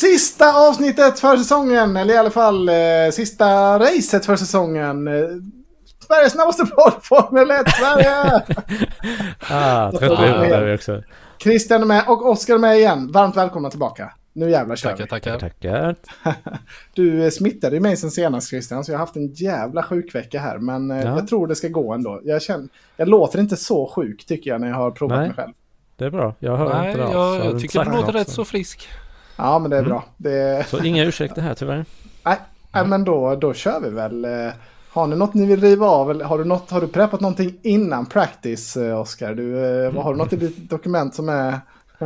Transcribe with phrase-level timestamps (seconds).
[0.00, 2.74] Sista avsnittet för säsongen, eller i alla fall eh,
[3.12, 5.08] sista racet för säsongen.
[5.08, 5.14] Eh,
[6.06, 8.14] Sveriges snabbaste podd, Formel 1 Sverige!
[9.50, 11.02] ah, trött på huvudet är vi också.
[11.42, 13.12] Christian är med och Oskar är med igen.
[13.12, 14.12] Varmt välkomna tillbaka.
[14.32, 15.10] Nu jävlar kör Tackar, vi.
[15.10, 15.38] tackar.
[15.38, 15.96] Tackar.
[16.94, 20.40] Du eh, smittade ju mig sen senast Christian, så jag har haft en jävla sjukvecka
[20.40, 20.58] här.
[20.58, 21.04] Men eh, Ja.
[21.04, 22.20] jag tror det ska gå ändå.
[22.24, 25.26] Jag, känner, jag låter inte så sjuk tycker jag när jag har provat Nej.
[25.28, 25.52] mig själv.
[25.96, 26.34] Det är bra.
[26.38, 27.14] Jag hör Nej, inte det alls.
[27.14, 28.88] jag, jag tycker du låter rätt så frisk.
[29.38, 29.90] Ja, men det är Mm.
[29.90, 30.04] bra.
[30.16, 31.84] Det, Så inga ursäkter här tyvärr.
[32.24, 32.36] Nej,
[32.72, 34.24] nej, men då, då kör vi väl.
[34.24, 34.52] Eh,
[34.90, 36.10] Har ni något ni vill riva av?
[36.10, 39.34] Eller har du, något, har du preppat någonting innan practice, eh, Oskar?
[39.34, 39.52] Du,
[39.94, 41.60] vad- har du något i ditt dokument som är...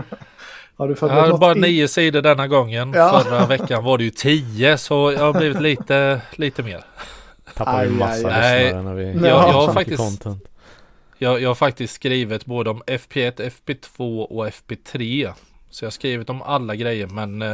[0.77, 2.93] har du Jag har bara in- nio sidor denna gången.
[2.97, 3.21] Ja.
[3.25, 6.85] Förra veckan var det ju tio, så jag har blivit lite, lite mer.
[7.55, 8.65] Tappar Aj, vi aj, massa aj.
[8.65, 10.45] lyssnare när vi Ja, gör jag har faktiskt- content.
[11.19, 15.33] Jag, jag har faktiskt skrivit både om FP1, FP2 och FP3.
[15.73, 17.53] Så jag har skrivit om alla grejer, men eh,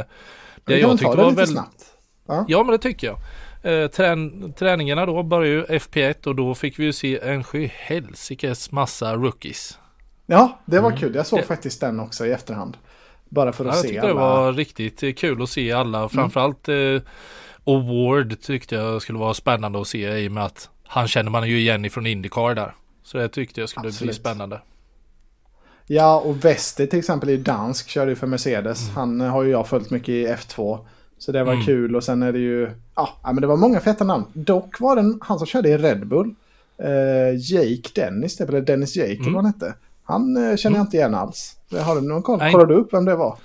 [0.63, 1.49] det jag tyckte det var väldigt...
[1.49, 1.85] snabbt.
[2.27, 2.45] Ja.
[2.47, 3.17] Ja, men det tycker jag.
[3.63, 8.71] Eh, trän träningarna då började ju FP1 och då fick vi ju se en sjuhelsikes
[8.71, 9.77] massa rookies.
[10.25, 10.99] ja, det var Mm.
[10.99, 11.15] kul.
[11.15, 12.77] Jag såg Det- faktiskt den också i efterhand.
[13.29, 14.21] Bara för att Ja, jag se tyckte det alla.
[14.21, 16.09] var riktigt eh, kul att se alla.
[16.09, 17.01] Framförallt eh,
[17.65, 21.49] Award tyckte jag skulle vara spännande att se i och med att han känner man
[21.49, 22.73] ju igen ifrån Indycar där.
[23.03, 24.09] Så det tyckte jag skulle Absolut.
[24.11, 24.61] bli spännande.
[25.91, 28.83] Ja, och Vesti till exempel är ju dansk, körde ju för Mercedes.
[28.83, 28.95] Mm.
[28.95, 30.79] Han eh, har ju jag följt mycket i F2.
[31.17, 31.65] Så det var Mm.
[31.65, 34.25] kul och sen är det ju, ja, men det var många feta namn.
[34.33, 36.35] Dock var det han som körde i Red Bull,
[36.83, 39.33] eh, Jake Dennis, typ, eller Dennis Jake eller Mm.
[39.33, 39.73] vad han hette.
[40.03, 41.55] Han eh, känner jag inte igen alls.
[41.81, 42.39] Har du någon koll?
[42.39, 42.51] Nej.
[42.51, 43.37] Kollade du upp vem det var?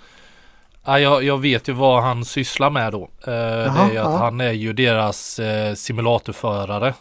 [0.85, 3.03] Ja, jag, jag vet ju vad han sysslar med då.
[3.03, 4.17] Eh, det är ju att ja.
[4.17, 6.95] han är ju deras eh, simulatorförare.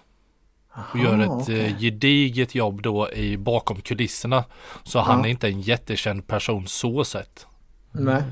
[0.92, 4.44] Och gör ett eh, gediget jobb då i bakom kulisserna.
[4.84, 5.26] Så han Ja.
[5.26, 7.48] är inte en jättekänd person så sett.
[7.92, 8.24] Nej.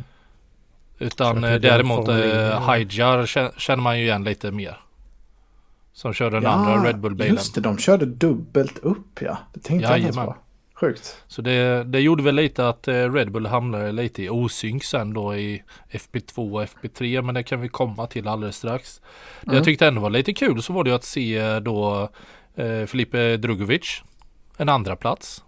[1.00, 2.16] Utan eh, däremot eh,
[3.57, 4.79] känner man ju igen lite mer.
[5.94, 7.35] Som kör den andra Red Bull-bilen.
[7.35, 9.38] just det, de körde dubbelt upp ja.
[9.53, 10.34] Det tänkte jag inte ens Jajamän.
[10.35, 10.40] på.
[10.81, 11.17] Sjukt.
[11.27, 15.13] Så det, det gjorde väl lite att eh, Red Bull hamnade lite i osynk sen
[15.13, 19.01] då i FP2 och FP3 men det kan vi komma till alldeles strax.
[19.41, 19.55] Det Mm.
[19.55, 22.09] jag tyckte ändå var lite kul så var det ju att se eh, då
[22.55, 24.01] eh, Filipe Drugovic
[24.57, 25.43] en andra plats.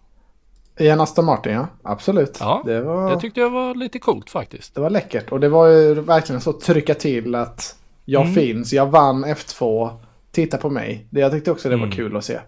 [0.79, 2.37] I en Aston Martin ja, absolut.
[2.39, 4.75] Ja, det, var, Det tyckte jag var lite coolt faktiskt.
[4.75, 5.31] det var läckert.
[5.31, 8.33] Och det var ju verkligen så trycka till att jag Mm.
[8.33, 9.89] finns, jag vann F2,
[10.31, 11.07] titta på mig.
[11.09, 11.95] Det, jag tyckte också det var Mm.
[11.95, 12.39] kul att se.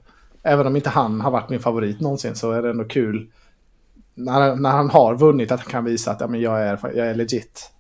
[0.46, 3.32] Även om inte han har varit min favorit någonsin så är det ändå kul
[4.14, 7.08] när, när han har vunnit att han kan visa att ja, men jag, är, jag
[7.08, 7.72] är legit.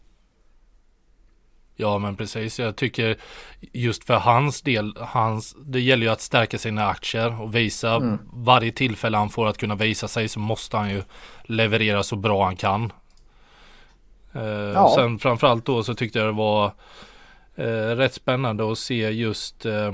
[1.75, 3.17] Ja men precis, jag tycker
[3.59, 8.19] just för hans del, hans, det gäller ju att stärka sina aktier och visa Mm.
[8.33, 11.03] varje tillfälle han får att kunna visa sig så måste han ju
[11.43, 12.91] leverera så bra han kan.
[14.33, 14.93] Eh, Ja.
[14.95, 16.65] Sen framförallt då så tyckte jag det var
[17.55, 19.93] eh, rätt spännande att se just eh,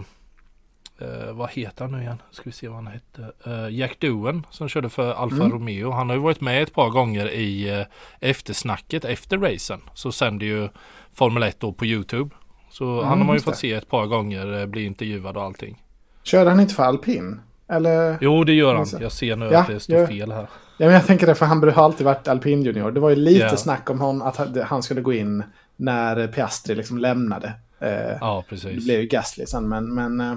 [1.01, 2.21] eh, vad heter han nu igen?
[2.31, 3.31] Ska vi se vad han hette.
[3.45, 5.51] Eh, Jack Doohan som körde för Alfa Mm.
[5.51, 5.91] Romeo.
[5.91, 7.85] Han har ju varit med ett par gånger i eh,
[8.29, 9.81] eftersnacket efter racen.
[9.93, 10.69] Så sänder ju
[11.13, 12.35] Formel 1 då på YouTube.
[12.71, 13.59] Så Mm, han har man ju fått det.
[13.59, 15.83] se ett par gånger eh, bli intervjuad och allting.
[16.23, 17.41] Körde han inte för alpin?
[17.67, 18.17] Eller?
[18.21, 18.77] Jo det gör han.
[18.79, 19.01] Alltså.
[19.01, 20.07] Jag ser nu Ja, att det står ja.
[20.07, 20.47] fel här.
[20.77, 22.91] Ja, men jag tänker det, för han har alltid varit alpin junior.
[22.91, 23.57] Det var ju lite Ja.
[23.57, 25.43] snack om hon, att han- skulle gå in
[25.75, 27.53] när Piastri liksom lämnade.
[27.79, 27.89] Eh,
[28.21, 28.85] Ja Det precis.
[28.85, 30.33] blev ju Gasly sen men, men eh,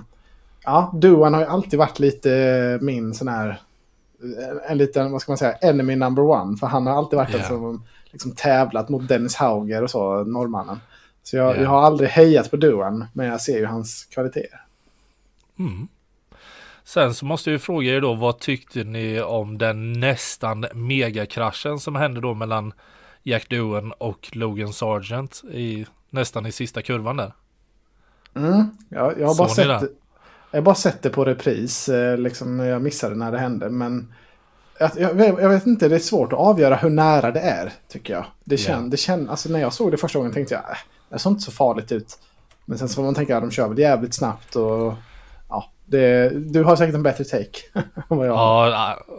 [0.64, 5.20] ja, Duan har ju alltid varit lite eh, min sån här eh, en liten, vad
[5.20, 6.56] ska man säga, enemy number one.
[6.56, 7.38] För han har alltid varit Ja.
[7.38, 7.82] den som
[8.12, 10.80] liksom tävlat mot Dennis Hauger och så, norrmannen.
[11.22, 11.60] Så jag, Ja.
[11.60, 14.60] jag har aldrig hejat på Duan, men jag ser ju hans kvaliteter.
[15.58, 15.88] Mm.
[16.84, 21.96] Sen så måste jag fråga er då, vad tyckte ni om den nästan megakraschen som
[21.96, 22.72] hände då mellan
[23.22, 27.32] Jack Doohan och Logan Sargent i nästan i sista kurvan där?
[28.36, 28.64] Mm.
[28.88, 29.90] Jag, jag, har bara Såg ni sett?
[30.54, 33.70] Jag bara sett det på repris, eh, liksom, jag missade när det hände.
[33.70, 34.14] Men
[34.78, 34.90] jag,
[35.40, 38.24] jag, vet- inte, det är svårt att avgöra hur nära det är, tycker jag.
[38.44, 40.76] Det känns, det känns, alltså när jag såg det första gången tänkte jag, äh,
[41.10, 42.18] det såg inte så farligt ut.
[42.64, 44.94] Men sen så får man tänka att de kör väl jävligt snabbt och
[45.48, 47.58] ja, det, du har säkert en bättre take.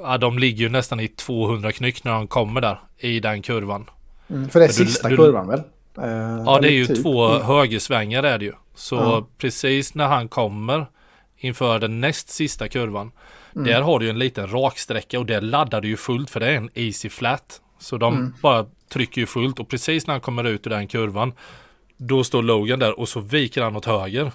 [0.03, 3.89] Ja, de ligger ju nästan i 200 knyck när de kommer där i den kurvan.
[4.29, 5.59] Mm, för det är För sista du- kurvan väl?
[5.97, 7.03] Eh, Ja, det är ju typ.
[7.03, 7.41] två Mm.
[7.45, 8.53] högersvängar är det ju.
[8.75, 9.27] Så Ja.
[9.37, 10.87] precis när han kommer
[11.37, 13.11] inför den näst sista kurvan.
[13.55, 13.67] Mm.
[13.67, 16.55] Där har du en liten raksträcka och där laddar du ju fullt för det är
[16.55, 17.61] en easy flat.
[17.79, 18.33] Så de Mm.
[18.41, 21.33] bara trycker ju fullt och precis när han kommer ut ur den kurvan
[21.97, 24.31] då står Logan där och så viker han åt höger.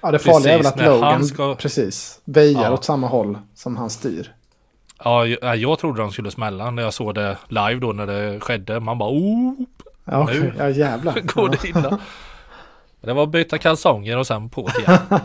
[0.00, 2.72] Ja, det farliga är väl att Logan ska- precis väjar Ja.
[2.72, 4.32] åt samma håll som han styr.
[5.04, 8.40] Ja, jag, jag trodde de skulle smälla när jag såg det live då när det
[8.40, 8.80] skedde.
[8.80, 9.52] Man bara oh!
[10.04, 10.24] Ja.
[10.32, 10.52] Nu.
[10.58, 11.20] ja jävlar.
[11.34, 11.98] går det illa.
[13.06, 14.98] Det var att byta kalsonger och sen på igen.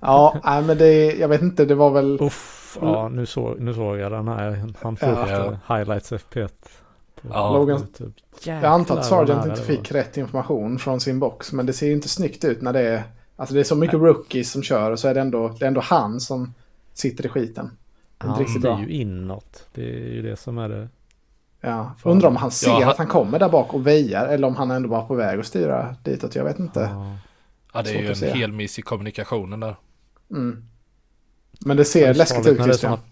[0.00, 2.18] Ja, nej, men det, jag vet inte, det var väl...
[2.20, 4.64] Uff, ja nu, så, nu såg jag den här.
[4.82, 5.76] Han får Ja.
[5.76, 6.48] highlights FP1.
[7.22, 7.52] På Ja.
[7.52, 8.12] Logan- YouTube.
[8.44, 9.76] Jag antar att Sargent inte det var.
[9.76, 11.52] fick rätt information från sin box.
[11.52, 13.02] Men det ser ju inte snyggt ut när det är...
[13.36, 15.68] Alltså det är så mycket rookies som kör och så är det ändå, det är
[15.68, 16.54] ändå han som
[16.94, 17.70] sitter i skiten.
[18.18, 18.80] Det är Han blir bra.
[18.80, 19.64] ju inåt.
[19.74, 20.88] Det är ju det som är det.
[21.60, 21.94] Ja.
[22.02, 24.56] Undrar om han ser Ja, han- att han kommer där bak och väjar eller om
[24.56, 26.34] han ändå bara är på väg att styra ditåt.
[26.34, 26.80] Jag vet inte.
[26.80, 27.16] Ja.
[27.72, 29.76] Ja, det är ju en hel miss i kommunikationen där.
[30.30, 30.64] Mm.
[31.60, 32.96] Men det ser Det läskigt ut Christian.
[32.96, 33.02] såna-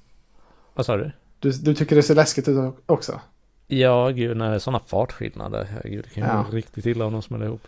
[0.75, 1.11] Vad sa du?
[1.39, 3.21] Du, du tycker det ser läskigt ut också?
[3.67, 5.65] Ja, gud, när det är sådana fartskillnader.
[5.65, 6.45] Herregud, det kan ju Ja.
[6.51, 7.67] gå riktigt illa om de smäller ihop.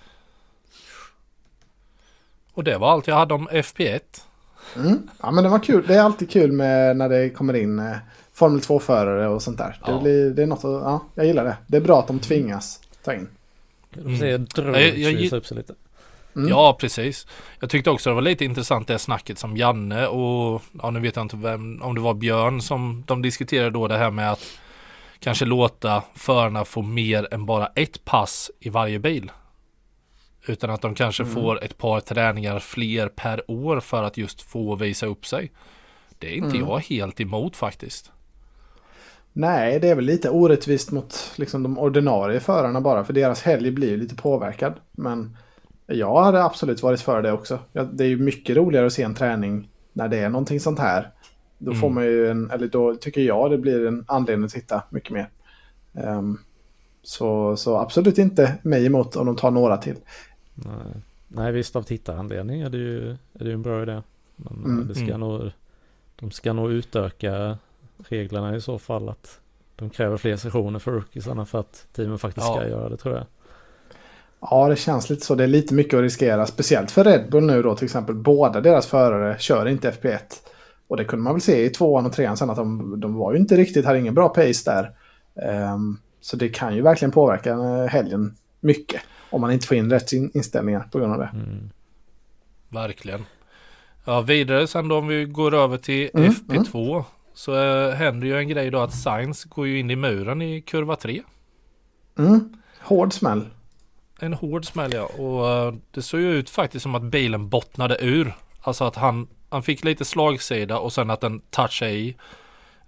[2.53, 4.01] Och det var allt jag hade om FP1.
[4.77, 5.09] Mm.
[5.23, 5.85] Ja men det var kul.
[5.87, 7.97] Det är alltid kul med när det kommer in eh,
[8.41, 9.77] Formel 2-förare och sånt där.
[9.85, 10.01] Det, Ja.
[10.01, 11.57] blir, det är något att, ja, jag gillar det.
[11.67, 13.29] Det är bra att de tvingas ta in.
[13.97, 14.15] Mm.
[14.65, 15.75] Jag- jag- upp sig lite.
[16.37, 16.49] Mm.
[16.49, 17.27] Ja, precis.
[17.61, 21.17] Jag tyckte också det var lite intressant det snacket som Janne och, ja nu vet
[21.17, 24.47] jag inte vem, om det var Björn som de diskuterade då det här med att
[25.19, 29.31] kanske låta förarna få mer än bara ett pass i varje bil.
[30.47, 31.35] Utan att de kanske Mm.
[31.35, 35.51] får ett par träningar fler per år för att just få visa upp sig.
[36.19, 36.69] Det är inte Mm.
[36.69, 38.13] jag helt emot faktiskt.
[39.33, 43.05] Nej, det är väl lite orättvist mot liksom, de ordinarie förarna bara.
[43.05, 44.73] För deras helg blir ju lite påverkad.
[44.93, 45.37] Men
[45.87, 47.59] jag hade absolut varit för det också.
[47.73, 50.79] Ja, Det är ju mycket roligare att se en träning när det är någonting sånt
[50.79, 51.11] här.
[51.59, 51.95] Då får Mm.
[51.95, 55.29] man ju en, eller då tycker jag det blir en anledning att titta mycket mer.
[55.95, 56.39] Ehm,
[57.03, 59.97] så, så absolut inte mig emot om de tar några till.
[60.55, 60.75] Nej.
[61.29, 64.03] Nej, visst av tittaranledning är det ju, är det ju en bra idé.
[64.37, 64.89] Men eh, Mm.
[64.89, 65.21] det ska Mm.
[65.21, 65.51] nog,
[66.17, 67.59] de ska nog utöka
[68.09, 69.41] reglerna i så fall att
[69.77, 72.55] de kräver fler sessioner för rookiesarna för att teamen faktiskt Ja.
[72.57, 73.27] ska göra det tror jag.
[74.41, 75.35] Ja, det känns lite så.
[75.35, 76.47] Det är lite mycket att riskera.
[76.47, 78.15] Speciellt för Red Bull nu då till exempel.
[78.15, 80.19] Båda deras förare kör inte FP1.
[80.89, 83.33] Och det kunde man väl se i tvåan och trean sen att de, de var
[83.33, 84.91] ju inte riktigt, hade ingen bra pace där.
[85.47, 89.01] Ehm, så det kan ju verkligen påverka eh, helgen mycket.
[89.31, 91.31] Om man inte får in rätt in- inställningar på grund av det.
[91.35, 91.71] Mm.
[92.69, 93.25] Verkligen.
[94.05, 97.05] Ja, vidare sen då om vi går över till Mm, FP2
[97.41, 100.61] så äh, händer ju en grej då att Sainz går ju in i muren i
[100.61, 101.23] kurva 3.
[102.19, 102.57] Mm.
[102.81, 103.47] Hård smäll.
[104.21, 105.05] En hård smäll ja.
[105.05, 108.35] Och eh, det såg ju ut faktiskt som att bilen bottnade ur.
[108.61, 112.17] Alltså att han, han fick lite slagsida och sen att den touchade i.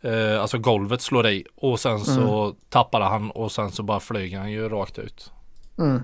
[0.00, 1.44] Eh, alltså golvet slår i.
[1.55, 5.32] Och sen så tappade han och sen så bara flyger han ju rakt ut.
[5.78, 6.02] Mm.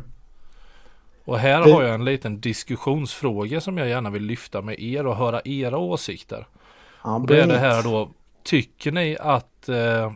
[1.24, 5.06] Och här Det- har jag en liten diskussionsfråga som jag gärna vill lyfta med er
[5.06, 6.46] och höra era åsikter.
[7.04, 8.10] Ja, Och det är det här då.
[8.42, 10.12] Tycker ni att eh,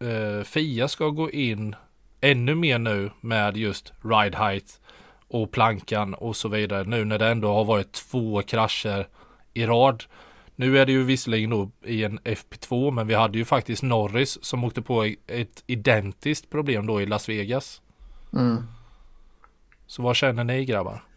[0.00, 1.76] eh, Fia ska gå in
[2.20, 4.80] ännu mer nu med just ride height
[5.28, 6.84] och plankan och så vidare.
[6.84, 9.08] Nu när det ändå har varit två krascher
[9.54, 10.04] i rad.
[10.56, 14.44] Nu är det ju visserligen då i en FP2 men vi hade ju faktiskt Norris
[14.44, 17.82] som åkte på ett identiskt problem då i Las Vegas.
[18.32, 18.62] Mm.
[19.86, 21.07] Så vad känner ni grabbar?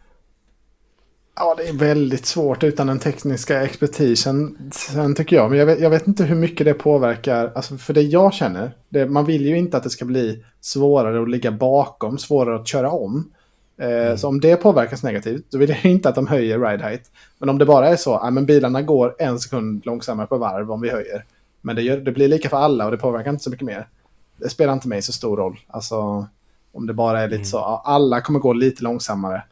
[1.36, 4.70] Ja, det är väldigt svårt utan den tekniska expertisen.
[4.72, 7.52] Sen tycker jag, men jag vet, jag vet inte hur mycket det påverkar.
[7.54, 11.22] Alltså för det jag känner, det, man vill ju inte att det ska bli svårare
[11.22, 13.32] att ligga bakom, svårare att köra om.
[13.80, 17.10] Eh, Så om det påverkas negativt, då vill jag inte att de höjer ride height.
[17.38, 20.70] Men om det bara är så, ja, men bilarna går en sekund långsammare på varv
[20.72, 21.24] om vi höjer.
[21.60, 23.88] Men det, gör, det blir lika för alla och det påverkar inte så mycket mer.
[24.36, 25.58] Det spelar inte mig så stor roll.
[25.68, 26.26] Alltså,
[26.72, 29.42] om det bara är lite så, ja, alla kommer gå lite långsammare.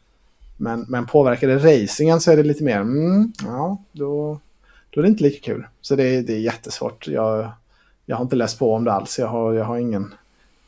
[0.61, 4.41] Men, men påverkar det racingen så är det lite mer, mm, ja, då,
[4.91, 5.67] då är det inte lika kul.
[5.81, 7.09] Så det, är- det är jättesvårt.
[7.09, 7.51] Jag,
[8.07, 9.19] jag har inte läst på om det alls.
[9.19, 10.15] Jag har, jag har ingen,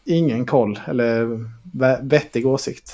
[0.04, 1.46] ingen koll eller
[2.02, 2.92] vettig åsikt.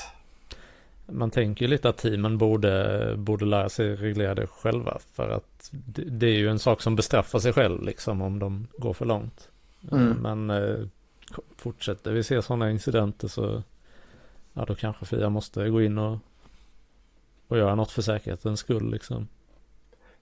[1.06, 4.98] Man tänker ju lite att teamen borde, borde lära sig reglera det själva.
[5.14, 8.66] För att det, det är ju en sak som bestraffar sig själv liksom om de
[8.78, 9.48] går för långt.
[9.92, 10.08] Mm.
[10.12, 10.86] Men eh,
[11.56, 13.62] fortsätter vi se sådana incidenter så
[14.52, 16.18] ja, då kanske Fia måste gå in och,
[17.48, 19.28] och göra något för säkerhetens skull liksom.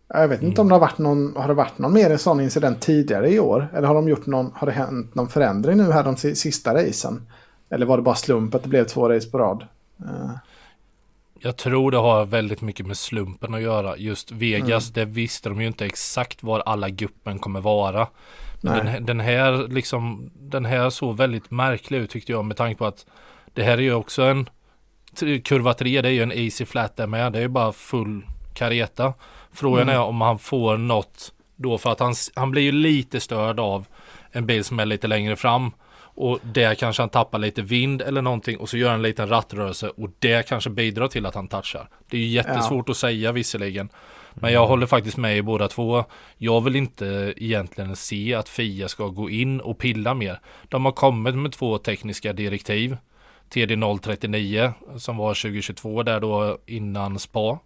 [0.09, 2.81] Jag vet inte om det har varit någon, har det varit någon mer sån incident
[2.81, 3.69] tidigare i år?
[3.75, 6.75] Eller har, de gjort någon, har det hänt någon förändring nu här de si- sista
[6.75, 7.27] racen?
[7.71, 9.67] Eller var det bara slump att det blev två race på rad?
[10.01, 10.31] Eh,
[11.41, 13.97] Jag tror det har väldigt mycket med slumpen att göra.
[13.97, 14.93] Just Vegas, Mm.
[14.95, 18.09] det visste de ju inte exakt var alla guppen kommer vara.
[18.61, 18.79] Men Nej.
[18.83, 22.79] den, här- den här liksom, den här såg väldigt märklig ut tyckte jag med tanke
[22.79, 23.07] på att
[23.55, 24.49] det här är ju också en
[25.45, 27.33] kurva 3, det är ju en easy flat där med.
[27.33, 28.23] Det är ju bara full
[28.55, 29.15] kareta.
[29.53, 29.95] Frågan Mm.
[29.95, 33.87] är om han får något då för att han, han blir ju lite störd av
[34.33, 35.71] en bil som är lite längre fram.
[36.19, 39.29] Och där kanske han tappar lite vind eller någonting och så gör han en liten
[39.29, 41.89] rattrörelse och det kanske bidrar till att han touchar.
[42.11, 42.91] Det är ju jättesvårt ja.
[42.91, 43.89] att säga visserligen.
[44.35, 46.05] Men jag håller faktiskt med i båda två.
[46.37, 50.41] Jag vill inte egentligen se att Fia ska gå in och pilla mer.
[50.69, 52.97] De har kommit med två tekniska direktiv.
[53.49, 57.59] TD 039 som var 2022 där då innan SPA.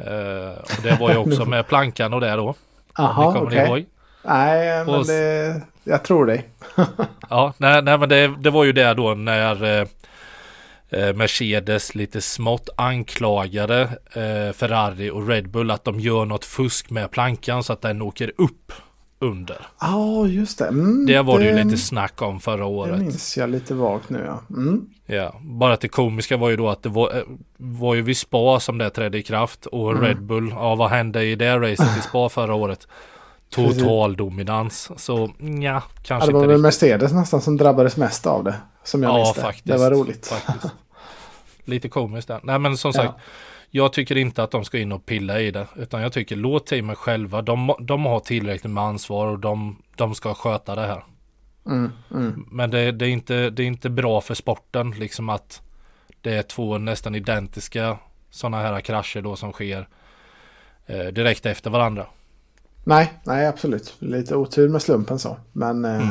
[0.00, 2.54] Uh, och det var ju också med plankan och det då.
[2.96, 3.68] Jaha, okej.
[3.68, 3.84] Okay.
[4.22, 6.48] Nej, men och, det, jag tror dig.
[7.30, 9.86] ja, nej, nej men det, det var ju det då när eh,
[10.88, 13.80] eh, Mercedes lite smått anklagade
[14.12, 18.02] eh, Ferrari och Red Bull att de gör något fusk med plankan så att den
[18.02, 18.72] åker upp
[19.20, 19.66] under.
[19.80, 20.66] Ja, oh, just det.
[20.66, 22.98] Mm, det var det ju lite snack om förra året.
[22.98, 24.40] Det minns jag lite vagt nu ja.
[24.56, 24.86] Mm.
[25.06, 27.22] Ja, bara att det komiska var ju då att det var, eh,
[27.56, 30.04] var ju vid Spa som det trädde i kraft och mm.
[30.04, 32.88] Red Bull, ja vad hände i det racet i Spa förra året?
[33.50, 34.90] Total dominans.
[34.96, 35.30] Så
[35.62, 38.54] ja, kanske ja, det var väl Mercedes nästan som drabbades mest av det.
[38.84, 39.40] Som jag ja, minns det.
[39.40, 40.26] Faktiskt, det var roligt.
[40.26, 40.74] Faktiskt.
[41.64, 42.40] Lite komiskt där.
[42.42, 43.14] Nej men som sagt.
[43.16, 43.22] Ja.
[43.70, 45.66] Jag tycker inte att de ska in och pilla i det.
[45.76, 47.42] Utan jag tycker låt teamen själva.
[47.42, 51.04] De, de har tillräckligt med ansvar och de, de ska sköta det här.
[51.66, 52.46] Mm, mm.
[52.50, 55.62] Men det, det, är inte, det är inte bra för sporten liksom att
[56.20, 57.98] det är två nästan identiska
[58.30, 59.88] sådana här krascher då som sker
[60.86, 62.06] eh, direkt efter varandra.
[62.84, 63.96] Nej, nej absolut.
[63.98, 65.36] Lite otur med slumpen så.
[65.52, 66.08] Men eh, mm.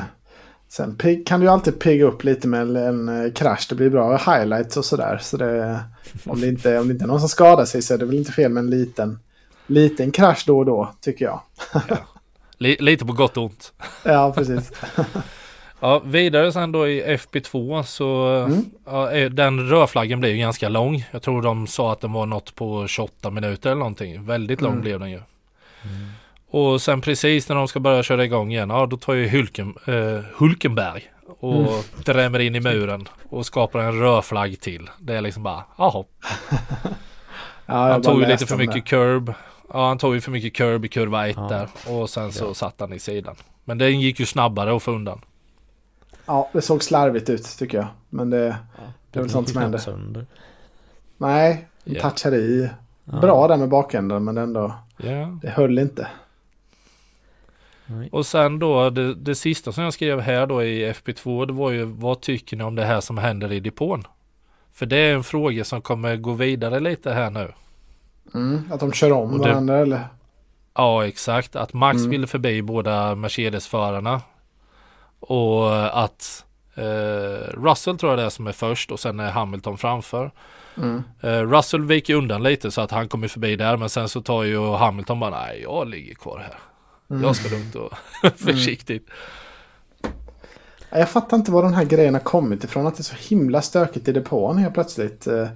[0.69, 3.65] Sen kan du ju alltid pigga upp lite med en, eh, krasch.
[3.69, 5.19] Det blir bra highlights och sådär.
[5.21, 5.79] Så det,
[6.25, 8.15] om, det inte, om det inte är någon som skadar sig så är det väl
[8.15, 9.19] inte fel med en liten,
[9.67, 11.41] liten krasch då och då tycker jag.
[11.73, 11.97] ja.
[12.57, 13.73] Lite på gott och ont.
[14.03, 14.71] ja, precis.
[15.81, 18.65] Ja, vidare sen då i FP2 så mm.
[18.85, 21.05] ja, den rödflaggen blev ju ganska lång.
[21.11, 24.25] Jag tror de sa att den var något på 28 minuter eller någonting.
[24.25, 24.81] Väldigt lång mm.
[24.81, 25.21] blev den ju.
[25.83, 26.11] Mm.
[26.51, 29.73] Och sen precis när de ska börja köra igång igen, ja då tar ju Hulken,
[29.85, 31.81] eh, Hulkenberg och mm.
[32.05, 34.89] drämmer in i muren och skapar en rödflagg till.
[34.99, 36.03] Det är liksom bara, jaha.
[37.65, 38.81] ja, han tog ju lite för mycket det.
[38.81, 39.33] curb.
[39.73, 41.47] Ja, han tog ju för mycket curb i kurva 1 ja.
[41.47, 42.53] där och sen så ja.
[42.53, 43.35] satt han i sidan.
[43.65, 45.21] Men den gick ju snabbare att få undan.
[46.25, 47.87] Ja, det såg slarvigt ut tycker jag.
[48.09, 48.45] Men det,
[48.77, 49.79] ja, det är väl sånt som händer.
[49.79, 50.25] Sönder.
[51.17, 52.09] Nej, yeah.
[52.09, 52.69] touchade i.
[53.03, 54.73] Bra där med bakänden men ändå.
[55.03, 55.35] Yeah.
[55.41, 56.07] Det höll inte.
[57.89, 58.09] Nej.
[58.11, 61.71] Och sen då det, det, sista som jag skrev här då i FP2 det var
[61.71, 64.03] ju vad tycker ni om det här som händer i depån?
[64.73, 67.51] För det är en fråga som kommer gå vidare lite här nu.
[68.33, 70.07] Mm, att de kör om det, varandra eller?
[70.73, 72.09] Ja exakt, att Max mm.
[72.09, 74.21] ville förbi båda Mercedes-förarna.
[75.19, 79.77] Och att eh, Russell tror jag det är som är först och sen är Hamilton
[79.77, 80.31] framför.
[80.77, 81.03] Mm.
[81.21, 84.43] Eh, Russell viker undan lite så att han kommer förbi där men sen så tar
[84.43, 86.68] ju Hamilton bara nej jag ligger kvar här.
[87.09, 87.23] Mm.
[87.23, 87.91] Jag ska lugnt och
[88.37, 89.07] försiktigt.
[90.91, 92.87] Jag fattar inte var den här grejen har kommit ifrån.
[92.87, 95.27] Att det är så himla stökigt i depån helt plötsligt.
[95.27, 95.47] Eh,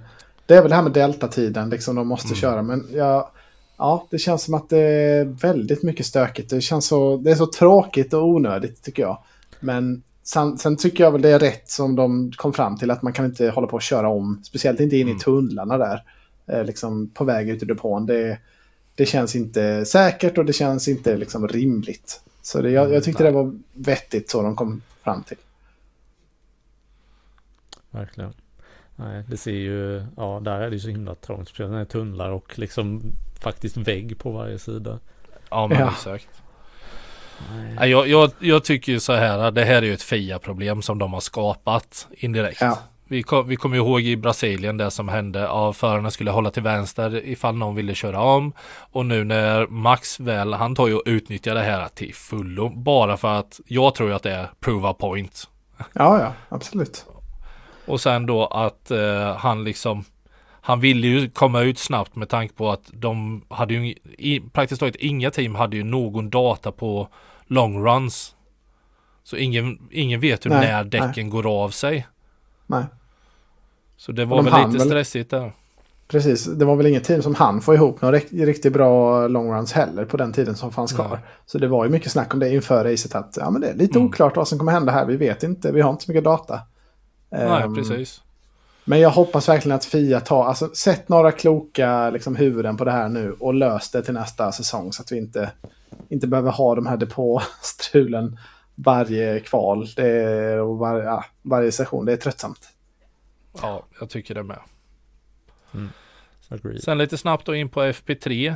[0.46, 2.36] det är väl det här med deltatiden liksom de måste mm.
[2.36, 2.62] köra.
[2.62, 3.28] Men jag,
[3.76, 6.50] ja, det känns som att det är väldigt mycket stökigt.
[6.50, 9.18] Det känns så, det är så tråkigt och onödigt tycker jag.
[9.60, 13.02] Men sen, sen tycker jag väl det är rätt som de kom fram till att
[13.02, 14.40] man kan inte hålla på att köra om.
[14.44, 15.20] Speciellt inte in i mm.
[15.20, 16.02] tunnlarna där.
[16.46, 18.06] Eh, liksom på väg ut ur depån.
[18.06, 18.38] Det,
[18.94, 22.20] det känns inte säkert och det känns inte liksom rimligt.
[22.42, 23.32] Så det, jag, jag tyckte Nej.
[23.32, 25.36] det var vettigt så de kom fram till.
[27.90, 28.32] Verkligen.
[28.96, 31.48] Nej, det ser ju, ja där är det ju så himla trångt.
[31.48, 33.02] Speciellt när det är tunnlar och liksom
[33.40, 34.98] faktiskt vägg på varje sida.
[35.50, 35.90] Ja men ja.
[35.90, 36.28] exakt.
[37.50, 37.90] Nej.
[37.90, 41.12] Jag, jag, jag tycker ju så här, det här är ju ett FIA-problem som de
[41.12, 42.60] har skapat indirekt.
[42.60, 42.78] Ja.
[43.14, 45.38] Vi, kom, vi kommer ihåg i Brasilien det som hände.
[45.38, 48.52] Ja, förarna skulle hålla till vänster ifall någon ville köra om.
[48.92, 52.68] Och nu när Max väl, han tar ju och utnyttjar det här till fullo.
[52.68, 55.48] Bara för att jag tror att det är prova point.
[55.78, 57.06] Ja, ja, absolut.
[57.86, 60.04] Och sen då att eh, han liksom
[60.60, 64.80] han ville ju komma ut snabbt med tanke på att de hade ju i, praktiskt
[64.80, 67.08] taget inga team hade ju någon data på
[67.46, 68.36] long runs.
[69.24, 71.28] Så ingen, ingen vet hur nej, när däcken nej.
[71.28, 72.06] går av sig.
[72.66, 72.84] Nej.
[74.04, 75.52] Så det var väl lite stressigt där.
[76.08, 80.04] Precis, det var väl inget team som han få ihop några riktigt bra longruns heller
[80.04, 81.08] på den tiden som fanns kvar.
[81.08, 81.18] Nej.
[81.46, 83.74] Så det var ju mycket snack om det inför racet att ja, men det är
[83.74, 84.08] lite mm.
[84.08, 85.06] oklart vad som kommer hända här.
[85.06, 86.60] Vi vet inte, vi har inte så mycket data.
[87.30, 88.20] Nej, um, precis.
[88.84, 92.92] Men jag hoppas verkligen att Fia tar, alltså sätt några kloka liksom, huvuden på det
[92.92, 95.50] här nu och lös det till nästa säsong så att vi inte,
[96.08, 98.38] inte behöver ha de här depåstrulen
[98.74, 102.04] varje kval det är, och var, ja, varje session.
[102.04, 102.73] Det är tröttsamt.
[103.62, 104.58] Ja, jag tycker det med.
[105.74, 105.88] Mm.
[106.80, 108.54] Sen lite snabbt då in på FP3.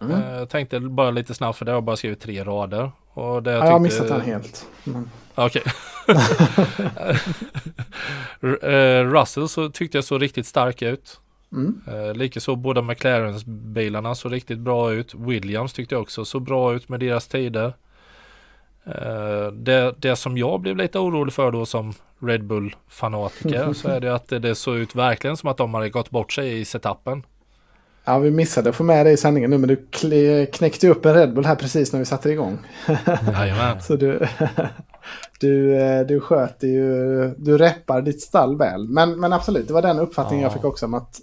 [0.00, 0.12] Mm.
[0.22, 2.92] Eh, Jag tänkte bara lite snabbt för det har jag bara skrivit tre rader.
[3.08, 4.66] Och det Ja, jag, jag har tyckte- missat den helt.
[4.84, 5.62] Men, Okej.
[8.40, 11.20] R- eh, Russell så tyckte jag såg riktigt stark ut.
[11.52, 11.80] mm.
[11.88, 15.14] Eh, Likaså båda McLarens bilarna såg riktigt bra ut.
[15.14, 17.74] Williams tyckte jag också såg bra ut med deras tider.
[18.86, 23.88] Eh, Det, det som jag blev lite orolig för då som Red Bull fanatiker så
[23.88, 26.60] är det att det, det såg ut verkligen som att de hade gått bort sig
[26.60, 27.22] i setupen.
[28.04, 29.86] Ja, vi missade att få med det i sändningen nu, men du
[30.52, 32.58] knäckte upp en Red Bull här precis när vi satte igång.
[33.32, 33.82] Jajamän.
[33.82, 34.26] Så du,
[35.40, 38.88] du, eh, du sköter ju, du reppar ditt stall väl.
[38.88, 40.54] Men, men absolut, det var den uppfattningen jag Ja.
[40.54, 41.20] fick också om att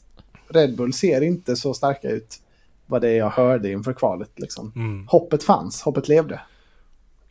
[0.50, 2.36] Red Bull ser inte så starka ut.
[2.86, 4.72] Vad det jag hörde inför kvalet liksom.
[4.76, 5.08] Mm.
[5.08, 6.40] Hoppet fanns, hoppet levde.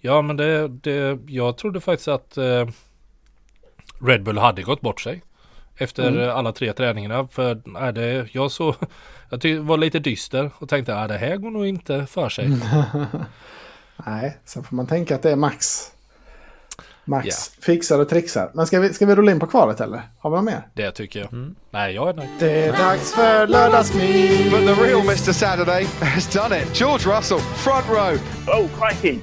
[0.01, 2.67] Ja men det, det, jag trodde faktiskt att eh,
[4.01, 5.23] Red Bull hade gått bort sig.
[5.77, 6.31] Efter Mm.
[6.37, 7.29] alla tre träningarna.
[7.29, 8.75] För nej, det, jag så,
[9.31, 12.49] jag tyck, var lite dyster och tänkte att det här går nog inte för sig.
[14.07, 15.93] Nej, sen får man tänka att det är Max.
[17.05, 18.51] Max fixar och trixar.
[18.55, 20.03] Men ska vi, ska vi rulla in på kvalet eller?
[20.19, 20.63] Har vi något mer?
[20.75, 21.33] Det tycker jag.
[21.33, 21.55] Mm.
[21.71, 22.29] Nej jag är nöjd.
[22.39, 24.51] Det är dags för lördagsmys!
[24.51, 25.33] But the real Mr.
[25.33, 26.81] Saturday has done it.
[26.81, 28.19] George Russell, front row.
[28.47, 29.19] Oh, crikey.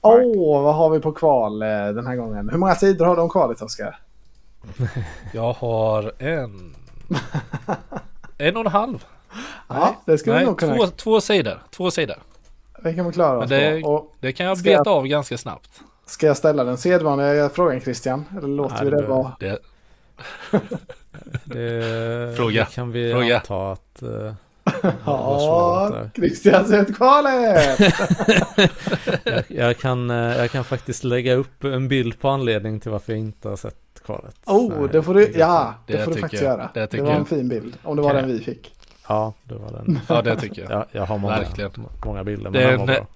[0.00, 2.48] Åh, vad har vi på kval eh, den här gången?
[2.48, 3.98] Hur många sidor har du om kvalet, Oskar?
[5.32, 6.76] Jag har en...
[8.38, 9.04] en och en halv.
[9.68, 10.76] Ja, det ska vi Nej, nog kunna.
[10.76, 11.62] två, två sidor.
[11.70, 12.16] Två sidor.
[12.82, 13.88] Det kan vi klara oss det- på.
[13.94, 15.70] Och Det kan jag Ska jag- beta av ganska snabbt.
[16.06, 18.24] ska jag ställa den sedvanliga frågan Christian?
[18.38, 19.32] Eller låter Nej, vi det det vara?
[19.40, 19.58] Det,
[21.44, 22.64] Det, Fråga.
[22.64, 23.36] det kan vi Fråga.
[23.36, 24.02] anta att...
[24.02, 24.32] Uh,
[25.06, 26.10] Ja, är.
[26.14, 27.80] Christian sett kvalet!
[29.24, 33.12] jag, jag, kan, eh, jag kan faktiskt lägga upp en bild på anledning till varför
[33.12, 34.36] jag inte har sett kvalet.
[34.46, 36.50] Oh, Nej, det får du, ja, det, Det får du tycker faktiskt jag.
[36.58, 36.70] göra.
[36.74, 37.76] Det Det, var en fin bild.
[37.82, 38.74] Om det var den vi fick.
[39.08, 39.98] Ja, det var den.
[40.08, 40.70] ja det tycker jag.
[40.72, 41.70] Jag, jag har många, Verkligen.
[42.04, 43.06] många bilder, men Det är den var en- bra.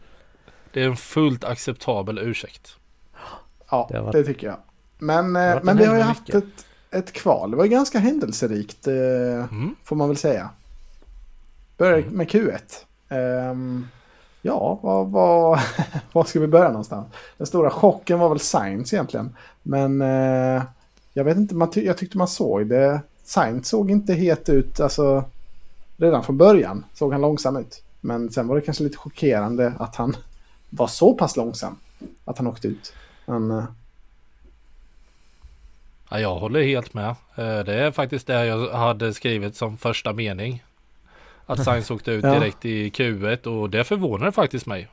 [0.73, 2.77] Det är en fullt acceptabel ursäkt.
[3.71, 4.57] Ja, Det det, var- tycker jag.
[4.99, 6.45] Men, eh, men en vi har ju haft ett,
[6.91, 7.51] ett kval.
[7.51, 9.75] Det var ju ganska händelserikt, eh, Mm.
[9.85, 10.51] får man väl säga.
[11.77, 12.15] Börjar Mm.
[12.17, 12.61] med Q1.
[13.09, 13.89] Ehm,
[14.43, 15.61] ja, vad, vad,
[16.13, 17.07] var ska vi börja någonstans?
[17.37, 19.37] Den stora chocken var väl Science egentligen.
[19.63, 20.63] Men eh,
[21.13, 23.01] jag vet inte, man jag tyckte man såg det.
[23.25, 25.25] Science såg inte het ut, alltså
[25.97, 27.83] redan från början såg han långsam ut.
[28.01, 30.17] Men sen var det kanske lite chockerande att han
[30.71, 31.77] var så pass långsam
[32.25, 32.93] att han åkte ut.
[33.27, 33.65] Men, eh,
[36.11, 37.09] Ja, jag håller helt med.
[37.09, 40.65] Eh, Det är faktiskt det jag hade skrivit som första mening.
[41.47, 42.35] Att Sainz åkte ut Ja.
[42.35, 44.89] direkt i Q1 och det förvånade faktiskt mig.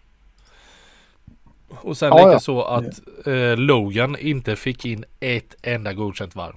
[1.81, 2.27] Och sen Ja, ja.
[2.27, 6.53] likaså att eh, Logan inte fick in ett enda godkänt varv.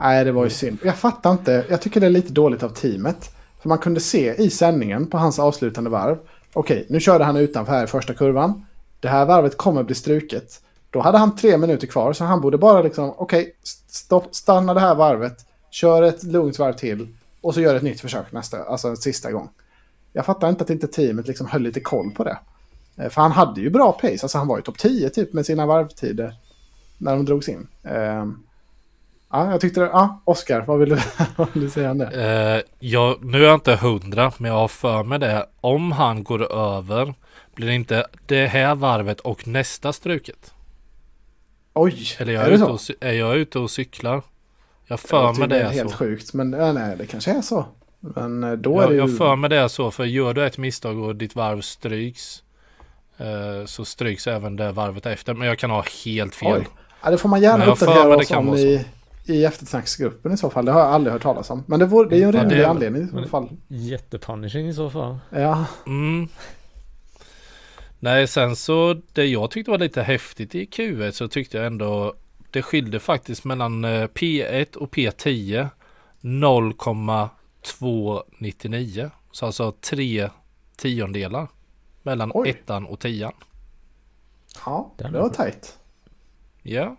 [0.00, 0.78] Nej, det var ju synd.
[0.84, 1.64] Jag fattar inte.
[1.70, 3.36] Jag tycker det är lite dåligt av teamet.
[3.62, 6.16] För man kunde se i sändningen på hans avslutande varv.
[6.52, 8.66] Okej, nu körde han utanför här i första kurvan.
[9.00, 10.60] Det här varvet kommer bli struket.
[10.90, 13.54] Då hade han tre minuter kvar så han borde bara liksom, okej,
[13.88, 15.46] stopp, stanna det här varvet.
[15.70, 17.08] Kör ett lugnt varv till.
[17.40, 19.48] Och så gör ett nytt försök nästa, alltså en sista gång.
[20.12, 22.38] Jag fattar inte att inte teamet liksom höll lite koll på det.
[22.96, 25.46] Eh, För han hade ju bra pace, alltså han var ju topp 10 typ med
[25.46, 26.34] sina varvtider.
[26.98, 27.68] När de drogs in.
[27.84, 28.42] Ehm,
[29.32, 29.86] Ja, jag tyckte det.
[29.86, 30.98] Ja, Oskar, vad vill du,
[31.36, 32.06] vad vill du säga om det?
[32.06, 35.46] Eh, jag, nu är jag inte hundra men jag har för mig det.
[35.60, 37.14] Om han går över
[37.54, 40.54] blir det inte det här varvet och nästa struket.
[41.74, 42.94] Oj, Eller jag är är, det ute så?
[42.94, 44.22] och, är jag ute och cyklar?
[44.90, 45.96] Jag Det för mig det är helt så.
[45.96, 47.66] sjukt, men ja, nej, det kanske är så.
[48.00, 49.00] Men eh, då är Jag, det ju...
[49.00, 52.42] jag för mig det är så, för gör du ett misstag och ditt varv stryks
[53.18, 55.34] eh, så stryks även det varvet efter.
[55.34, 56.58] Men jag kan ha helt fel.
[56.60, 56.66] Oj.
[57.02, 58.84] Ja, det får man gärna uppdatera det oss om i,
[59.26, 60.64] i eftersnacksgruppen i så fall.
[60.64, 61.64] Det har jag aldrig hört talas om.
[61.66, 63.48] Men det, vore, det är ju en Ja, det rimlig är- anledning i så fall.
[63.68, 65.18] Jättepunishing i så fall.
[65.30, 66.28] Ja, Mm.
[68.02, 72.14] Nej, sen så det jag tyckte var lite häftigt i Q1 så tyckte jag ändå
[72.50, 75.68] det skilde faktiskt mellan eh, P1 och P10
[76.20, 79.10] 0,299.
[79.32, 80.30] Så alltså tre
[80.76, 81.48] tiondelar
[82.02, 82.48] mellan Oj.
[82.50, 83.32] ettan och tian.
[84.64, 85.78] ja det är var tajt.
[86.62, 86.96] Ja.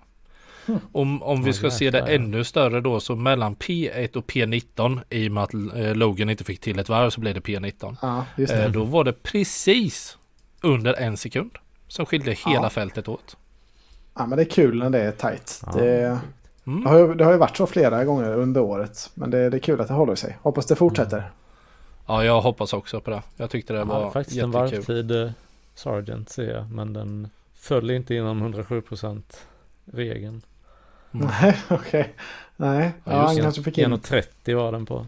[0.91, 5.27] Om, om vi ska se det ännu större då så mellan P1 och P19 i
[5.27, 7.97] och med att eh, Logan inte fick till ett varv så blev det P19.
[8.01, 8.65] Ja, just det.
[8.65, 10.17] Eh, då var det precis
[10.61, 11.51] under en sekund
[11.87, 12.69] som skilde hela Ja.
[12.69, 13.37] fältet åt.
[14.17, 15.61] Ja, men det är kul när det är tajt.
[15.65, 15.71] Ja.
[15.81, 16.19] Det,
[16.65, 16.83] Mm.
[16.83, 19.09] det, har ju, det har ju varit så flera gånger under året.
[19.13, 20.37] Men det, det är kul att det håller sig.
[20.41, 21.31] Hoppas det fortsätter.
[22.07, 23.21] Ja, jag hoppas också på det.
[23.37, 24.77] Jag tyckte det Han var hade faktiskt en jättekul.
[24.77, 25.31] varvtid, eh,
[25.75, 29.21] Sargent ser jag, men den föll inte inom 107%
[29.85, 30.41] regeln.
[31.13, 31.27] Mm.
[31.41, 32.13] Nej, okej.
[32.55, 33.93] Nej, Ja, ja, han kanske fick in...
[33.93, 35.05] 1,30 var den på.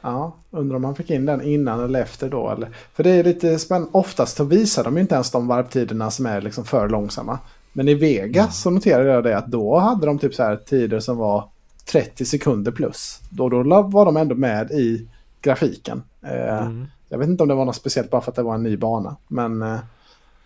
[0.00, 2.50] Ja, undrar om man fick in den innan eller efter då.
[2.50, 3.88] Eller, för det är lite spännande.
[3.92, 7.38] Oftast så visar de ju inte ens de varvtiderna som är liksom för långsamma.
[7.72, 8.50] Men i Vegas Mm.
[8.52, 11.44] så noterade jag det att då hade de typ så här tider som var
[11.92, 13.20] 30 sekunder plus.
[13.30, 15.08] Då, då var de ändå med i
[15.42, 16.02] grafiken.
[16.22, 16.86] Eh, Mm.
[17.12, 18.76] Jag vet inte om det var något speciellt bara för att det var en ny
[18.76, 19.16] bana.
[19.28, 19.78] Men eh,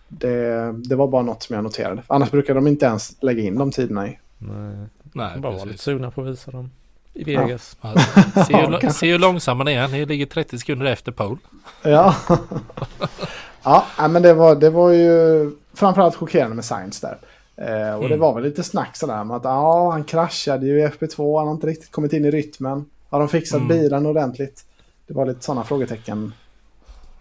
[0.07, 2.01] det, det var bara något som jag noterade.
[2.07, 4.19] Annars brukar de inte ens lägga in de tiderna i.
[4.37, 4.75] Nej,
[5.13, 5.81] Nej, de bara var lite precis.
[5.81, 6.71] sugna på att visa dem.
[7.13, 7.77] I Vegas.
[7.81, 7.93] Ja,
[8.47, 9.87] se, hur, se hur långsamma ni är.
[9.87, 11.37] Ni ligger 30 sekunder efter pole.
[11.83, 12.15] Ja,
[13.63, 17.17] ja men det var, det var ju framförallt chockerande med Science där.
[17.57, 18.19] Eh, och det Mm.
[18.19, 21.53] var väl lite snack sådär om att ja, han kraschade ju i FP2, han har
[21.53, 22.85] inte riktigt kommit in i rytmen.
[23.09, 23.67] Har de fixat Mm.
[23.67, 24.65] bilen ordentligt?
[25.07, 26.33] Det var lite sådana frågetecken.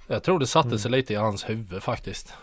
[0.06, 0.78] Jag tror det satte Mm.
[0.78, 2.34] sig lite i hans huvud faktiskt.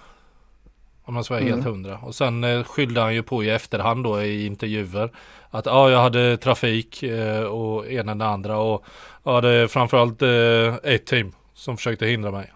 [1.03, 1.53] Om man ska vara Mm.
[1.53, 1.97] helt hundra.
[1.97, 5.11] Och sen eh, skyllde han ju på i efterhand då i intervjuer.
[5.49, 8.57] Att ja, jag hade trafik eh, och ena och andra.
[8.57, 8.83] Och
[9.23, 12.51] ja, det är framförallt eh, ett team som försökte hindra mig.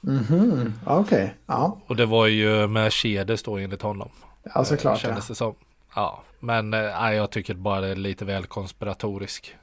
[0.00, 1.34] Mhm, okej.
[1.46, 4.08] Ja, Och det var ju Mercedes då enligt honom.
[4.54, 4.96] ja såklart.
[4.96, 5.32] Eh, Kändes Ja.
[5.32, 5.54] det som.
[5.94, 6.80] Ja, men eh,
[7.12, 9.56] jag tycker bara det är lite väl konspiratorisk.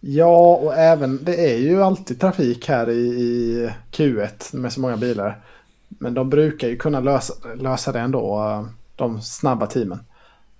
[0.00, 4.96] ja, och även det är ju alltid trafik här i, i Q1 med så många
[4.96, 5.40] bilar.
[5.88, 9.98] Men de brukar ju kunna lösa, lösa det ändå, eh, de snabba teamen.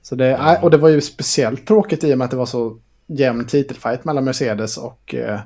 [0.02, 0.58] Så det, Ja.
[0.62, 4.04] Och det var ju speciellt tråkigt i och med att det var så jämn titelfight
[4.04, 5.40] mellan Mercedes och, eh,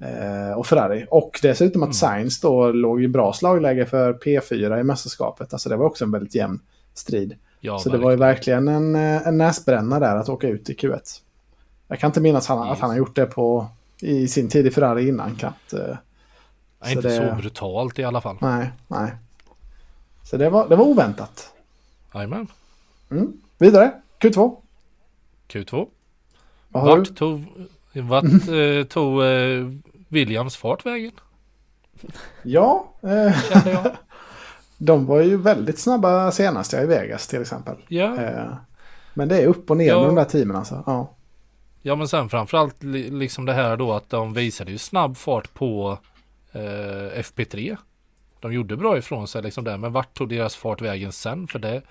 [0.00, 1.06] eh, och Ferrari.
[1.10, 5.52] Och dessutom att Sainz då låg i bra slagläge för P4 i mästerskapet.
[5.52, 6.60] Alltså det var också en väldigt jämn
[6.94, 7.36] strid.
[7.60, 10.74] Ja, så det var ju verkligen en, eh, en näsbränna där att åka ut i
[10.74, 11.00] Q1.
[11.88, 13.66] Jag kan inte minnas han, att han har gjort det på,
[14.00, 15.72] i sin tid i Ferrari innan knappt.
[15.72, 15.80] eh.
[16.82, 18.36] Nej, inte det- så brutalt i alla fall.
[18.40, 19.12] Nej, nej.
[20.24, 21.52] Så det var, det var oväntat.
[22.14, 22.46] Jajamän.
[23.10, 23.32] Mm.
[23.58, 24.56] Vidare, Q2.
[25.48, 25.86] Q2.
[26.68, 27.44] Vad har Vart tog,
[27.94, 29.66] vart, eh, tog eh,
[30.10, 31.12] Williams fart vägen?
[32.42, 33.34] Ja, eh,
[33.66, 33.96] jag.
[34.78, 37.76] de var ju väldigt snabba senast ja, i Vegas till exempel.
[37.88, 38.16] Ja.
[38.22, 38.52] Eh,
[39.14, 39.98] men det är upp och ner Ja.
[39.98, 40.82] med de där teamen alltså.
[40.86, 41.10] Ja.
[41.82, 45.54] ja, men sen framförallt li- liksom det här då att de visade ju snabb fart
[45.54, 45.98] på
[46.52, 47.76] eh, FP3.
[48.40, 51.46] De gjorde bra ifrån sig liksom där, men vart tog deras fart vägen sen?
[51.46, 51.82] För det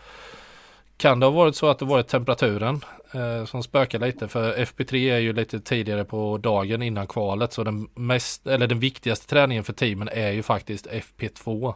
[0.99, 2.81] kan det ha varit så att det varit temperaturen
[3.12, 4.27] eh, som spökar lite.
[4.27, 7.53] För FP3 är ju lite tidigare på dagen innan kvalet.
[7.53, 11.73] Så den, mest, eller den viktigaste träningen för teamen är ju faktiskt FP2.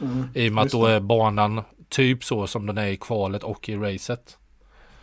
[0.00, 0.28] Mm.
[0.34, 3.68] I och med att då är banan typ så som den är i kvalet och
[3.68, 4.36] i racet.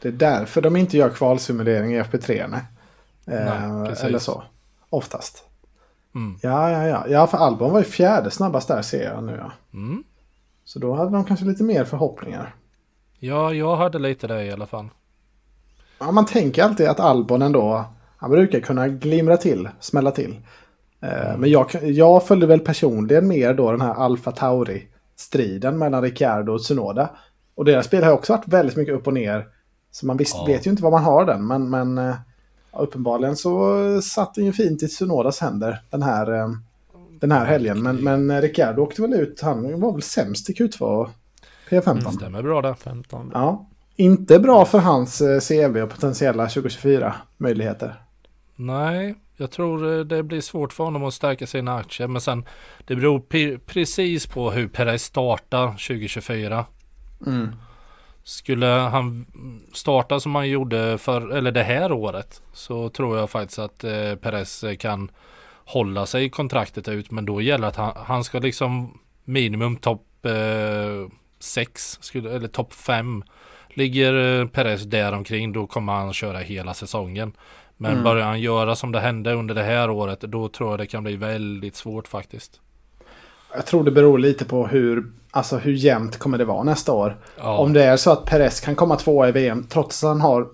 [0.01, 2.47] Det är därför de inte gör kvalsimulering i FP3.
[2.49, 2.59] Nej.
[3.37, 4.43] Eh, Nej, eller så.
[4.89, 5.43] Oftast.
[6.15, 6.39] Mm.
[6.41, 7.05] Ja, ja, ja.
[7.07, 9.35] Ja, för Albon var ju fjärde snabbast där ser jag nu.
[9.39, 9.51] Ja.
[9.73, 10.03] Mm.
[10.65, 12.55] Så då hade de kanske lite mer förhoppningar.
[13.25, 14.89] Ja, jag hade lite det i alla fall.
[15.99, 17.85] Ja, man tänker alltid att Albon ändå,
[18.17, 20.35] han brukar kunna glimra till, smälla till.
[21.01, 26.53] Eh, Men jag, jag följde väl personligen mer då den här Alfa Tauri-striden mellan Ricciardo
[26.53, 27.09] och Tsunoda.
[27.55, 29.47] Och deras bil har också varit väldigt mycket upp och ner.
[29.91, 30.45] Så man visst, Ja.
[30.45, 32.15] vet ju inte vad man har den, men, men eh,
[32.73, 36.47] uppenbarligen så satt den ju fint i Tsunodas händer den här, eh,
[37.19, 37.83] den här helgen.
[37.83, 41.09] Men, men Ricciardo åkte väl ut, han var väl sämst i Q2
[41.69, 42.11] P15.
[42.11, 42.75] Stämmer bra det.
[42.75, 43.31] 15.
[43.33, 47.95] Ja, inte bra för hans eh, CV och potentiella 2024 möjligheter.
[48.55, 52.07] Nej, jag tror eh, det blir svårt för honom att stärka sina aktier.
[52.07, 52.45] Men sen,
[52.85, 53.19] det beror
[53.57, 56.65] precis på hur Perez startar 2024.
[57.27, 57.55] Mm.
[58.23, 59.25] Skulle han
[59.73, 64.15] starta som han gjorde för, eller det här året Så tror jag faktiskt att eh,
[64.15, 65.11] Perez kan
[65.65, 70.25] Hålla sig kontraktet ut Men då gäller att han, han ska liksom Minimum topp
[71.43, 73.23] 6 Eller topp 5
[73.75, 77.33] Ligger eh, Perez där omkring Då kommer han köra hela säsongen
[77.77, 78.03] Men Mm.
[78.03, 81.03] börjar han göra som det hände under det här året Då tror jag det kan
[81.03, 82.59] bli väldigt svårt faktiskt
[83.55, 87.17] Jag tror det beror lite på hur, alltså hur jämnt kommer det vara nästa år.
[87.37, 90.21] Ja, Om det är så att Perez kan komma tvåa i VM trots att han
[90.21, 90.47] har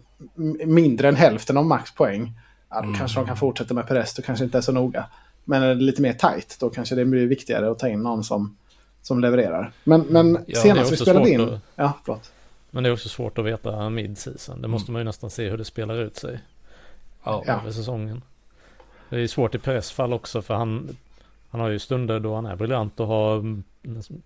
[0.65, 2.31] mindre än hälften av max poäng.
[2.69, 2.95] Ja, då Mm.
[2.99, 5.05] kanske de kan fortsätta med Perez, då kanske inte är så noga.
[5.45, 8.23] Men är det lite mer tight, då kanske det blir viktigare att ta in någon
[8.23, 8.57] som,
[9.01, 9.71] som levererar.
[9.83, 11.41] Men, men det är senast vi spelade in...
[11.41, 12.31] att- Ja, förlåt.
[12.71, 14.61] Men det är också svårt att veta mid-season.
[14.61, 16.39] Det måste man ju nästan se hur det spelar ut sig
[17.23, 17.53] ja, Ja.
[17.61, 18.21] över säsongen.
[19.09, 20.97] Det är ju svårt i Perez fall också för han,
[21.49, 23.63] han har ju stunder då han är briljant och har mm,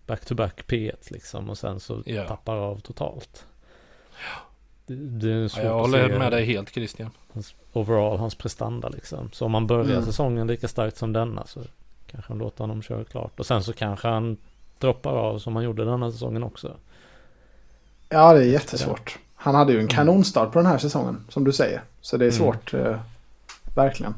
[0.05, 2.27] back-to-back P1 liksom och sen så Ja.
[2.27, 3.45] tappar av totalt.
[4.85, 8.35] Det, det är Ja, svårt jag att håller med dig helt Christian hans, overall, hans
[8.35, 9.29] prestanda liksom.
[9.31, 10.05] Så om man börjar Mm.
[10.05, 11.59] säsongen lika starkt som denna så
[12.11, 13.39] kanske han låter honom köra klart.
[13.39, 14.37] Och sen så kanske han
[14.83, 16.75] droppar av som han gjorde denna säsongen också.
[18.09, 19.17] Ja, det är jättesvårt.
[19.35, 19.83] Han hade ju Mm.
[19.89, 21.81] en kanonstart på den här säsongen, som du säger.
[22.01, 22.37] Så det är Mm.
[22.37, 22.95] svårt, eh,
[23.75, 24.13] verkligen.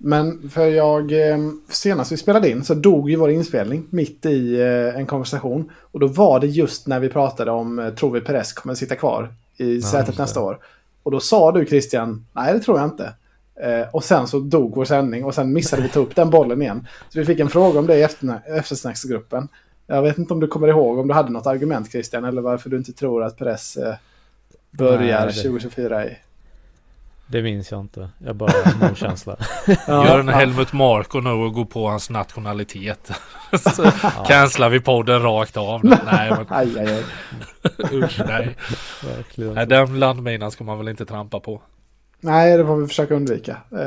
[0.00, 1.38] Men för jag, eh,
[1.68, 5.70] senast vi spelade in så dog ju vår inspelning mitt i eh, en konversation.
[5.92, 8.94] Och då var det just när vi pratade om, eh, tror vi Perez kommer sitta
[8.96, 10.22] kvar i sätet just det.
[10.22, 10.58] nästa år.
[11.02, 13.12] Och då sa du Christian, nej det tror jag inte.
[13.92, 16.86] Och sen så dog vår sändning och sen missade vi ta upp den bollen igen.
[17.08, 19.48] Så vi fick en fråga om det i efter, eftersnacksgruppen.
[19.90, 22.70] Jag vet inte om du kommer ihåg om du hade något argument Christian eller varför
[22.70, 23.94] du inte tror att Perez eh,
[24.70, 26.16] börjar Nej, det- 2024 i...
[27.30, 28.08] Det minns jag inte.
[28.24, 29.36] Jag bara har känsla.
[29.88, 33.10] Gör en Helmut Marko nu och gå på hans nationalitet.
[33.74, 33.90] så
[34.26, 35.84] cancelar vi podden rakt av.
[35.84, 37.04] Nej, men Aj, aj, aj.
[37.92, 38.56] usch nej.
[39.04, 39.54] Verkligen.
[39.54, 39.66] nej.
[39.66, 41.62] Den landminan ska man väl inte trampa på.
[42.20, 43.56] Nej, det får vi försöka undvika.
[43.72, 43.78] Eh,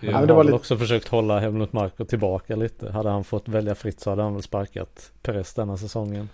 [0.00, 0.56] Jag men har lite...
[0.56, 2.90] också försökt hålla Helmut Marko tillbaka lite.
[2.92, 6.28] Hade han fått välja fritt så hade han väl sparkat Perez denna säsongen.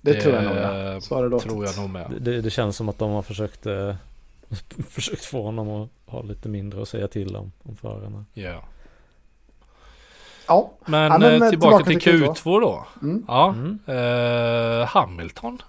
[0.00, 1.00] Det, det tror jag nog, ja.
[1.00, 1.50] Så har det låtit.
[1.50, 2.10] Tror jag nog med.
[2.10, 3.94] Det, det, det känns som att de har försökt, eh,
[4.90, 8.24] försökt få honom att ha lite mindre att säga till om, om förarna.
[8.32, 8.62] Ja.
[10.48, 12.86] Ja, Men, Ja, men, eh, eh, tillbaka, tillbaka till till Q2, då.
[13.02, 13.24] Mm.
[13.28, 13.48] Ja.
[13.48, 13.78] Mm.
[14.80, 15.62] Eh, Hamilton.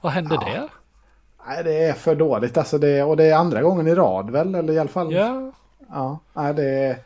[0.00, 0.40] Vad hände Ja.
[0.44, 0.68] där?
[1.46, 2.58] Nej, det är för dåligt.
[2.58, 4.54] Alltså det, och det är andra gången i rad väl?
[4.54, 5.12] Eller i alla fall.
[5.12, 5.52] Ja.
[5.88, 6.96] Ja, nej, det.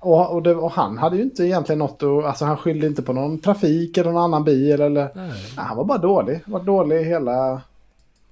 [0.00, 2.24] Och, och, det, och han hade ju inte egentligen något att...
[2.24, 5.10] Alltså han skyllde inte på någon trafik eller någon annan bil eller...
[5.14, 5.28] Nej.
[5.28, 6.40] Nej, han var bara dålig.
[6.46, 7.62] Var dålig hela...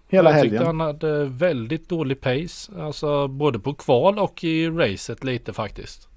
[0.08, 0.66] Hela jag tyckte helgen.
[0.66, 2.72] han hade väldigt dålig pace.
[2.80, 6.08] Alltså både på kval och i racet lite faktiskt.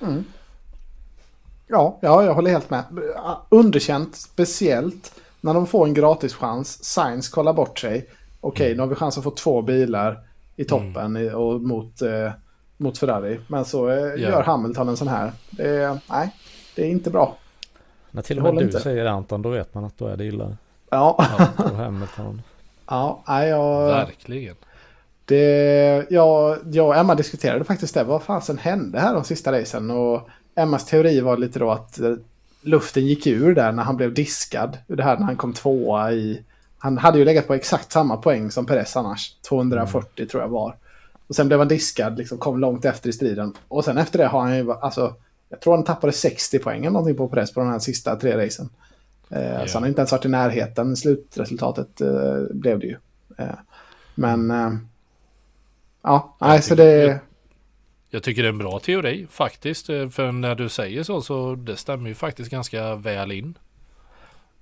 [0.00, 0.24] Mm.
[1.66, 2.84] Ja, ja, jag håller helt med.
[3.48, 6.84] Underkänt, speciellt när de får en gratis chans.
[6.84, 8.08] Sainz kollar bort sig.
[8.44, 8.76] Okej, Mm.
[8.76, 10.20] nu har vi chans att få två bilar
[10.56, 12.30] i toppen i, och mot, eh,
[12.76, 13.40] mot Ferrari.
[13.48, 15.32] Men så eh, gör Hamilton en sån här.
[15.50, 16.30] Det är, nej,
[16.76, 17.36] det är inte bra.
[18.10, 18.80] När till och med håller du inte.
[18.80, 20.56] säger Anton, då vet man att då är det illa.
[20.90, 21.24] Ja,
[21.56, 22.42] Och Hamilton.
[22.86, 24.54] ja nej, jag, Verkligen.
[25.24, 28.04] det, jag, jag och Emma diskuterade faktiskt det.
[28.04, 29.90] Vad fasen hände här de sista racen?
[29.90, 32.14] Och Emmas teori var lite då att eh,
[32.62, 34.78] luften gick ur där när han blev diskad.
[34.86, 36.42] Det här när han kom tvåa i...
[36.84, 39.34] Han hade ju legat på exakt samma poäng som Perez annars.
[39.48, 40.76] 240 tror jag var.
[41.26, 43.54] Och sen blev han diskad, liksom kom långt efter i striden.
[43.68, 44.72] Och sen efter det har han ju...
[44.72, 45.14] Alltså,
[45.48, 48.46] jag tror han tappade 60 poäng eller någonting på Perez på de här sista tre
[48.46, 48.68] racen.
[49.30, 50.96] Eh, Så han har inte ens varit i närheten.
[50.96, 52.96] Slutresultatet eh, blev det ju.
[53.38, 53.46] Eh,
[54.14, 54.50] men...
[54.50, 54.72] Eh,
[56.02, 57.20] ja, nej, så det...
[58.10, 59.88] Jag tycker det är en bra teori faktiskt.
[59.88, 63.58] eh, För när du säger så så det stämmer ju faktiskt ganska väl in.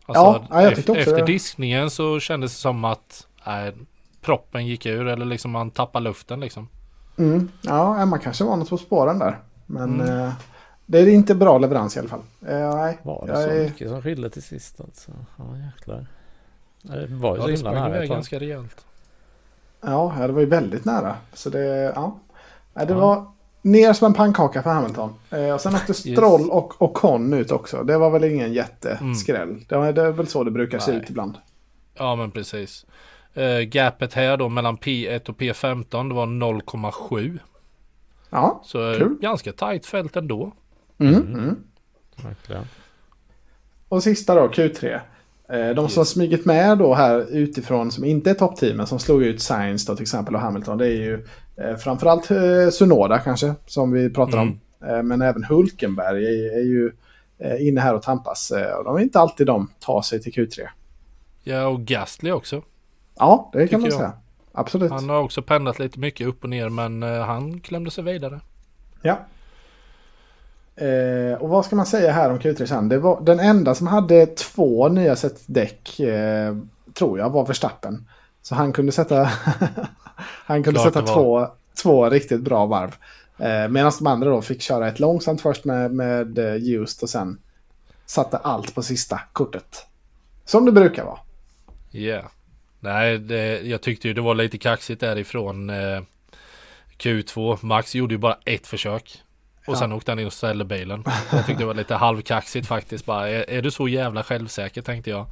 [0.06, 1.24] Alltså, Ja, ja, jag ef- tyckte också efter det.
[1.26, 3.72] diskningen så kändes det som att nej,
[4.20, 6.68] proppen gick ur eller liksom man tappade luften liksom.
[7.18, 9.38] Mm, ja, Emma kanske var något på spåren där.
[9.66, 10.18] Men Mm.
[10.20, 10.32] eh,
[10.86, 12.22] det är inte bra leverans i alla fall.
[12.46, 15.10] Eh, nej, Var det jag så är- mycket som skilde till sist alltså?
[15.36, 15.44] Ja
[15.76, 16.06] jäklar.
[16.82, 18.08] Det var ju Ja, så det himla nära tag.
[18.08, 18.84] ganska rejält.
[19.80, 21.16] Ja, det var ju väldigt nära.
[21.32, 22.18] Så det, ja.
[22.74, 22.98] Nej, det Ja.
[22.98, 23.26] var
[23.62, 25.14] ner som en pannkaka för Hamilton.
[25.30, 27.82] Eh, och sen åkte Stroll och Ocon ut också.
[27.82, 29.64] Det var väl ingen jätteskräll.
[29.68, 31.00] Det, var, det är väl så det brukar se Nej.
[31.02, 31.34] ut ibland.
[31.94, 32.86] Ja men precis.
[33.34, 37.38] Eh, gapet här då mellan P1 och P15 det var 0,7.
[38.30, 39.16] Ja, Så eh, Kul.
[39.20, 40.52] ganska tajt fält ändå.
[40.98, 41.56] mm, mm.
[42.24, 42.64] Verkligen.
[43.88, 45.00] Och sista då, Q3.
[45.48, 49.22] Eh, De som har smugit med då här utifrån som inte är toppteamen som slog
[49.22, 50.78] ut Sainz då till exempel och Hamilton.
[50.78, 51.26] Det är ju
[51.78, 54.60] framförallt eh, Sunoda kanske som vi pratar om.
[54.86, 56.92] Eh, men även Hulkenberg är, är ju
[57.38, 58.50] eh, inne här och tampas.
[58.50, 60.66] Eh, och de är inte alltid de tar sig till Q3.
[61.42, 62.62] Ja och Gastly också.
[63.18, 63.98] Ja, det kan man jag.
[63.98, 64.12] säga.
[64.52, 64.90] Absolut.
[64.90, 68.40] Han har också pendlat lite mycket upp och ner men eh, han klämde sig vidare.
[69.02, 69.18] Ja.
[70.76, 72.88] Eh, och vad ska man säga här om Q3 sen?
[72.88, 76.56] Det var den enda som hade två nya set däck, eh,
[76.94, 78.08] tror jag, var Verstappen.
[78.42, 79.22] Så han kunde sätta,
[80.26, 81.48] han kunde Klart sätta det två,
[81.82, 82.94] två riktigt bra varv.
[83.38, 87.10] Eh, Medan de andra då fick köra ett långsamt först med, med eh, Just och
[87.10, 87.38] sen
[88.06, 89.86] satte allt på sista kortet.
[90.44, 91.18] Som det brukar vara.
[91.90, 92.22] Ja.
[92.80, 96.00] Nej, det, jag tyckte ju det var lite kaxigt därifrån eh,
[96.98, 97.58] Q2.
[97.64, 99.22] Max gjorde ju bara ett försök.
[99.66, 99.78] Och Ja.
[99.78, 101.04] sen åkte han in och ställde bilen.
[101.32, 103.06] Jag tyckte det var lite halvkaxigt faktiskt.
[103.06, 105.26] Bara, är, är du så jävla självsäker tänkte jag.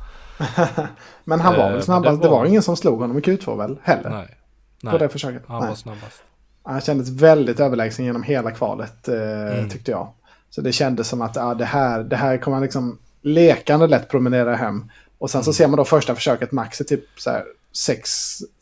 [1.25, 2.21] Men han var Eh, väl men snabbast.
[2.23, 2.39] det Det var...
[2.39, 3.77] var- ingen som slog honom i Q2 väl?
[3.83, 4.11] Heller.
[4.11, 4.37] Nej.
[4.81, 5.43] På Nej, det försöket.
[5.47, 5.69] han Nej.
[5.69, 6.23] var snabbast.
[6.63, 9.15] Han kändes väldigt överlägsen genom hela kvalet eh,
[9.59, 9.69] Mm.
[9.71, 10.09] tyckte jag.
[10.51, 14.09] Så det kändes som att ja, det, här, det här kommer han liksom lekande lätt
[14.11, 14.91] promenera hem.
[15.19, 15.55] Och sen så Mm.
[15.55, 17.45] ser man då första försöket, Max är typ så här
[17.77, 18.11] sex,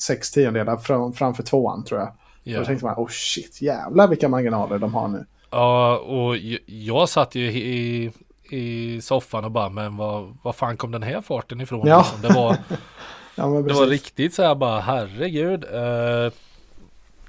[0.03, 2.13] sex tiondelar fram, framför tvåan tror jag.
[2.43, 2.59] Ja.
[2.59, 5.25] Då tänkte man, oh shit, jävlar vilka marginaler de har nu.
[5.51, 8.13] Ja, och jag satt ju i,
[8.51, 11.87] i soffan och bara, men vad, vad fan kom den här farten ifrån?
[11.89, 11.99] Ja.
[11.99, 12.21] Liksom?
[12.23, 12.57] Det, var,
[13.39, 15.65] Ja, men det var riktigt så här bara, herregud.
[15.65, 16.33] Eh,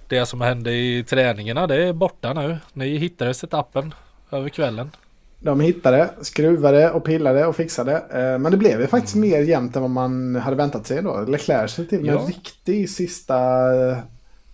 [0.07, 2.57] det som hände i träningarna det är borta nu.
[2.73, 3.93] Ni hittade setupen
[4.31, 4.91] över kvällen.
[5.39, 7.93] De hittade, skruvade och pillade och fixade.
[7.93, 11.21] Eh, Men det blev ju faktiskt mer jämnt än vad man hade väntat sig då.
[11.21, 12.19] Leclerc sig till med Ja.
[12.19, 13.37] en riktig sista
[13.89, 13.97] eh,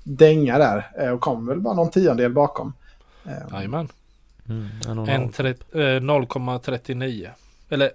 [0.04, 0.92] dänga där.
[1.00, 2.74] eh, Och kom väl bara någon tiondel bakom.
[3.26, 3.88] Eh, Jajamän.
[4.50, 5.32] Mm, en och en En halv.
[5.32, 5.50] tre-
[5.96, 7.30] eh, 0,39.
[7.70, 7.92] Eller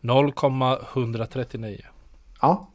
[0.00, 1.80] 0,139.
[2.40, 2.68] Ja.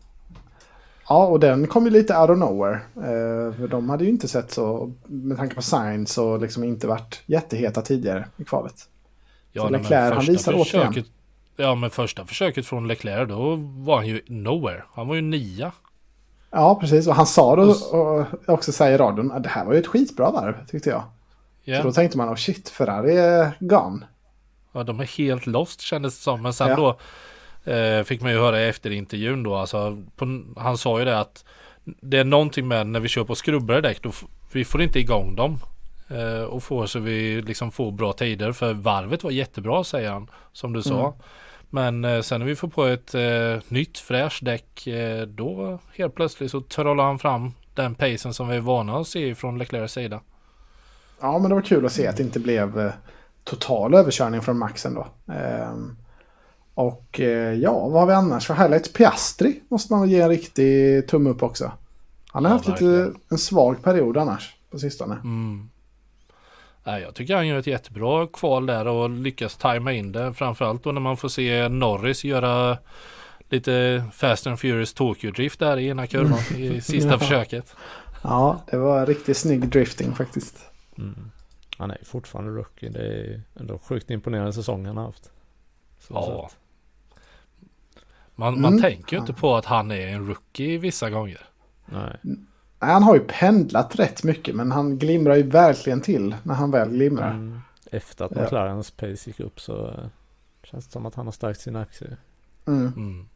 [1.10, 2.76] Ja, och den kom ju lite out of nowhere.
[2.96, 6.88] Eh, För de hade ju inte sett så, med tanke på Sainz och liksom inte
[6.88, 8.78] varit jätteheta tidigare i kvalet.
[8.78, 8.88] Så
[9.54, 10.88] nej, men Leclerc, han visar återigen.
[10.94, 11.12] försöket-
[11.60, 14.84] Ja men första försöket från Leclerc då var han ju nowhere.
[14.94, 15.72] Han var ju nia.
[16.52, 17.08] Ja, precis.
[17.08, 19.88] Och han sa då Och också säger i radion att det här var ju ett
[19.88, 21.04] skitbra varv, tyckte jag.
[21.64, 21.78] Ja.
[21.82, 24.06] Så då tänkte man, oh shit, Ferrari är gone.
[24.72, 26.42] Ja, de är helt lost kändes det som.
[26.42, 26.76] Men sen Ja.
[26.76, 26.98] då
[27.68, 29.56] eh, fick man ju höra efter intervjun då.
[29.56, 31.46] Alltså, på, han sa ju det att
[31.84, 34.02] det är någonting med när vi kör på skrubbade däck.
[34.02, 34.12] Då,
[34.52, 35.60] vi får inte igång dem.
[36.10, 38.52] Eh, och får så vi liksom får bra tider.
[38.52, 40.28] För varvet var jättebra säger han.
[40.54, 41.16] Som du sa.
[41.70, 44.88] Men eh, sen när vi får på ett eh, nytt fräscht däck.
[44.88, 49.08] Eh, då helt plötsligt så trollar han fram den pacen som vi är vana att
[49.08, 50.22] se från Leclercs sida.
[51.22, 52.92] Ja, men det var kul att se att det inte blev eh,
[53.44, 55.08] total överkörning från Max ändå.
[55.28, 55.98] Ehm,
[56.78, 58.94] och eh, ja, vad har vi annars för highlights?
[58.94, 61.72] Piastri måste man ge en riktig tumme upp också.
[62.28, 63.16] Han har Ja, haft lite verkligen.
[63.30, 65.14] en svag period annars på sistone.
[65.14, 65.70] Mm.
[66.84, 70.34] Nej, jag tycker han gör ett jättebra kval där och lyckas tajma in det.
[70.34, 72.78] Framförallt då när man får se Norris göra
[73.50, 77.20] lite Fast and Furious Tokyo-drift där i ena kurvan i sista Ja.
[77.20, 77.76] försöket.
[78.22, 80.56] Ja, det var riktigt snygg drifting faktiskt.
[80.98, 81.32] Mm.
[81.78, 82.90] Han är fortfarande rookie.
[82.90, 85.30] Det är ändå sjukt imponerande säsong han har haft.
[86.08, 86.48] Så Ja.
[86.50, 86.58] sett.
[88.40, 88.82] Man, man Mm.
[88.82, 91.42] tänker ju inte på att han är en rookie vissa gånger.
[91.86, 92.18] Nej.
[92.22, 92.38] Nej,
[92.80, 96.90] Han har ju pendlat rätt mycket men han glimrar ju verkligen till när han väl
[96.90, 97.32] glimrar.
[97.32, 97.60] Mm.
[97.92, 98.42] Efter att Ja.
[98.42, 99.94] McLarens pace gick upp så
[100.64, 102.18] känns det som att han har stärkt sina aktier.
[102.68, 102.94] Mm.
[102.96, 103.28] Mm.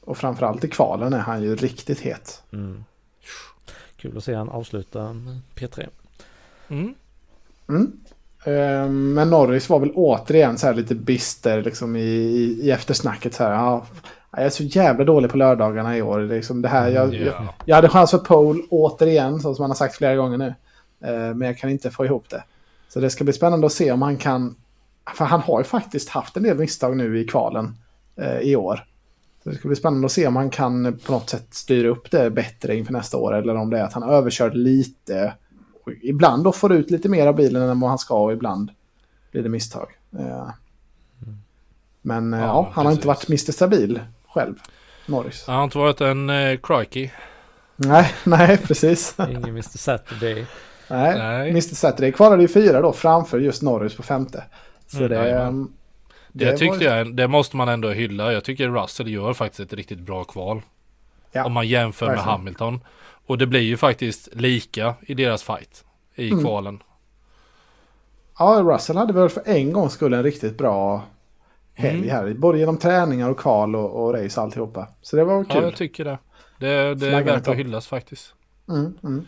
[0.00, 2.42] Och framförallt i kvalen är han ju riktigt het.
[2.52, 2.84] Mm.
[3.96, 5.88] Kul att se han avsluta en P3.
[6.68, 6.94] Mm.
[7.68, 7.92] Mm.
[8.44, 13.34] Ehm, Men Norris var väl återigen så här lite bister liksom i, i, i eftersnacket.
[13.34, 13.86] Så här, ja,
[14.32, 16.20] jag är så jävla dålig på lördagarna i år.
[16.20, 17.54] Liksom det här, jag, jag, Ja.
[17.64, 20.54] jag hade chans för pole återigen, så som han har sagt flera gånger nu.
[21.00, 22.44] Ehm, Men jag kan inte få ihop det.
[22.88, 24.54] Så det ska bli spännande att se om han kan...
[25.16, 27.74] För han har ju faktiskt haft en del misstag nu i kvalen
[28.16, 28.84] eh, i år.
[29.44, 32.10] Så det ska bli spännande att se om han kan på något sätt styra upp
[32.10, 33.34] det bättre inför nästa år.
[33.36, 35.34] Eller om det är att han överkört lite.
[36.02, 38.70] Ibland då får ut lite mer av bilen än vad han ska och ibland
[39.30, 39.88] blir det misstag.
[40.18, 40.48] Eh,
[42.02, 43.52] Men eh, Ja, ja, han har inte varit Mr.
[43.52, 44.00] Stabil
[44.34, 44.54] själv,
[45.06, 45.44] Norris.
[45.46, 47.10] Han har inte varit en eh, crikey.
[47.76, 49.14] Nej, nej, precis.
[49.28, 50.46] Ingen Mr Saturday.
[50.88, 51.18] nej.
[51.18, 51.50] Nej.
[51.50, 51.60] Mr.
[51.60, 54.44] Saturday kvalade ju fyra då framför just Norris på femte.
[54.86, 55.72] Så Mm, det, jajamän.
[56.32, 58.32] Det, det var tyckte ju- jag, det måste man ändå hylla.
[58.32, 60.62] Jag tycker Russell gör faktiskt ett riktigt bra kval.
[61.32, 62.38] Ja, om man jämför med verkligen.
[62.38, 62.80] Hamilton.
[63.26, 66.44] Och det blir ju faktiskt lika i deras fight i Mm.
[66.44, 66.82] kvalen.
[68.38, 71.02] Ja, Russell hade väl för en gång skulle en riktigt bra
[71.80, 72.10] helg Mm.
[72.10, 72.34] här.
[72.34, 74.88] Både genom träningar och kval och, och race alltihopa.
[75.02, 75.62] Så det var Ja, kul.
[75.62, 76.18] jag tycker det.
[76.58, 78.34] Det, det är värt att hyllas faktiskt.
[78.68, 79.26] mm, mm.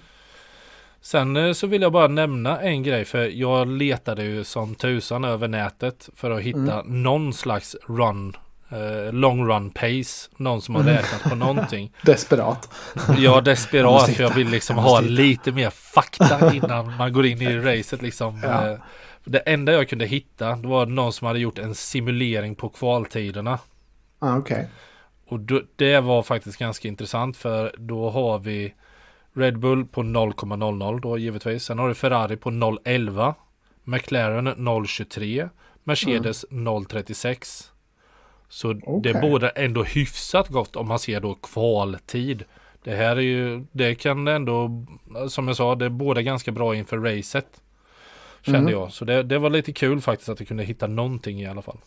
[1.01, 5.25] Sen eh, så vill jag bara nämna en grej för jag letade ju som tusan
[5.25, 7.03] över nätet för att hitta Mm.
[7.03, 8.37] någon slags run,
[8.71, 10.31] eh, long run pace.
[10.37, 10.95] Någon som har Mm.
[10.95, 11.93] räknat på någonting.
[12.03, 12.69] Desperat.
[13.09, 15.11] Jag Jag desperat måste för jag vill liksom Jag ha hitta.
[15.13, 18.41] lite mer fakta innan man går in i racet liksom.
[18.43, 18.71] Ja.
[18.71, 18.79] Eh,
[19.25, 23.59] Det enda jag kunde hitta det var någon som hade gjort en simulering på kvaltiderna.
[24.19, 24.69] Ah, Okej.
[25.27, 28.75] Och då, det var faktiskt ganska intressant för då har vi
[29.33, 31.65] Red Bull på 0,00 då givetvis.
[31.65, 33.35] Sen har du Ferrari på 0,11.
[33.85, 35.49] McLaren 0,23.
[35.85, 37.69] Mercedes 0,36.
[38.49, 39.19] Så det Okej.
[39.21, 42.45] båda ändå hyfsat gott om man ser då kvaltid.
[42.85, 44.85] Det här är ju, det kan ändå,
[45.29, 47.62] som jag sa, det är båda ganska bra inför racet.
[48.43, 48.73] Kände Mm.
[48.73, 48.93] jag.
[48.93, 51.79] Så det, det var lite kul faktiskt att jag kunde hitta någonting i alla fall.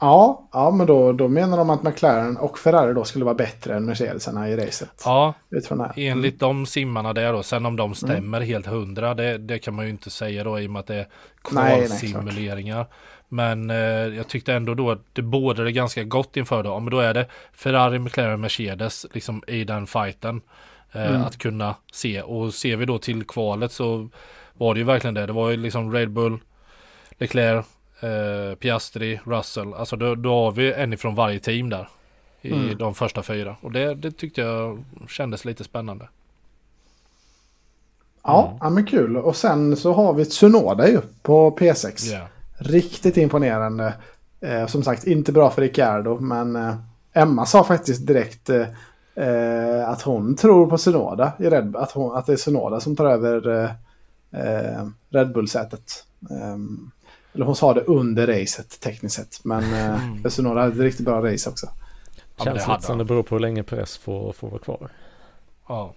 [0.00, 3.76] Ja, ja, men då, då menar de att McLaren och Ferrari då skulle vara bättre
[3.76, 5.02] än Mercedesarna i racet.
[5.04, 5.92] Ja, Utifrån här.
[5.96, 9.84] Enligt de simmarna där då, sen om de stämmer helt hundra, det, det kan man
[9.84, 11.06] ju inte säga då i och med att det är
[11.50, 12.86] Nej, nej, kvalsimuleringar.
[13.28, 13.76] Men eh,
[14.16, 16.80] jag tyckte ändå då att det bådade ganska gott inför då.
[16.80, 20.40] Men då är det Ferrari, McLaren, Mercedes liksom i den fighten.
[20.92, 21.22] Eh, Mm.
[21.22, 22.22] Att kunna se.
[22.22, 24.08] Och ser vi då till kvalet så
[24.60, 25.26] var det ju verkligen det.
[25.26, 26.38] Det var ju liksom Red Bull,
[27.18, 27.66] Leclerc,
[28.00, 29.74] eh, Piastri, Russell.
[29.74, 31.88] Alltså då, då har vi en ifrån varje team där.
[32.42, 32.78] I Mm.
[32.78, 33.56] de första fyra.
[33.60, 36.08] Och det, det tyckte jag kändes lite spännande.
[38.22, 39.16] Ja, ja, men kul.
[39.16, 42.12] Och sen så har vi Tsunoda ju på P6.
[42.12, 42.20] Ja.
[42.58, 43.94] Riktigt imponerande.
[44.40, 46.74] Eh, som sagt, inte bra för Ricciardo, men eh,
[47.12, 48.66] Emma sa faktiskt direkt eh,
[49.26, 52.96] eh, att hon tror på Tsunoda i Red att, hon, att det är Tsunoda som
[52.96, 53.74] tar över
[54.32, 56.04] eh, eh, Red Bull-sätet.
[56.30, 56.90] Ehm,
[57.32, 60.22] eller hon sa det under racet tekniskt sett, men eh, Mm.
[60.30, 61.66] Tsunoda hade ett riktigt bra race också.
[62.36, 64.88] men Känns det lite som det beror på hur länge press får, får vara kvar.
[65.68, 65.94] Ja.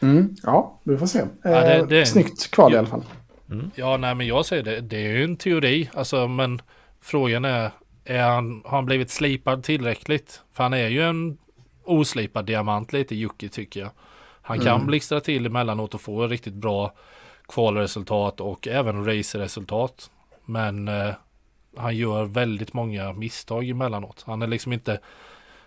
[0.00, 1.18] Mm, ja, vi får se.
[1.18, 3.04] Eh, Ja, det- det är en- Snyggt kval i alla fall.
[3.74, 4.80] ja, nej men jag säger det.
[4.80, 5.90] Det är ju en teori.
[5.94, 6.62] Alltså, men
[7.00, 7.70] frågan är,
[8.04, 10.40] är han, har han blivit slipad tillräckligt?
[10.52, 11.38] För han är ju en
[11.84, 13.90] oslipad diamant lite Jocke tycker jag.
[14.46, 14.86] Han kan Mm.
[14.86, 16.92] blixtra till emellanåt och få riktigt bra
[17.48, 20.10] kvalresultat och även raceresultat.
[20.44, 21.10] Men eh,
[21.76, 24.22] han gör väldigt många misstag emellanåt.
[24.26, 25.00] Han är liksom inte...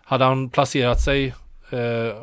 [0.03, 1.27] Hade han placerat sig
[1.71, 2.17] eh,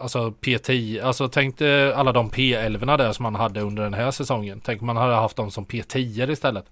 [0.00, 4.10] alltså P10, alltså tänk dig alla de P11 där som han hade under den här
[4.10, 4.60] säsongen.
[4.64, 6.64] Tänk om man hade haft dem som P10 istället.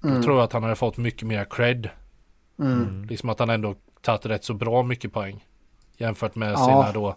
[0.00, 1.88] Då tror jag att han hade fått mycket mer cred.
[2.58, 3.04] Mm.
[3.10, 5.44] Liksom att han ändå tagit rätt så bra mycket poäng.
[5.96, 6.56] Jämfört med Ja.
[6.56, 7.16] sina då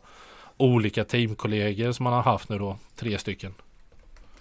[0.57, 2.77] olika teamkollegor som han har haft nu då.
[2.95, 3.53] Tre stycken.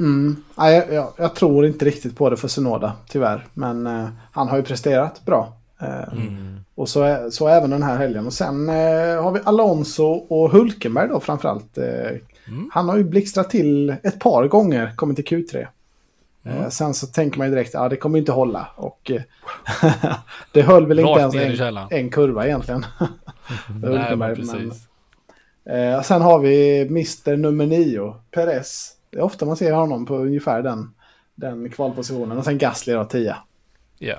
[0.01, 0.37] Mm.
[0.55, 3.47] Nej, jag, jag, jag tror inte riktigt på det för Sonoda, tyvärr.
[3.55, 5.53] Men eh, han har ju presterat bra.
[5.81, 6.59] Eh, Mm.
[6.75, 8.27] Och så, så även den här helgen.
[8.27, 11.79] Och sen eh, har vi Alonso och Hulkenberg då framförallt.
[11.79, 11.85] Eh,
[12.49, 12.71] Mm.
[12.73, 15.67] Han har ju blixtrat till ett par gånger, kommit till Q3.
[16.45, 16.59] Mm.
[16.59, 18.69] Eh, sen så tänker man ju direkt, ja det kommer inte hålla.
[18.77, 19.23] Och eh,
[20.53, 22.87] det höll väl inte ens en, en kurva egentligen.
[23.83, 24.89] Nej, men precis.
[25.65, 28.93] Eh, sen har vi Mr nummer 9, Perez.
[29.11, 30.95] Det är ofta man ser honom på ungefär den,
[31.35, 32.39] den kvalpositionen.
[32.39, 33.37] Och sen Gasly då, 10.
[33.99, 34.17] Ja.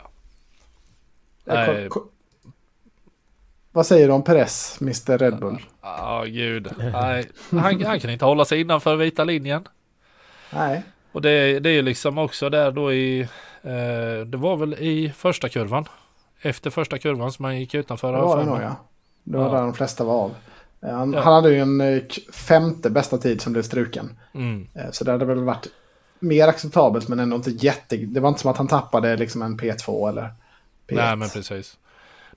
[1.90, 2.10] Ko-
[3.72, 5.62] Vad säger du om Perez, Mr Red Bull?
[5.82, 6.72] Ja, gud.
[6.78, 9.68] Nej, han, han kan inte hålla sig innanför vita linjen.
[10.54, 10.84] Nej.
[11.12, 13.22] Och det, det är ju liksom också där då i,
[13.62, 15.86] eh, det var väl i första kurvan.
[16.42, 18.14] Efter första kurvan som han gick utanför.
[18.14, 18.76] Det var det nog ja.
[19.24, 19.52] Det var Ja.
[19.52, 20.36] där de flesta var av.
[20.86, 21.22] Eh, Han, Ja.
[21.22, 22.02] han hade ju en eh,
[22.34, 24.20] femte bästa tid som blev struken.
[24.34, 24.68] Mm.
[24.76, 25.68] Eh, Så det hade väl varit
[26.20, 27.98] mer acceptabelt men ändå inte jätte...
[27.98, 30.96] Det var inte som att han tappade liksom en P2 eller P1.
[30.96, 31.78] Nej, men precis.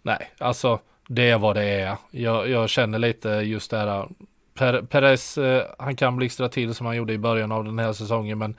[0.03, 0.79] Nej, alltså
[1.09, 1.97] det är vad det är.
[2.11, 4.09] Jag, jag känner lite just det här.
[4.55, 7.93] Per, Perez, eh, han kan blixtra till som han gjorde i början av den här
[7.93, 8.55] säsongen, men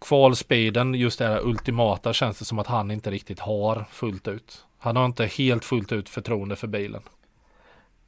[0.00, 4.64] kvalspeeden, just det här ultimata, känns det som att han inte riktigt har fullt ut.
[4.78, 7.02] Han har inte helt fullt ut förtroende för bilen.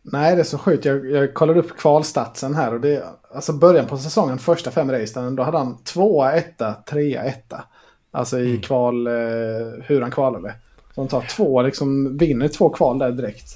[0.03, 0.85] Nej, det är så sjukt.
[0.85, 5.37] Jag, jag kollade upp kvalstatsen här och det alltså början på säsongen, första fem racen,
[5.37, 7.65] då hade han tvåa, etta, trea, etta.
[8.11, 9.13] Alltså i kval, eh,
[9.85, 10.55] hur han kvalade.
[10.95, 13.47] Så han tar två, liksom vinner två kval där direkt.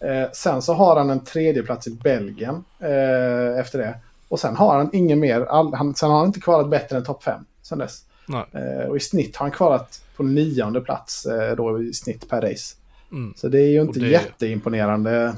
[0.00, 3.94] Eh, sen så har han en tredje plats i Belgien eh, efter det.
[4.28, 7.04] Och sen har han ingen mer, all, han, sen har han inte kvalat bättre än
[7.04, 8.04] topp fem sen dess.
[8.52, 12.40] Eh, och i snitt har han kvalat på nionde plats eh, då i snitt per
[12.40, 12.76] race.
[13.12, 13.34] Mm.
[13.36, 15.34] Så det är ju inte det- jätteimponerande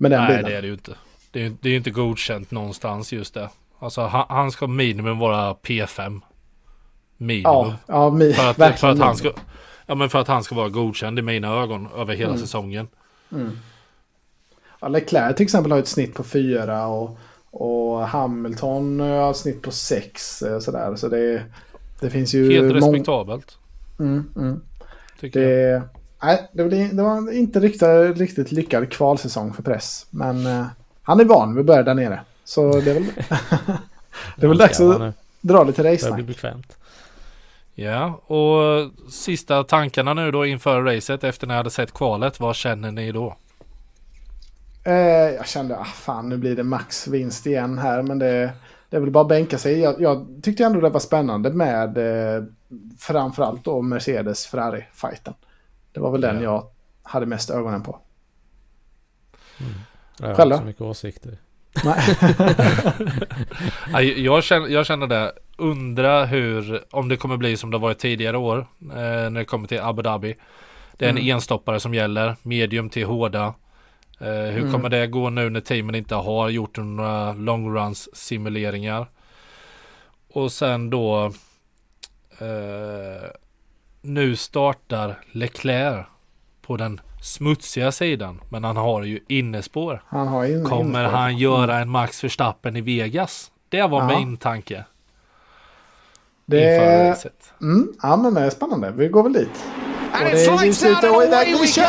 [0.00, 0.50] med den Nej, bilen.
[0.50, 0.94] det är det ju inte.
[1.30, 3.48] Det är, det är inte godkänt någonstans just det.
[3.78, 6.20] Alltså han, han ska minimum vara P5.
[7.16, 7.42] Minimum.
[7.52, 9.32] Ja, ja mi, För att, för, att han ska,
[9.86, 12.40] ja, men för att han ska vara godkänd i mina ögon över hela Mm.
[12.40, 12.88] säsongen.
[14.80, 17.18] ja, Leclerc till exempel har ett snitt på fyra och,
[17.50, 20.42] och Hamilton har ett snitt på sex.
[20.42, 20.96] eh, Sådär.
[20.96, 21.44] Så det,
[22.00, 22.52] det finns ju...
[22.52, 23.58] Helt respektabelt.
[23.98, 24.60] Mm, mm.
[25.20, 25.82] Tycker jag.
[26.20, 30.06] Det, nej, det, var, det var inte riktigt, riktigt lyckad kvalsäsong för press.
[30.10, 30.66] Men eh,
[31.02, 32.20] han är van vid att börja där nere.
[32.44, 33.04] Så det är väl,
[34.36, 36.76] det är väl dags att dra lite race bli bekvämt.
[37.74, 42.40] Ja, och sista tankarna nu då inför racet efter när jag hade sett kvalet.
[42.40, 43.36] Vad känner ni då?
[44.84, 44.94] Eh,
[45.34, 48.02] jag kände, ah, fan nu blir det max vinst igen här.
[48.02, 48.52] Men det,
[48.90, 49.80] det är väl bara att bänka sig.
[49.80, 52.44] Jag, jag tyckte ändå det var spännande med eh,
[52.98, 55.34] framförallt då Mercedes Ferrari-fighten.
[55.92, 56.42] Det var väl den Ja.
[56.42, 56.66] jag
[57.10, 57.98] hade mest ögonen på.
[60.20, 61.38] Jag har Själv inte så mycket åsikter.
[61.84, 62.00] Nej.
[63.92, 65.32] Ja, Jag känner, jag känner det.
[65.58, 68.58] Undra hur, om det kommer bli som det varit tidigare år.
[68.80, 70.36] Eh, när det kommer till Abu Dhabi.
[70.98, 71.34] Det är en Mm.
[71.36, 72.36] enstoppare som gäller.
[72.42, 73.54] Medium till hårda.
[74.20, 74.72] Eh, hur Mm.
[74.72, 79.06] kommer det gå nu när teamen inte har gjort några long runs simuleringar?
[80.32, 81.32] Och sen då.
[82.38, 83.28] Eh,
[84.02, 86.06] nu startar Leclerc
[86.62, 88.40] på den smutsiga sidan.
[88.48, 90.02] Men han har ju innespår.
[90.06, 91.16] Han har in, Kommer inspår.
[91.18, 93.50] han göra en Max Verstappen i Vegas?
[93.68, 94.18] Det var Ja.
[94.18, 94.84] min tanke inför
[96.56, 97.30] Det,
[97.60, 98.90] mm, ja, men det är spännande.
[98.90, 99.64] Vi går väl dit.
[100.12, 101.84] And Och det är ljust och iväg vi kör!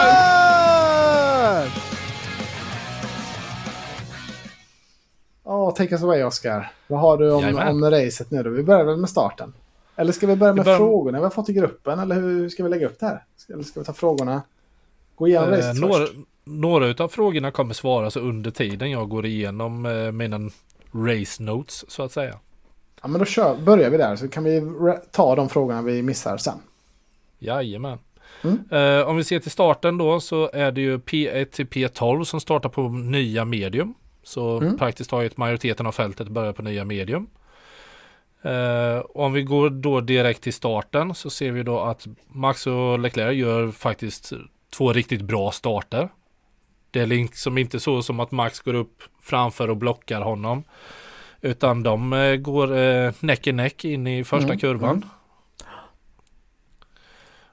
[5.46, 6.72] Ja, take us away Oskar.
[6.88, 7.68] Vad har du om, Jajamän.
[7.68, 8.50] om racet nu då?
[8.50, 9.54] Vi börjar väl med starten?
[10.02, 12.00] Eller ska vi börja med börjar- frågorna vi har fått i gruppen?
[12.00, 13.24] Eller hur ska vi lägga upp det här?
[13.54, 14.42] Eller ska vi ta frågorna?
[15.16, 16.14] Gå igenom Eh, racet några, först.
[16.44, 20.50] några av frågorna kommer svaras under tiden jag går igenom eh, mina
[20.94, 22.36] race notes så att säga.
[23.02, 24.62] Ja, men då kör, börjar vi där så kan vi
[25.12, 26.58] ta de frågorna vi missar sen.
[27.40, 27.98] Jajamän.
[28.44, 28.60] Mm.
[28.72, 32.40] Eh, om vi ser till starten då så är det ju P1 till P12 som
[32.40, 33.94] startar på nya medium.
[34.24, 34.78] Så Mm.
[34.78, 37.28] praktiskt taget majoriteten av fältet börjar på nya medium.
[38.44, 43.00] Eh, om vi går då direkt till starten så ser vi då att Max och
[43.00, 44.34] Leclerc gör faktiskt
[44.74, 46.10] två riktigt bra starter.
[46.92, 50.64] Det är liksom inte så som att Max går upp framför och blockar honom.
[51.42, 54.90] Utan de eh, går eh, näck i näck in i första Mm, kurvan.
[54.96, 55.08] mm.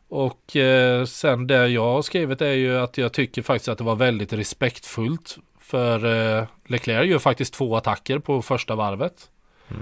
[0.09, 3.85] Och eh, sen det jag har skrivit är ju att jag tycker faktiskt att det
[3.85, 5.39] var väldigt respektfullt.
[5.59, 6.05] För
[6.39, 9.31] eh, Leclerc gör faktiskt två attacker på första varvet.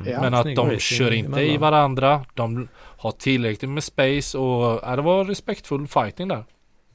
[0.06, 0.20] Ja.
[0.20, 2.24] men att de racing kör inte i varandra.
[2.34, 2.68] De
[2.98, 6.44] har tillräckligt med space och ja, det var respektfull fighting där.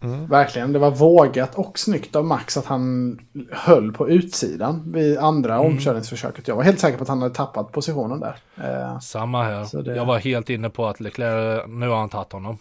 [0.04, 0.28] Mm.
[0.28, 3.20] Verkligen, det var vågat och snyggt av Max att han
[3.52, 5.68] höll på utsidan vid andra Mm.
[5.68, 6.48] omkörningsförsöket.
[6.48, 8.36] Jag var helt säker på att han hade tappat positionen där.
[8.64, 9.84] Eh, Samma här.
[9.84, 12.58] Det- Jag var helt inne på att Leclerc, nu har han tagit honom.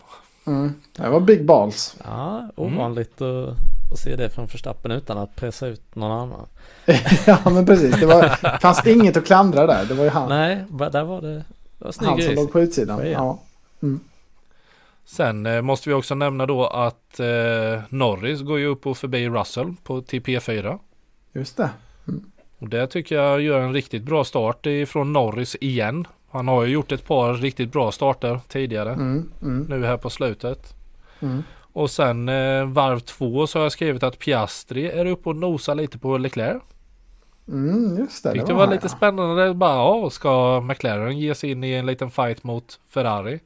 [0.47, 0.74] mm.
[0.97, 1.97] Det var big balls.
[2.05, 3.57] Ja, ovanligt att,
[3.93, 6.47] att se det från Verstappen utan att pressa ut någon annan.
[7.26, 8.01] ja, men precis.
[8.01, 9.84] Det var, fanns inget att klandra där.
[9.86, 11.45] Det var ju han, Nej, där var det, det
[11.84, 12.41] var snygg han som race.
[12.41, 12.99] låg på utsidan.
[13.11, 13.38] Ja.
[13.80, 13.88] Ja.
[15.05, 19.28] Sen eh, måste vi också nämna då att eh, Norris går ju upp och förbi
[19.28, 20.78] Russell på till P4.
[21.32, 21.70] Just det.
[22.59, 26.07] Och det tycker jag gör en riktigt bra start ifrån Norris igen.
[26.30, 28.93] Han har ju gjort ett par riktigt bra starter tidigare.
[28.93, 30.74] Mm, mm, Nu här på slutet.
[31.72, 35.74] Och sen eh, varv två så har jag skrivit att Piastri är uppe och nosar
[35.74, 36.62] lite på Leclerc.
[37.48, 38.32] Mm, just det.
[38.32, 38.88] Tyckte det det var lite ja.
[38.88, 39.54] spännande.
[39.54, 43.40] Bara, ja, ska McLaren ge sig in i en liten fight mot Ferrari?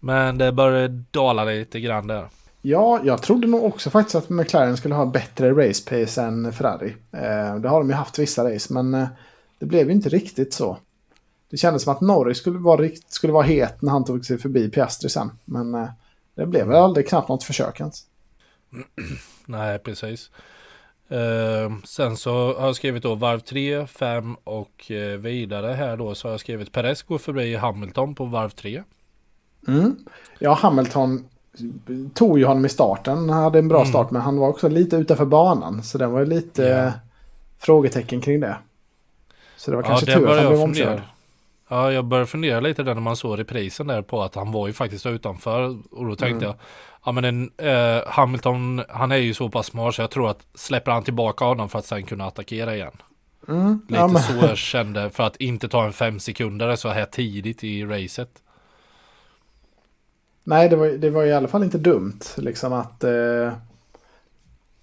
[0.00, 2.28] Men det började dala lite grann där.
[2.62, 6.94] Ja, jag trodde nog också faktiskt att McLaren skulle ha bättre race pace än Ferrari.
[7.12, 9.08] Eh, det har de ju haft vissa race, men eh,
[9.58, 10.78] det blev ju inte riktigt så.
[11.50, 14.70] Det kändes som att Norris skulle vara, skulle vara het när han tog sig förbi
[14.70, 15.30] Piastri sen.
[15.44, 15.88] Men eh,
[16.40, 18.02] det blev väl aldrig knappt något försök ens.
[19.46, 20.30] Nej, precis.
[21.08, 26.14] Eh, sen så har jag skrivit då varv 3, 5 och eh, vidare här då
[26.14, 28.82] så har jag skrivit Perez går förbi Hamilton på varv 3.
[29.68, 29.96] Mm.
[30.38, 31.24] Ja, Hamilton
[32.14, 33.30] tog ju honom i starten.
[33.30, 33.88] Han hade en bra Mm.
[33.88, 35.82] start, men han var också lite utanför banan.
[35.82, 36.84] Så det var lite Ja.
[36.86, 36.92] eh,
[37.58, 38.56] frågetecken kring det.
[39.56, 41.00] Så det var kanske det tur att han blev omkörd.
[41.72, 44.66] Ja, jag började fundera lite där när man såg reprisen där på att han var
[44.66, 45.78] ju faktiskt utanför.
[45.90, 46.42] Och då tänkte Mm.
[46.42, 46.54] jag,
[47.04, 50.46] ja men en, eh, Hamilton, han är ju så pass smart så jag tror att
[50.54, 52.92] släpper han tillbaka honom för att sen kunna attackera igen.
[53.48, 53.80] Mm.
[53.88, 57.04] Lite Ja, men, så jag kände för att inte ta en fem sekunder så här
[57.04, 58.30] tidigt i racet.
[60.44, 63.52] nej, det var, det var i alla fall inte dumt liksom att, eh,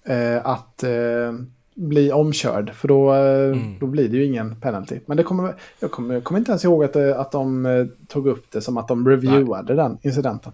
[0.04, 1.34] eh, att eh,
[1.78, 2.74] bli omkörd.
[2.76, 3.80] För då, eh, Mm.
[3.80, 5.00] då blir det ju ingen penalty.
[5.06, 7.86] Men det kommer, jag, kommer, jag kommer inte ens ihåg att, det, att de eh,
[8.08, 10.54] tog upp det som att de reviewade den incidenten.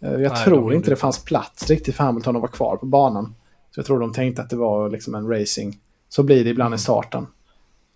[0.00, 2.52] Eh, jag Nej, de tror gjorde inte det fanns plats riktigt för Hamilton att vara
[2.52, 3.34] kvar på banan.
[3.70, 5.78] Så jag tror de tänkte att det var liksom en racing.
[6.08, 6.76] Så blir det ibland Mm.
[6.76, 7.26] i starten.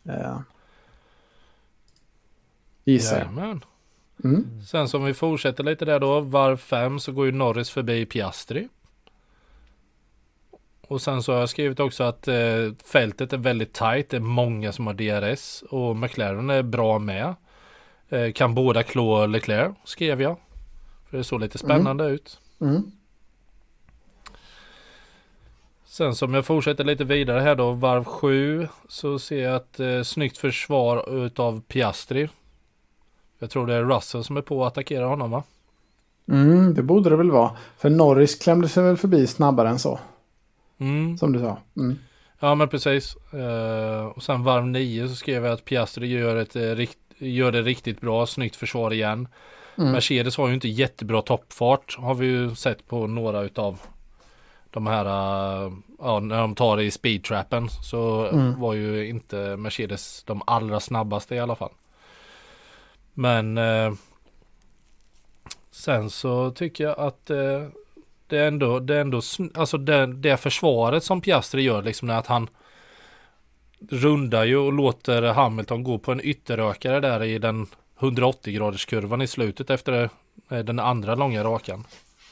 [0.09, 0.37] Eh,
[2.85, 3.61] gissar jag.
[4.25, 4.47] Mm.
[4.67, 8.69] Sen som vi fortsätter lite där då, varv 5 så går ju Norris förbi Piastri.
[10.95, 12.35] Och sen så har jag skrivit också att eh,
[12.85, 14.11] fältet är väldigt tajt.
[14.11, 17.35] Det är många som har DRS och McLaren är bra med.
[18.09, 20.37] Eh, kan båda klå Leclerc skrev jag.
[21.11, 22.41] För det såg lite spännande ut.
[22.61, 22.93] Mm.
[25.85, 30.03] Sen som jag fortsätter lite vidare här då, varv 7 så ser jag ett eh,
[30.03, 32.29] snyggt försvar utav Piastri.
[33.39, 35.43] Jag tror det är Russell som är på att attackera honom va?
[36.29, 37.51] Mm, det borde det väl vara.
[37.77, 39.99] För Norris klämde sig väl förbi snabbare än så.
[40.79, 41.19] Mm.
[41.19, 41.59] Som du sa.
[41.77, 41.99] Mm.
[42.41, 43.17] Ja men precis.
[43.33, 47.53] Eh, och sen varv 9 så skrev jag att Piastri gör, ett, eh, rikt, gör
[47.53, 49.29] det riktigt bra, snyggt försvar igen.
[49.79, 49.93] Mm.
[49.93, 53.81] Mercedes har ju inte jättebra toppfart har vi ju sett på några utav
[54.71, 58.61] de här, eh, ja när de tar det i speedtrappen så Mm.
[58.61, 61.73] var ju inte Mercedes de allra snabbaste i alla fall.
[63.15, 63.93] Men eh,
[65.71, 67.31] sen så tycker jag att
[68.35, 69.21] det är ändå, det är ändå,
[69.55, 72.49] alltså det, det försvaret som Piastri gör liksom att han
[73.91, 77.67] rundar ju och låter Hamilton gå på en ytterökare där i den
[77.99, 80.11] 180 graders kurvan i slutet efter
[80.51, 81.85] eh, den andra långa rakan.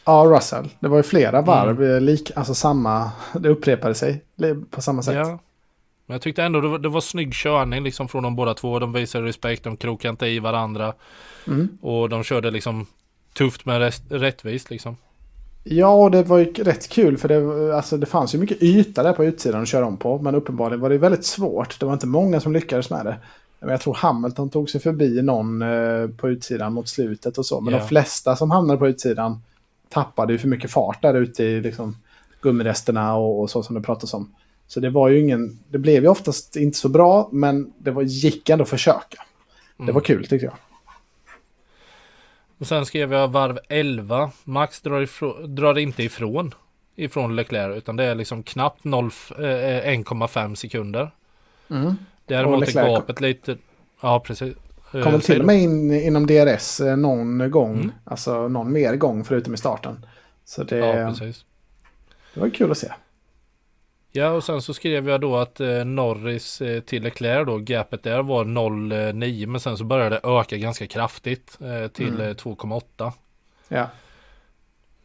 [0.05, 0.68] Ja, Russell.
[0.80, 1.82] Det var ju flera varv.
[1.82, 3.11] eh, Lik, alltså samma.
[3.34, 4.24] Det upprepade sig
[4.70, 5.14] på samma sätt.
[5.14, 5.28] Mm.
[5.28, 5.38] Ja.
[6.07, 8.78] Men jag tyckte ändå det var, det var snygg körning liksom från de båda två.
[8.78, 10.94] De visade respekt, de krokade inte i varandra.
[11.46, 11.78] Mm.
[11.82, 12.86] Och de körde liksom
[13.34, 14.96] tufft men rättvist liksom.
[15.64, 19.12] Ja, det var ju rätt kul för det, alltså, det fanns ju mycket yta där
[19.12, 20.18] på utsidan att köra om på.
[20.18, 21.80] Men uppenbarligen var det väldigt svårt.
[21.80, 23.16] Det var inte många som lyckades med det.
[23.60, 27.60] Men jag tror Hamilton tog sig förbi någon eh, på utsidan mot slutet och så.
[27.60, 27.80] Men Ja.
[27.80, 29.42] de flesta som hamnade på utsidan
[29.88, 31.96] tappade ju för mycket fart där ute i liksom,
[32.40, 34.30] gummiresterna och, och så som det pratas om.
[34.66, 38.02] Så det var ju ingen, det blev ju oftast inte så bra, men det var,
[38.02, 39.22] gick ändå att försöka.
[39.86, 40.54] Det var kul tyckte jag.
[42.62, 44.30] Och sen skrev jag varv 11.
[44.44, 46.54] Max drar, ifrån, drar inte ifrån
[46.96, 51.10] ifrån Leclerc utan det är liksom knappt 0, eh, 1,5 sekunder.
[51.70, 51.94] Mm.
[52.26, 53.56] Däremot är gapet lite...
[54.00, 54.54] Ja, precis.
[54.94, 57.74] Eh, Kom väl till och med in inom DRS eh, någon gång.
[57.74, 57.92] Mm.
[58.04, 60.06] Alltså någon mer gång förutom i starten.
[60.44, 61.44] Så det, Ja, precis.
[62.34, 62.92] det var kul att se.
[64.14, 68.02] Ja, och sen så skrev jag då att eh, Norris eh, till Leclerc då, gapet
[68.02, 72.20] där var 0,9 men sen så började det öka ganska kraftigt eh, till Mm.
[72.20, 73.12] eh, 2,8.
[73.68, 73.86] Ja.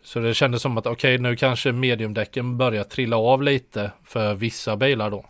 [0.03, 4.75] Så det kändes som att okej nu kanske mediumdäcken börjar trilla av lite för vissa
[4.75, 5.25] bilar då.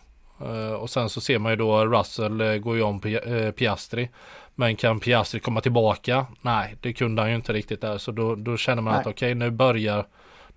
[0.46, 3.50] Eh, och sen så ser man ju då Russell eh, går ju om Pi- eh,
[3.50, 4.10] Piastri.
[4.54, 6.26] Men kan Piastri komma tillbaka?
[6.40, 7.98] Nej, det kunde han ju inte riktigt där.
[7.98, 9.00] Så då, då känner man Nej.
[9.00, 10.06] att okej nu börjar,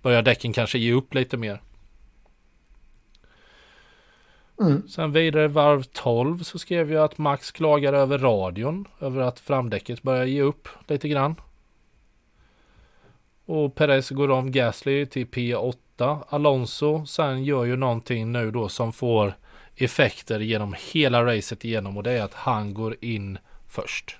[0.02, 1.60] börjar däcken kanske ge upp lite mer.
[4.66, 4.88] Mm.
[4.88, 8.88] Sen vidare varv 12 så skrev jag att Max klagar över radion.
[9.00, 11.34] Över att framdäcket börjar ge upp lite grann.
[13.46, 16.18] Och Perez går om Gasly till P8.
[16.28, 19.34] Alonso sen gör ju någonting nu då som får
[19.76, 21.96] effekter genom hela racet igenom.
[21.96, 23.38] Och det är att han går in
[23.68, 24.16] först.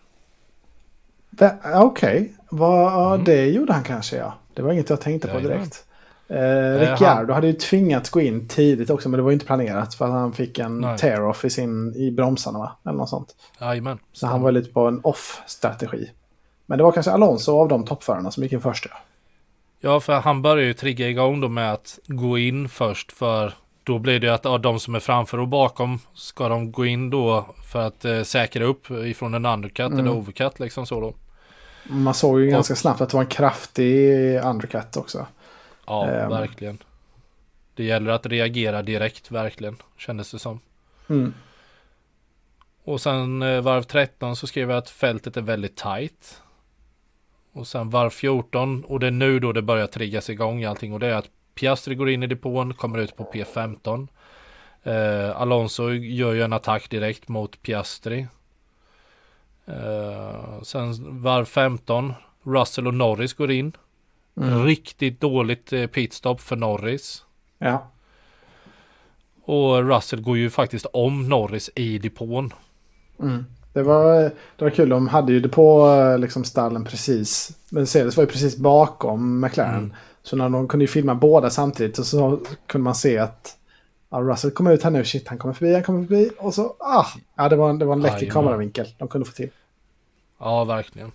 [1.75, 3.25] Okej, Vad- Mm.
[3.25, 4.35] det gjorde han kanske ja.
[4.55, 5.85] Det var inget jag tänkte på direkt.
[6.33, 9.95] Eh, Ricciardo hade ju tvingats gå in tidigt också men det var ju inte planerat
[9.95, 12.73] för att han fick en tear-off i, sin, i bromsarna va?
[12.85, 13.35] Eller något sånt.
[13.61, 13.99] Jajamän.
[14.13, 16.11] Så han var lite på en off-strategi.
[16.67, 18.87] Men det var kanske Alonso av de toppförarna som gick in först.
[18.91, 18.97] Ja.
[19.81, 23.53] Ja, för han börjar ju trigga igång då med att gå in först för
[23.85, 27.11] då blir det att ja, de som är framför och bakom ska de gå in
[27.11, 29.99] då för att eh, säkra upp ifrån en undercut Mm.
[29.99, 31.15] eller overcut liksom så då.
[31.85, 32.53] Man såg ju Ja.
[32.53, 35.27] ganska snabbt att det var en kraftig undercut också.
[35.93, 36.31] Ja, Ehm.
[36.31, 36.79] verkligen.
[37.75, 40.61] Det gäller att reagera direkt verkligen, kändes det som.
[41.09, 41.35] Mm.
[42.85, 46.43] Och sen eh, varv 13 så skrev jag att fältet är väldigt tight.
[47.53, 51.01] Och sen varv 14 och det är nu då det börjar triggas igång allting och
[51.01, 54.09] det är att Piastri går in i depån, kommer ut på P15.
[54.83, 58.27] Eh, Alonso gör ju en attack direkt mot Piastri.
[59.67, 63.73] Eh, sen varv 15, Russell och Norris går in.
[64.37, 64.65] Mm.
[64.65, 67.25] Riktigt dåligt eh, pitstop för Norris.
[67.59, 67.87] Ja.
[69.45, 72.53] Och Russell går ju faktiskt om Norris i depån.
[73.21, 73.47] Mm.
[73.73, 74.21] Det, var,
[74.57, 77.57] det var kul, de hade ju det på liksom, stallen precis.
[77.71, 79.75] Mercedes var ju precis bakom McLaren.
[79.75, 79.95] Mm.
[80.23, 83.57] Så när de kunde ju filma båda samtidigt så, så kunde man se att
[84.11, 86.31] ja, Russell kom ut här nu, shit han kommer förbi, han kommer förbi.
[86.39, 87.07] Och så, ah!
[87.35, 89.51] Ja, det var, en- det var en läcker kameravinkel de kunde få till.
[90.39, 91.13] Ja, verkligen.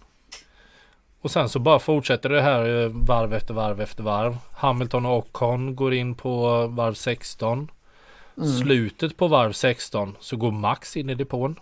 [1.22, 4.38] Och sen så bara fortsätter det här eh, varv efter varv efter varv.
[4.51, 7.72] Hamilton och Ocon går in på varv 16.
[8.61, 11.59] Slutet på varv 16 så går Max in i depån.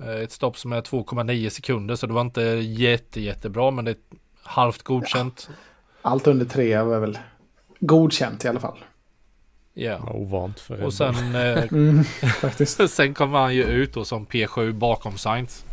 [0.00, 3.90] Eh, Ett stopp som är 2,9 sekunder så det var inte jätte jättebra men det
[3.90, 3.96] är
[4.42, 5.50] halvt godkänt.
[6.02, 7.18] Allt under tre var väl
[7.80, 8.78] godkänt i alla fall.
[9.74, 10.00] Ja.
[10.06, 12.04] Ja, ovant för Och sen, eh, Mm,
[12.88, 15.64] sen kommer han ju ut då som P7 bakom Sainz.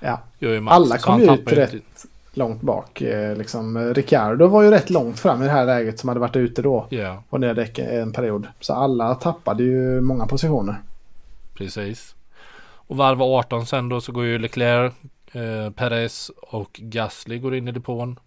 [0.00, 0.20] Ja.
[0.38, 3.00] Gör ju Max, Alla kom ju ut rätt långt bak.
[3.00, 3.76] Eh, liksom.
[3.76, 6.62] Eh, Ricciardo var ju rätt långt fram i det här läget som hade varit ute
[6.62, 6.86] då.
[6.90, 8.46] Ja, På nya däck en period.
[8.60, 10.76] Så alla tappade ju många positioner.
[11.54, 12.14] precis.
[12.88, 14.92] Och varv 18 sen då så går ju Leclerc,
[15.32, 18.18] eh, Perez och Gasly går in i depån.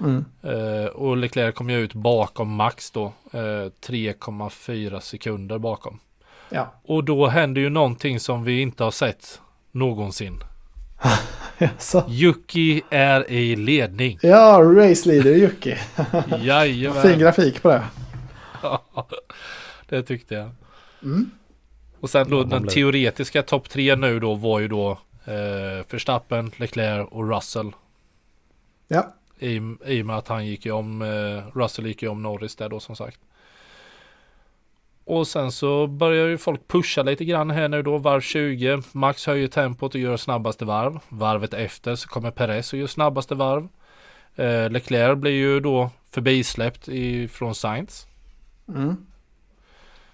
[0.00, 0.24] Mm.
[0.42, 3.04] Eh, och Leclerc kommer ju ut bakom Max då.
[3.32, 5.98] Eh, 3,4 sekunder bakom.
[6.50, 6.72] Ja.
[6.84, 9.40] Och då händer ju någonting som vi inte har sett
[9.72, 10.38] någonsin.
[12.08, 14.18] Yuki är i ledning.
[14.22, 15.78] Ja, race leader Jocke.
[16.28, 17.18] Fin Jajamän.
[17.18, 17.82] grafik på det.
[19.88, 20.50] det tyckte jag.
[21.02, 21.30] Mm.
[22.00, 24.90] Och sen då Ja, den blev- teoretiska topp tre nu då var ju då
[25.24, 27.70] eh, Verstappen, Leclerc och Russell.
[28.88, 29.14] Ja.
[29.38, 32.56] I, I och med att han gick ju om, eh, Russell gick ju om Norris
[32.56, 33.18] där då som sagt.
[35.08, 38.82] Och sen så börjar ju folk pusha lite grann här nu då, varv 20.
[38.92, 40.98] Max höjer tempot och gör snabbaste varv.
[41.08, 43.68] Varvet efter så kommer Perez och gör snabbaste varv.
[44.36, 48.06] Eh, Leclerc blir ju då förbisläppt ifrån Sainz.
[48.68, 48.96] Mm.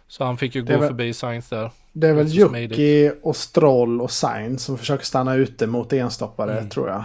[0.07, 1.71] Så han fick ju gå var- förbi Sainz där.
[1.93, 2.35] Det är väl.
[2.35, 6.71] Jocke och Stroll och Sainz som försöker stanna ute mot enstoppare Mm.
[6.71, 7.05] tror jag.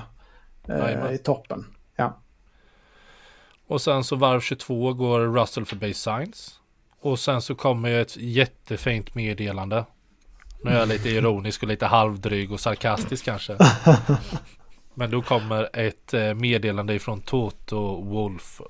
[0.80, 1.12] Eh.
[1.12, 1.66] I toppen.
[1.96, 2.18] Ja.
[3.68, 6.52] Och sen så varv 22 går Russell förbi Science.
[7.02, 9.86] Och sen så kommer ju ett jättefint meddelande.
[10.64, 13.58] Nu är jag lite ironisk och lite halvdryg och sarkastisk kanske.
[14.94, 18.62] Men då kommer ett eh, meddelande ifrån Toto Wolf.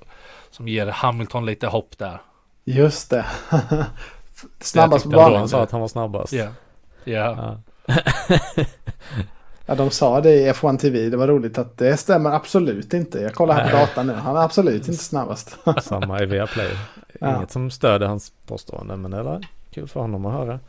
[0.50, 2.22] Som ger Hamilton lite hopp där.
[2.64, 3.26] Just det.
[4.60, 5.38] Snabbast på banan.
[5.38, 6.32] han sa att han var snabbast.
[6.32, 6.48] Ja.
[7.04, 7.60] Ja.
[7.86, 7.94] Ja.
[9.70, 11.08] Ja, de sa det i F1 TV.
[11.08, 13.18] Det var roligt att det stämmer absolut inte.
[13.18, 14.12] Jag kollar här på datan nu.
[14.12, 15.56] Han är absolut inte snabbast.
[15.82, 16.70] Samma i Viaplay.
[17.18, 17.36] Ja.
[17.36, 20.60] Inget som stöder hans påstående men det är kul för honom att höra.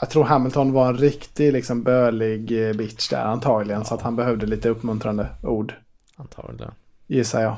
[0.00, 3.84] Jag tror Hamilton var en riktig liksom bölig eh, bitch där antagligen.
[3.84, 5.74] Så att han behövde lite uppmuntrande ord.
[6.16, 6.72] Antagligen.
[7.06, 7.56] Gissar jag.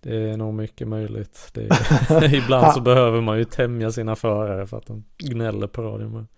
[0.00, 1.52] Det är nog mycket möjligt.
[1.54, 6.28] Är, ibland så behöver man ju tämja sina förare för att de gnäller på radion.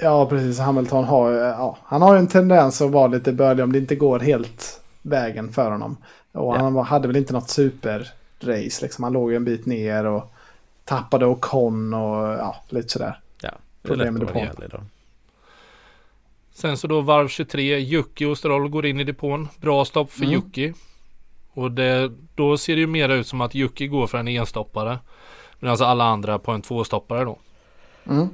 [0.00, 0.58] Ja, precis.
[0.58, 3.78] Hamilton har, eh, ja, han har ju en tendens att vara lite bölig om det
[3.78, 5.96] inte går helt vägen för honom.
[6.32, 6.58] Och Ja.
[6.58, 7.48] han hade väl inte något
[8.42, 8.84] superrace.
[8.84, 9.04] Liksom.
[9.04, 10.32] Han låg ju en bit ner och
[10.84, 13.20] tappade Ocon och ja, lite sådär.
[13.42, 13.48] Ja,
[13.82, 14.88] det är Problem lätt med att vara depån.
[16.54, 17.78] Sen så då varv 23.
[17.78, 19.48] Jocke och Stroll går in i depån.
[19.60, 20.34] Bra stopp för Mm.
[20.34, 20.72] Jocke.
[21.54, 24.98] Och det, då ser det ju mer ut som att Jocke går för en enstoppare.
[25.58, 27.38] Medan alla andra på en tvåstoppare då.
[28.06, 28.28] Mm.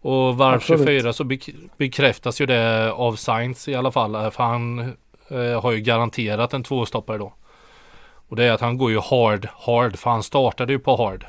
[0.00, 0.80] Och varv Absolut.
[0.80, 4.30] 24 så bek- bekräftas ju det av Sainz i alla fall.
[4.30, 4.78] För han
[5.28, 7.32] eh, har ju garanterat en tvåstoppare då.
[8.34, 9.96] Och det är att han går ju hard, hard.
[9.96, 11.26] För han startade ju på hard.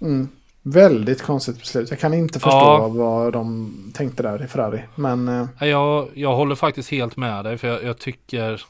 [0.00, 0.28] Mm.
[0.62, 1.90] Väldigt konstigt beslut.
[1.90, 2.88] Jag kan inte förstå Ja.
[2.88, 4.82] vad de tänkte där i Ferrari.
[4.94, 5.28] Men
[5.60, 7.58] eh, Jag, jag håller faktiskt helt med dig.
[7.58, 8.62] För jag, jag tycker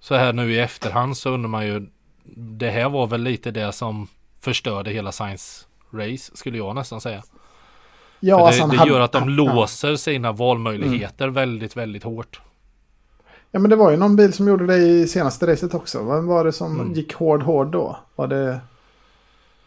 [0.00, 1.86] så här nu i efterhand så undrar man ju.
[2.36, 4.08] Det här var väl lite det som
[4.40, 7.22] förstörde hela Sainz race skulle jag nästan säga.
[8.20, 12.40] ja, För alltså det det hade- gör att de låser sina valmöjligheter väldigt, väldigt hårt.
[13.54, 16.02] Ja, men det var ju någon bil som gjorde det i senaste racet också.
[16.04, 16.92] Vem var det som Mm.
[16.92, 17.96] gick hård, hård då?
[18.16, 18.60] Var det...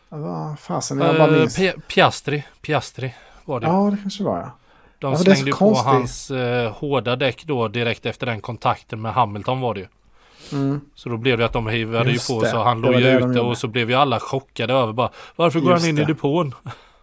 [0.10, 1.58] Vad fasen, jag bara Eh, minns.
[1.60, 3.14] Pi- Piastri, Piastri
[3.46, 3.68] var det.
[3.68, 4.52] Ja, det kanske var ja.
[5.00, 5.86] De Ja, slängde på konstigt.
[5.88, 9.88] hans eh, hårda däck då direkt efter den kontakten med Hamilton var det ju.
[10.52, 10.82] Mm.
[10.96, 12.50] Så då blev det att de hivade ju på det.
[12.50, 15.72] så han låg ju ute och så blev ju alla chockade över bara Varför går
[15.72, 16.08] Just han in i det.
[16.14, 16.54] depån?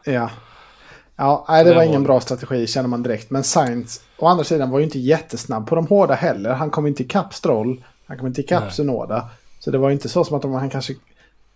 [0.04, 0.30] Ja.
[1.22, 3.30] Ja, nej, det Det var ingen bra strategi känner man direkt.
[3.30, 6.50] Men Sainz, å andra sidan, var ju inte jättesnabb på de hårda heller.
[6.54, 7.84] Han kom inte ikapp Stroll.
[8.06, 8.72] Han kom inte ikapp.
[8.72, 9.28] Sunoda.
[9.60, 10.94] Så det var ju inte så som att om han kanske...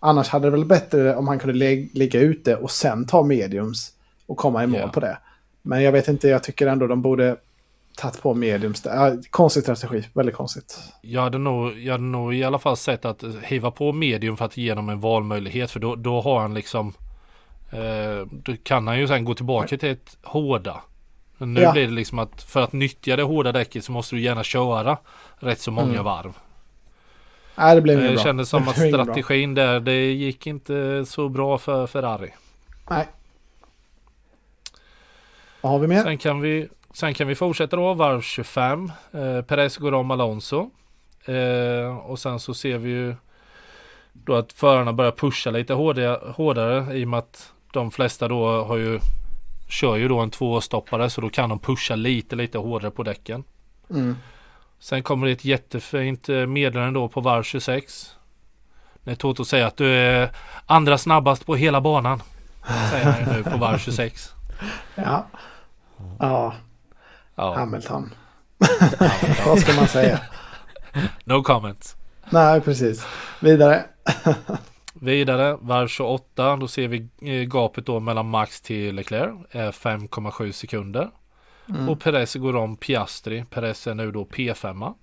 [0.01, 1.55] Annars hade det väl bättre om han kunde
[1.93, 3.93] ligga ute och sen ta mediums
[4.27, 4.89] och komma i mål Ja.
[4.89, 5.19] på det.
[5.63, 7.37] Men jag vet inte, jag tycker ändå de borde
[7.97, 8.83] tagit på mediums.
[8.85, 10.79] Ja, konstig strategi, väldigt konstigt.
[11.03, 14.45] Jag hade, nog, jag hade nog i alla fall sett att hiva på medium för
[14.45, 16.93] att ge honom en valmöjlighet för då, då har han liksom
[17.71, 20.83] eh, Då kan han ju sen gå tillbaka till ett hårda.
[21.39, 21.73] Men nu Ja.
[21.73, 24.99] blir det liksom att för att nyttja det hårda däcket så måste du gärna köra
[25.37, 26.05] rätt så många Mm.
[26.05, 26.37] varv.
[27.59, 28.25] Nej, det blev inget Det bra.
[28.25, 32.31] kändes som Det att inget strategin där, det gick inte så bra för Ferrari.
[32.91, 33.07] Nej.
[35.61, 36.03] Vad har vi mer?
[36.03, 38.93] Sen kan vi, sen kan vi fortsätta då, varv 25.
[39.13, 40.71] Eh, Perez går om Alonso.
[41.25, 43.15] Eh, och sen så ser vi ju
[44.13, 48.65] då att förarna börjar pusha lite hårdare, hårdare i och med att de flesta då
[48.65, 49.01] har ju
[49.69, 53.45] kör ju då en tvåstoppare så då kan de pusha lite lite hårdare på däcken.
[53.91, 54.17] Mm.
[54.79, 58.15] Sen kommer det ett jättefint eh, meddelande då på varv 26.
[59.03, 60.31] När Toto säger att du är
[60.67, 62.23] andra snabbast på hela banan.
[62.91, 64.33] Säger han nu på varv 26.
[64.95, 65.27] Ja.
[66.19, 66.55] Ja,
[67.35, 68.15] Ja, Hamilton.
[69.47, 70.21] Vad ska man säga?
[71.25, 71.97] no comment.
[72.31, 73.07] Nej, precis.
[73.41, 73.85] Vidare.
[75.01, 80.53] Vidare, varv 28, då ser vi eh, gapet då mellan Max till Leclerc, är 5,7
[80.53, 81.11] sekunder.
[81.69, 81.89] Mm.
[81.89, 84.95] Och Perez går om Piastri, Perez är nu då P5.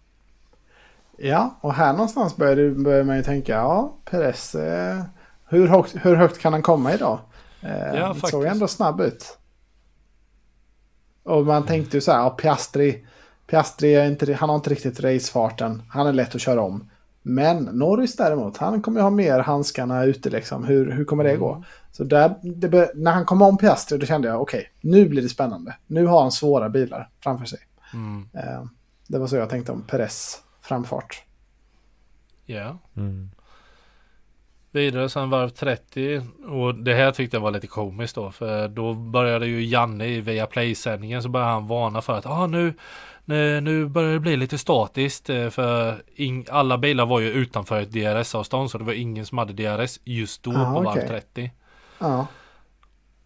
[1.18, 5.04] Ja, och här någonstans börjar, du, börjar man ju tänka, ja, Perez, eh,
[5.46, 7.20] hur, högt, hur högt kan han komma idag?
[7.62, 9.38] Eh, Ja, det såg ändå snabb ut.
[11.24, 13.06] Och man tänkte ju så här, ja, Piastri,
[13.48, 16.90] Piastri är inte, han har inte riktigt racefarten, han är lätt att köra om.
[17.24, 20.64] Men Norris däremot, han kommer ju ha mer handskarna ute liksom.
[20.64, 21.64] Hur, hur kommer det gå?
[21.92, 25.30] Så där, det när han kom om Piastri då kände jag okej, nu blir det
[25.30, 25.76] spännande.
[25.88, 27.60] Nu har han svåra bilar framför sig.
[27.94, 28.30] Mm.
[28.34, 28.66] Eh,
[29.08, 31.24] det var så jag tänkte om Perez framfart.
[32.46, 32.78] Ja.
[32.96, 33.30] Mm.
[34.72, 38.94] Vidare sen varv 30 och det här tyckte jag var lite komiskt då för då
[38.94, 42.74] började ju Janne i Viaplay-sändningen så började han varna för att ah, nu,
[43.26, 46.02] nu, nu börjar det bli lite statiskt eh, för
[46.50, 50.44] alla bilar var ju utanför ett DRS-avstånd så det var ingen som hade DRS just
[50.44, 51.08] då Ah, på varv okej.
[51.08, 51.52] 30.
[52.00, 52.28] Ja.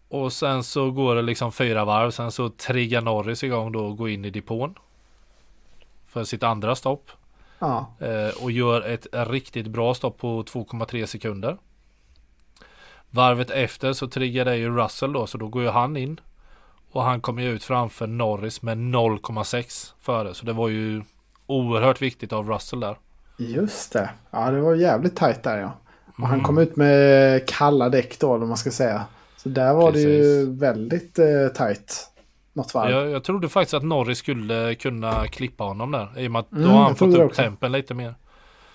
[0.08, 2.10] Och sen så går det liksom fyra varv.
[2.10, 4.74] Sen så triggar Norris igång då och går in i depån.
[6.06, 7.10] För sitt andra stopp.
[7.58, 7.92] Ja.
[8.00, 11.58] Eh, och gör ett riktigt bra stopp på 2,3 sekunder.
[13.10, 15.26] Varvet efter så triggar det ju Russell då.
[15.26, 16.20] Så då går ju han in.
[16.92, 20.34] Och han kommer ju ut framför Norris med 0,6 före.
[20.34, 21.02] Så det var ju
[21.46, 22.96] oerhört viktigt av Russell där.
[23.38, 24.10] Just det.
[24.30, 25.72] Ja, det var jävligt tajt där ja.
[26.18, 26.44] Och han Mm.
[26.44, 29.04] kom ut med kalla däck då, vad man ska säga.
[29.36, 30.62] Så där var det ju Precis.
[30.62, 32.10] väldigt eh, tajt.
[32.52, 32.90] Något varv.
[32.90, 36.08] Jag, jag trodde faktiskt att Norris skulle kunna klippa honom där.
[36.16, 37.42] I och med att Mm, då har han fått upp också.
[37.42, 38.14] tempen lite mer.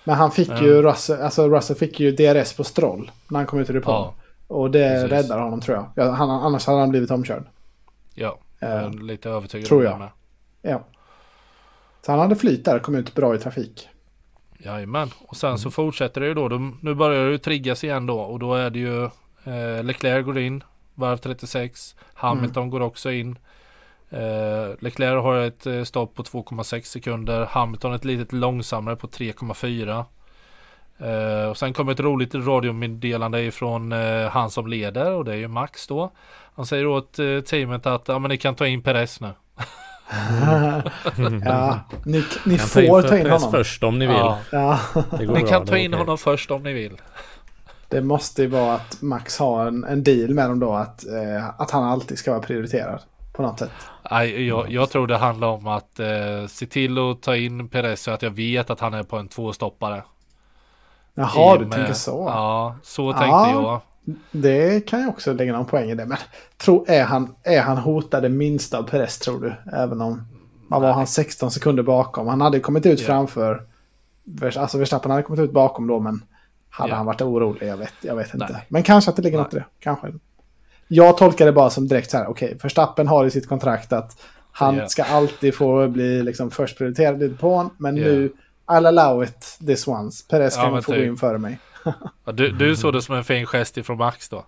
[0.04, 0.62] Men han fick Ja.
[0.62, 3.94] ju Russell, alltså Russell fick ju DRS på Stroll när han kom ut ur depån.
[3.94, 4.14] Ja,
[4.48, 5.10] Och det Precis.
[5.10, 6.06] räddar honom tror jag.
[6.06, 7.44] Ja, han, annars hade han blivit omkörd.
[8.14, 8.38] Ja.
[8.60, 9.94] Eh, Jag är lite övertygad tror om jag.
[9.94, 10.10] det med.
[10.62, 10.84] Ja.
[12.06, 13.88] Så han hade flyt där kom ut bra i trafik.
[14.58, 15.10] Jajamän.
[15.28, 15.58] Och sen Mm.
[15.58, 16.48] så fortsätter det ju då.
[16.48, 18.20] De, nu börjar det ju triggas igen då.
[18.20, 19.04] Och då är det ju
[19.44, 20.64] eh, Leclerc går in.
[20.94, 21.96] Varv 36.
[22.14, 22.70] Hamilton Mm.
[22.70, 23.38] går också in.
[24.10, 27.44] Eh, Leclerc har ett eh, stopp på 2,6 sekunder.
[27.46, 30.04] Hamilton ett litet långsammare på 3,4.
[30.98, 35.36] Eh, och sen kommer ett roligt radiomeddelande ifrån eh, han som leder och det är
[35.36, 36.12] ju Max då.
[36.56, 39.28] Han säger åt eh, teamet att ja, men ni kan ta in Perez nu.
[41.44, 43.50] ja, ni, ni Kan ta in får ta in honom.
[43.50, 44.32] först om ni vill.
[44.52, 44.78] Ja,
[45.18, 45.98] ni bra, kan ta in okej.
[46.00, 47.00] honom först om ni vill.
[47.88, 50.72] det måste ju vara att Max har en, en deal med dem då.
[50.72, 53.00] Att, eh, att han alltid ska vara prioriterad.
[53.32, 53.70] På något sätt.
[54.10, 58.02] Nej, jag, jag tror det handlar om att eh, se till att ta in Perez
[58.02, 60.02] så att jag vet att han är på en tvåstoppare.
[61.14, 62.24] Jaha, du tänker så.
[62.28, 63.18] Ja, så Ja.
[63.18, 63.80] tänkte jag.
[64.32, 66.06] Det kan jag också lägga någon poäng i det.
[66.06, 66.18] Men
[66.56, 69.52] tro, är, han, är han hotad det minsta av Perez tror du?
[69.72, 70.22] Även om
[70.68, 72.26] man var han 16 sekunder bakom.
[72.26, 73.06] Han hade kommit ut Ja.
[73.06, 73.62] framför.
[74.56, 76.22] Alltså Verstappen hade kommit ut bakom då men
[76.70, 76.96] hade Ja.
[76.96, 77.68] han varit orolig?
[77.68, 78.48] Jag vet, jag vet inte.
[78.52, 78.64] Nej.
[78.68, 79.44] Men kanske att det ligger Nej.
[79.44, 79.64] något i det.
[79.80, 80.12] Kanske.
[80.88, 82.26] Jag tolkar det bara som direkt så här.
[82.26, 84.88] Okej, Verstappen har i sitt kontrakt att han Ja.
[84.88, 87.70] ska alltid få bli liksom först prioriterad i depån.
[87.78, 88.04] Men Ja.
[88.04, 88.32] nu,
[88.66, 90.24] I'll allow it this once.
[90.30, 91.00] Perez Ja, kan men få typ.
[91.00, 91.58] gå in före mig.
[92.24, 94.44] Ja, Du, du såg det som en fin gest ifrån Max då?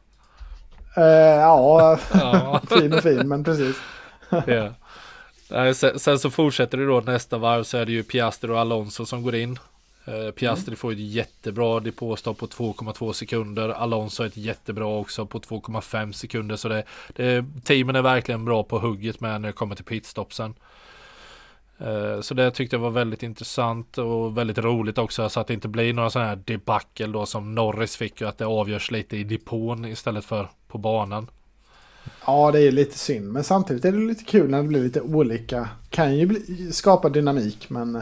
[0.96, 2.60] Eh, ja, Ja.
[2.68, 3.76] fin och fin, men precis.
[4.46, 4.68] ja.
[5.50, 8.60] Nej, sen, sen så fortsätter det då nästa varv så är det ju Piastri och
[8.60, 9.58] Alonso som går in.
[10.04, 13.68] Eh, Piastri får ett jättebra depåstopp på 2,2 sekunder.
[13.68, 16.56] Alonso ett jättebra också på 2,5 sekunder.
[16.56, 20.54] Så det, det, teamen är verkligen bra på hugget med när det kommer till pitstopsen.
[21.78, 25.54] Eh, Så det tyckte jag var väldigt intressant och väldigt roligt också så att det
[25.54, 29.16] inte blir några sådana här debacle då som Norris fick och att det avgörs lite
[29.16, 31.30] i depån istället för på banan.
[32.26, 33.32] Ja, det är lite synd.
[33.32, 35.68] Men samtidigt är det lite kul när det blir lite olika.
[35.90, 37.92] Kan ju bli, skapa dynamik, men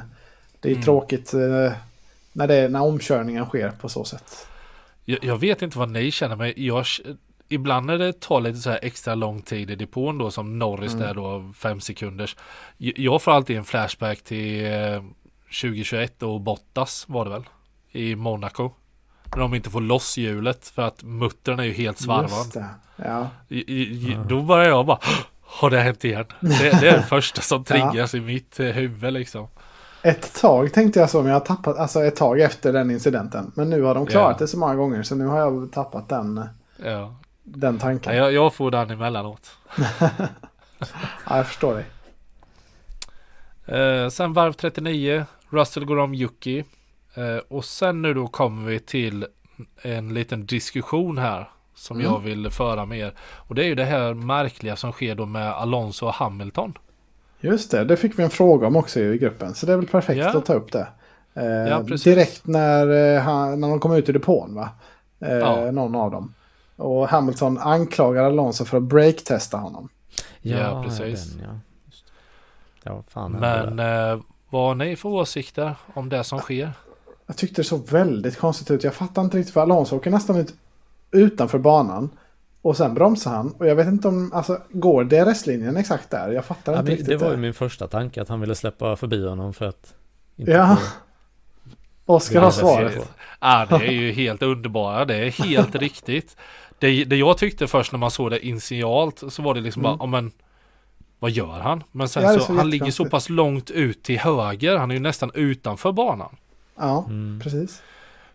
[0.61, 0.83] det är Mm.
[0.85, 1.72] tråkigt eh,
[2.33, 4.47] när, det, när omkörningen sker på så sätt.
[5.05, 6.87] Jag, jag vet inte vad ni känner men jag,
[7.49, 10.92] ibland när det tar lite så här extra lång tid i depån då som Norris
[10.95, 11.07] Mm.
[11.07, 12.36] där då fem sekunders.
[12.76, 15.03] Jag, får alltid en flashback till eh,
[15.62, 17.45] 2021 och Bottas var det väl
[17.92, 18.70] i Monaco.
[19.34, 22.64] När de inte får loss hjulet för att muttern är ju helt svarvad.
[22.97, 23.28] Ja.
[24.28, 24.99] Då börjar jag bara
[25.42, 26.24] har det hänt igen?
[26.40, 26.49] Det,
[26.80, 27.74] det är det första som Ja.
[27.74, 29.49] triggas i mitt eh, huvud liksom.
[30.03, 33.53] Ett tag tänkte jag så, men jag har tappat, alltså ett tag efter den incidenten.
[33.55, 34.45] Men nu har de klarat Ja.
[34.45, 36.45] det så många gånger, så nu har jag tappat den,
[36.84, 37.14] Ja.
[37.45, 38.16] Den tanken.
[38.16, 39.51] Ja, jag, jag får den emellanåt.
[41.28, 41.84] Ja, jag förstår dig.
[43.66, 45.24] Eh, sen varv 39.
[45.51, 46.64] Russell går om Yuki.
[47.14, 49.26] Eh, och sen nu då kommer vi till
[49.82, 51.51] en liten diskussion här.
[51.74, 52.12] Som Mm.
[52.12, 53.12] jag vill föra med er.
[53.20, 56.78] Och det är ju det här märkliga som sker då med Alonso och Hamilton.
[57.40, 59.55] Just det, det fick vi en fråga om också i gruppen.
[59.55, 60.38] Så det är väl perfekt Ja.
[60.38, 60.86] att ta upp det.
[61.34, 64.68] Eh, Ja, direkt när, eh, han, när de kom ut ur depån, va?
[65.20, 65.70] Eh, Ja.
[65.70, 66.34] Någon av dem.
[66.77, 69.89] Och Hamilton anklagar Alonso för att break-testa honom.
[70.41, 71.33] Ja, precis.
[71.33, 71.59] Den, ja.
[72.83, 74.20] Ja, fan Men eh,
[74.51, 76.72] vad har ni för åsikter om det som sker?
[77.27, 78.85] Jag tyckte det såg väldigt konstigt ut.
[78.85, 80.55] Jag fattar inte riktigt för Alonso åker nästan ut
[81.11, 82.11] utanför banan.
[82.62, 83.53] Och sen bromsar han.
[83.53, 86.33] Och jag vet inte om, alltså går DRS-linjen exakt där?
[86.33, 88.97] Jag fattar Ja, inte riktigt det var ju min första tanke att han ville släppa
[88.97, 89.95] förbi honom för att
[90.37, 90.79] inte Ja.
[92.07, 93.11] Oskar har svaret.
[93.41, 95.05] Ja, det är ju helt underbara.
[95.05, 96.37] Det är helt riktigt.
[96.85, 99.97] Det, det jag tyckte först när man såg det initialt så var det liksom bara,
[100.01, 100.32] ja men
[101.18, 101.82] vad gör han?
[101.93, 102.35] Men sen Mm.
[102.35, 104.76] Ja, så, han ligger så pass långt ut till höger.
[104.76, 106.37] Han är ju nästan utanför banan.
[106.76, 107.41] Ja, Mm.
[107.43, 107.82] precis.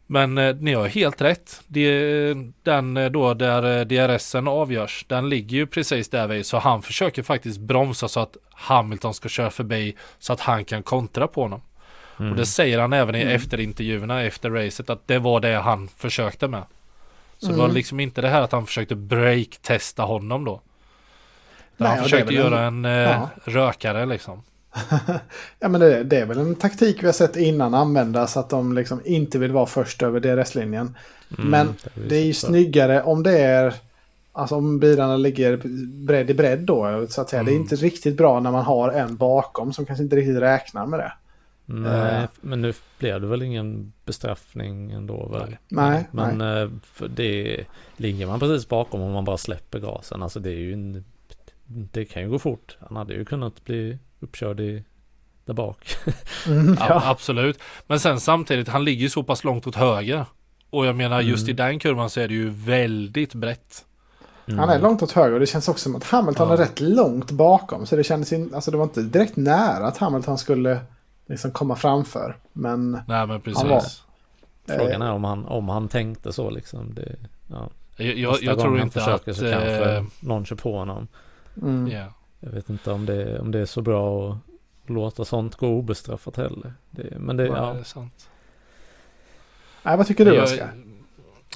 [0.08, 1.62] Men eh, ni har helt rätt.
[1.68, 2.34] Det,
[2.64, 6.46] den eh, då där eh, DRSen avgörs, den ligger ju precis där vid.
[6.46, 10.84] Så han försöker faktiskt bromsa så att Hamilton ska köra förbi så att han kan
[10.84, 11.62] kontra på honom.
[12.20, 12.32] Mm.
[12.32, 13.36] Och det säger han även i Mm.
[13.36, 16.64] efterintervjuerna efter racet att det var det han försökte med.
[17.40, 20.62] Så det var liksom inte det här att han försökte break-testa honom då.
[21.78, 23.30] Nej, han försökte det är göra en- en, eh, ja.
[23.46, 24.42] rökare liksom.
[25.60, 28.74] Ja men det, det är väl en taktik vi har sett innan användas att de
[28.74, 30.98] liksom inte vill vara först över DRS-linjen.
[31.38, 31.76] Mm, Men
[32.08, 32.48] det är ju så.
[32.48, 33.74] snyggare om det är...
[34.32, 35.58] Alltså om bilarna ligger
[36.08, 37.06] bredd i bredd då.
[37.10, 37.44] Så att säga.
[37.44, 37.62] Det är Mm.
[37.64, 41.12] inte riktigt bra när man har en bakom som kanske inte riktigt räknar med det.
[41.72, 42.30] Nej, Eh.
[42.42, 45.58] men nu blev det väl ingen bestraffning ändå väl?
[45.68, 47.66] Nej, Men eh, för det
[47.98, 50.24] ligger man precis bakom om man bara släpper gasen.
[50.24, 51.06] Alltså det är ju en,
[51.66, 52.78] Det kan ju gå fort.
[52.88, 54.84] Han hade ju kunnat bli uppkörd i
[55.46, 55.96] där bak.
[56.48, 57.02] Mm, Ja, ja.
[57.06, 57.60] absolut.
[57.88, 60.26] Men sen samtidigt, han ligger ju så pass långt åt höger.
[60.70, 61.50] Och jag menar just Mm.
[61.52, 63.86] i den kurvan så är det ju väldigt brett.
[64.46, 66.54] Han är långt åt höger och det känns också som att Hamilton Ja.
[66.54, 67.86] är rätt långt bakom.
[67.86, 70.80] Så det kändes in, alltså det var inte direkt nära att Hamilton skulle
[71.30, 72.36] liksom komma framför.
[72.54, 73.62] Men Nej men precis.
[73.62, 73.84] Han var-
[74.78, 76.94] Frågan är om han, om han tänkte så liksom.
[76.94, 77.16] Det,
[77.48, 77.70] ja.
[77.98, 79.38] Jag, jag, tror inte försöker att...
[79.38, 81.08] så kanske eh, någon kör på honom.
[81.62, 82.06] mm, ja.
[82.40, 84.38] Jag vet inte om det, om det är så bra att
[84.90, 86.74] låta sånt gå obestraffat heller.
[86.92, 87.74] Det, men det, Nej, ja.
[87.74, 88.30] det är sant.
[89.84, 90.72] nej, vad tycker du jag, Oskar?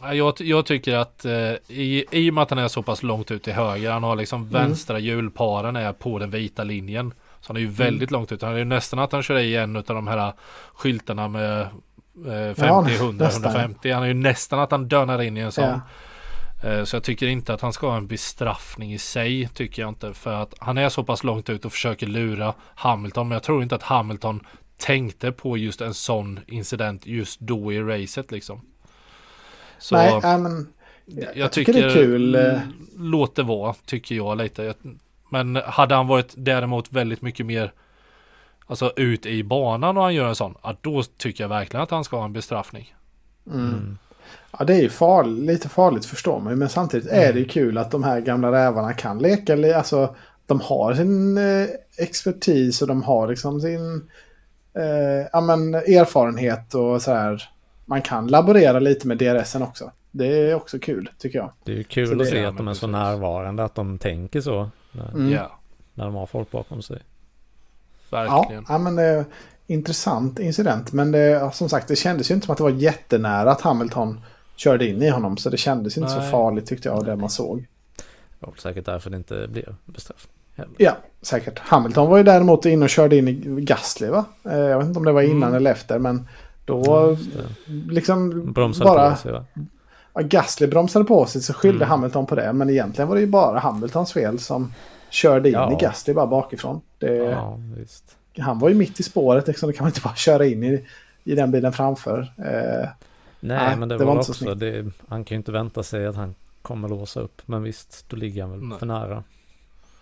[0.01, 3.03] Ja, jag, jag tycker att eh, i, i och med att han är så pass
[3.03, 4.51] långt ut till höger, han har liksom Mm.
[4.53, 7.13] vänstra hjulparen är på den vita linjen.
[7.43, 7.75] Så han är ju Mm.
[7.77, 8.41] väldigt långt ut.
[8.41, 10.33] Han är ju nästan att han kör i en av de här
[10.73, 11.67] skyltarna med eh,
[12.55, 13.43] 50, Ja, 100, nästan.
[13.51, 13.91] 150.
[13.91, 15.63] Han är ju nästan att han dönar in i en sån.
[16.63, 16.69] Ja.
[16.69, 19.89] Eh, Så jag tycker inte att han ska ha en bestraffning i sig, tycker jag
[19.89, 20.13] inte.
[20.13, 23.27] För att han är så pass långt ut och försöker lura Hamilton.
[23.27, 24.39] Men jag tror inte att Hamilton
[24.77, 28.61] tänkte på just en sån incident just då i racet liksom.
[29.79, 30.67] Så Nej, men
[31.05, 32.59] jag, jag tycker, tycker det är kul, eh.
[32.97, 34.63] Låt det vara, tycker jag lite.
[34.63, 34.75] Jag-
[35.33, 37.71] Men hade han varit däremot väldigt mycket mer
[38.67, 41.91] Alltså ut i banan och han gör en sån, ja, då tycker jag verkligen att
[41.91, 42.95] han ska ha en bestraffning.
[43.47, 43.69] mm.
[43.69, 43.97] Mm.
[44.59, 46.59] Ja, det är ju farl lite farligt förstår man.
[46.59, 49.77] Men samtidigt är det ju kul att de här gamla rävarna kan leka.
[49.77, 50.15] Alltså,
[50.45, 51.67] de har sin eh,
[51.97, 54.09] expertis och de har liksom sin
[54.77, 57.49] eh, ja, men, erfarenhet och så här.
[57.85, 59.91] Man kan laborera lite med DRSen också.
[60.11, 61.51] Det är också kul tycker jag.
[61.63, 64.41] Det är ju kul Så att se att de är så närvarande, att de tänker
[64.41, 64.69] så.
[64.93, 65.31] När, Mm.
[65.31, 65.51] Ja,
[65.93, 66.99] när de har folk bakom sig.
[68.09, 68.65] Ja, verkligen.
[68.69, 69.25] ja, men det är
[69.67, 70.93] intressant incident.
[70.93, 73.61] Men det, ja, som sagt, det kändes ju inte som att det var jättenära att
[73.61, 74.21] Hamilton
[74.55, 75.37] körde in i honom.
[75.37, 76.31] Så det kändes inte så Nej.
[76.31, 77.67] farligt tyckte jag av det man såg.
[78.39, 80.33] Det var säkert därför det inte blev bestraffning.
[80.77, 81.59] Ja, säkert.
[81.59, 84.25] Hamilton var ju däremot inne och körde in i Gasly va?
[84.43, 85.53] Eh, Jag vet inte om det var innan Mm.
[85.55, 86.27] eller efter men
[86.65, 87.17] då det.
[87.93, 89.45] liksom Bromsade bara på sig va?
[90.13, 91.89] Ja, Gasly bromsade på sig så skyllde Mm.
[91.89, 92.53] Hamilton på det.
[92.53, 94.73] Men egentligen var det ju bara Hamiltons fel som
[95.09, 95.71] körde in Ja.
[95.71, 96.81] i Gasly bara bakifrån.
[96.99, 98.17] Det, Ja, visst.
[98.39, 99.69] Han var ju mitt i spåret liksom.
[99.69, 100.85] Då kan man inte bara köra in i,
[101.23, 102.19] i den bilen framför.
[102.37, 102.87] Eh,
[103.45, 105.51] Nej, Nej, men det, det var, var inte så också, det, han kan ju inte
[105.51, 107.41] vänta sig att han kommer låsa upp.
[107.45, 108.79] Men visst, då ligger han väl Nej.
[108.79, 109.23] för nära.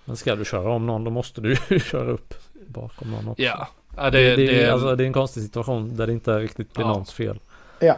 [0.06, 2.34] Men ska du köra om någon, då måste du ju köra upp
[2.68, 3.44] bakom någon också.
[3.44, 6.74] Ja, ja Det, det, det, alltså, det är en konstig situation där det inte riktigt
[6.74, 6.90] blir Ja.
[6.90, 7.40] någons fel.
[7.80, 7.98] ja,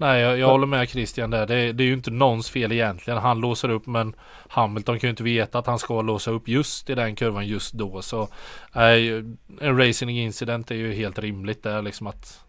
[0.00, 1.46] nej jag, jag håller med Christian där.
[1.46, 3.18] Det, det är ju inte någons fel egentligen.
[3.20, 4.14] Han låser upp men
[4.48, 7.72] Hamilton kan ju inte veta att han ska låsa upp just i den kurvan just
[7.72, 8.02] då.
[8.02, 8.28] Så
[8.74, 9.24] nej,
[9.60, 12.44] en racing incident är ju helt rimligt där liksom att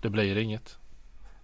[0.00, 0.78] det blir inget.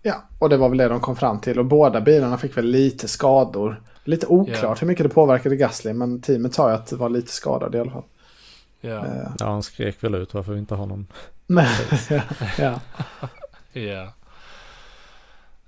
[0.03, 1.59] ja, och det var väl det de kom fram till.
[1.59, 3.83] Och båda bilarna fick väl lite skador.
[4.05, 4.75] Lite oklart Ja.
[4.81, 5.93] hur mycket det påverkade Gasly.
[5.93, 8.05] Men teamet sa ju att det var lite skadad i alla fall.
[8.81, 11.07] Ja, Eh, Ja, han skrek väl ut varför vi inte har någon.
[11.47, 12.23] ja,
[12.59, 12.81] ja.
[13.73, 14.13] ja.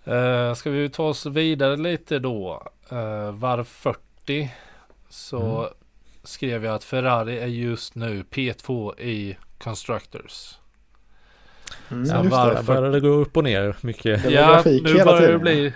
[0.04, 2.66] Eh, ska vi ta oss vidare lite då.
[2.92, 4.50] Uh, varv 40
[5.08, 5.72] så Mm.
[6.22, 10.54] skrev jag att Ferrari är just nu P2 i Constructors.
[11.90, 12.54] Mm, Ja, just var- det.
[12.54, 14.24] Där började det gå upp och ner mycket.
[14.30, 15.40] Ja, grafik nu börjar det tiden.
[15.40, 15.72] bli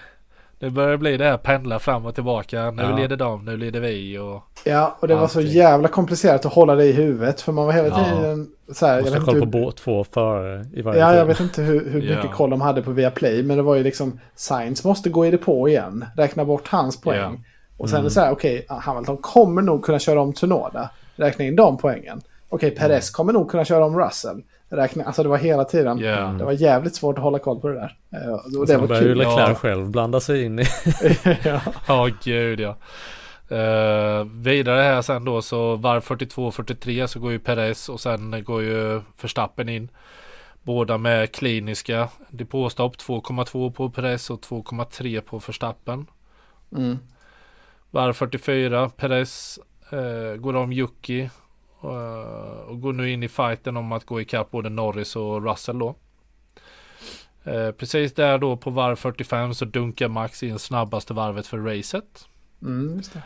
[0.59, 2.70] Nu börjar det bli det här pendla fram och tillbaka.
[2.70, 2.96] Nu Ja.
[2.96, 6.74] leder de, nu leder vi och Ja, och det var så jävla komplicerat att hålla
[6.74, 7.40] det i huvudet.
[7.40, 8.04] För man var hela Ja.
[8.04, 11.00] tiden så här, jag Måste vet ha koll inte på hur, två före i varje
[11.00, 11.28] Ja, jag team.
[11.28, 12.32] vet inte hur, hur mycket Ja.
[12.32, 13.42] koll de hade på Viaplay.
[13.42, 16.04] Men det var ju liksom, Sainz måste gå i det på igen.
[16.16, 17.18] Räkna bort hans poäng.
[17.18, 17.32] Ja.
[17.76, 18.04] Och sen är Mm.
[18.09, 20.90] det så här, okej, Hamilton kommer nog kunna köra om Tsunoda.
[21.16, 22.20] Räkna in de poängen.
[22.48, 24.42] Okej, Perez kommer nog kunna köra om Russell.
[24.68, 25.98] Räkna, alltså det var hela tiden.
[25.98, 26.16] Ja.
[26.38, 27.96] Det var jävligt svårt att hålla koll på det där.
[28.12, 29.18] Eh, Och det Sen var började ju kul.
[29.18, 29.54] Leclerc Ja.
[29.54, 30.64] själv blanda sig in i.
[31.44, 31.60] ja.
[31.88, 32.76] Ja, gud ja.
[33.52, 38.62] Uh, vidare här sen då så varv 42-43 så går ju Perez och sen går
[38.62, 39.88] ju Verstappen in.
[40.62, 46.06] Båda med kliniska depåstopp 2,2 på Perez och 2,3 på Verstappen.
[46.76, 46.98] Mm.
[47.90, 49.58] Varv 44 Perez
[49.90, 51.30] eh, går om Yuki
[51.80, 55.94] och går nu in i fighten om att gå ikapp både Norris och Russell då.
[57.46, 62.28] Eh, precis där då på varv 45 så dunkar Max in snabbaste varvet för racet.
[62.62, 63.22] Mm, just det.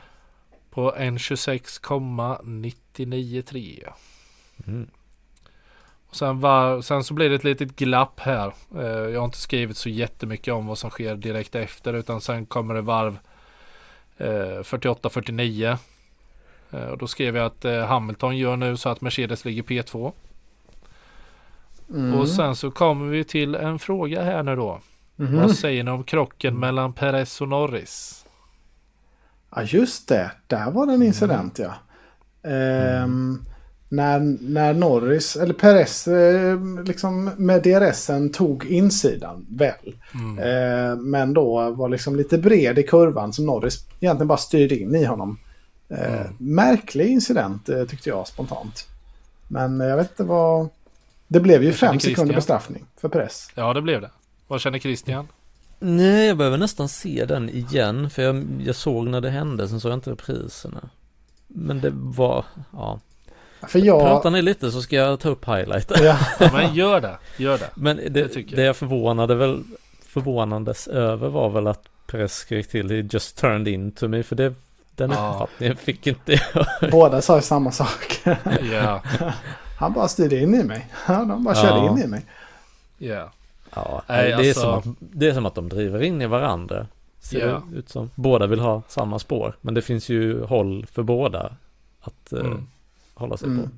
[0.70, 3.88] På en 26,993.
[4.66, 4.90] Mm.
[6.08, 8.52] Och sen, var, sen så blir det ett litet glapp här.
[8.76, 12.46] Eh, jag har inte skrivit så jättemycket om vad som sker direkt efter utan sen
[12.46, 13.18] kommer det varv
[14.16, 15.78] eh, 48-49.
[16.70, 20.12] Eh, och då skrev jag att eh, Hamilton gör nu så att Mercedes ligger P2.
[21.90, 22.14] Mm.
[22.14, 24.80] Och sen så kommer vi till en fråga här nu då.
[25.16, 25.36] Mhm.
[25.36, 28.24] Vad säger ni om krocken mellan Perez och Norris?
[29.54, 30.30] Ja, just det.
[30.46, 31.74] Där var det en incident ja.
[32.50, 33.44] Ehm,
[33.88, 39.94] när, när Norris, eller Perez, eh, liksom med DRSen tog insidan väl.
[40.14, 40.38] Mm.
[40.38, 44.94] Ehm, men då var liksom lite bred i kurvan som Norris egentligen bara styrde in
[44.94, 45.38] i honom.
[45.90, 48.88] Ehm, Märklig incident eh, tyckte jag spontant.
[49.48, 50.68] Men eh, jag vet inte vad...
[51.28, 53.50] Det blev ju Jag fem sekunder bestraffning för Perez.
[53.54, 54.10] Ja det blev det.
[54.48, 55.28] Vad känner Christian?
[55.80, 59.80] Nej, jag behöver nästan se den igen, för jag, jag såg när det hände, sen
[59.80, 60.88] såg jag inte repriserna.
[61.46, 63.00] Men det var, ja.
[63.68, 64.00] För jag...
[64.00, 65.92] Pratar ni lite så ska jag ta upp highlight.
[66.02, 67.70] Ja, Ja, men gör det, gör det.
[67.74, 68.66] Men det, Det det, tycker jag.
[68.66, 69.62] jag förvånade väl,
[70.06, 74.36] förvånandes över var väl att Perez skrek till He just turned in to me, för
[74.36, 74.54] det,
[75.00, 75.30] den Ja.
[75.32, 76.66] uppfattningen fick inte jag.
[76.90, 78.20] båda sa ju samma sak.
[78.72, 79.02] Ja,
[79.78, 80.88] Han bara styrde in i mig.
[81.08, 81.90] Ja, De bara körde Ja.
[81.90, 82.24] in i mig.
[82.98, 83.30] ja.
[83.74, 86.26] Ja, Nej, det, är alltså- som att, det är som att de driver in i
[86.26, 86.86] varandra.
[87.20, 87.62] Ser Ja.
[87.70, 88.10] det ut som.
[88.14, 91.52] Båda vill ha samma spår, men det finns ju håll för båda
[92.00, 92.66] att eh, Mm.
[93.14, 93.62] hålla sig Mm.
[93.62, 93.68] på.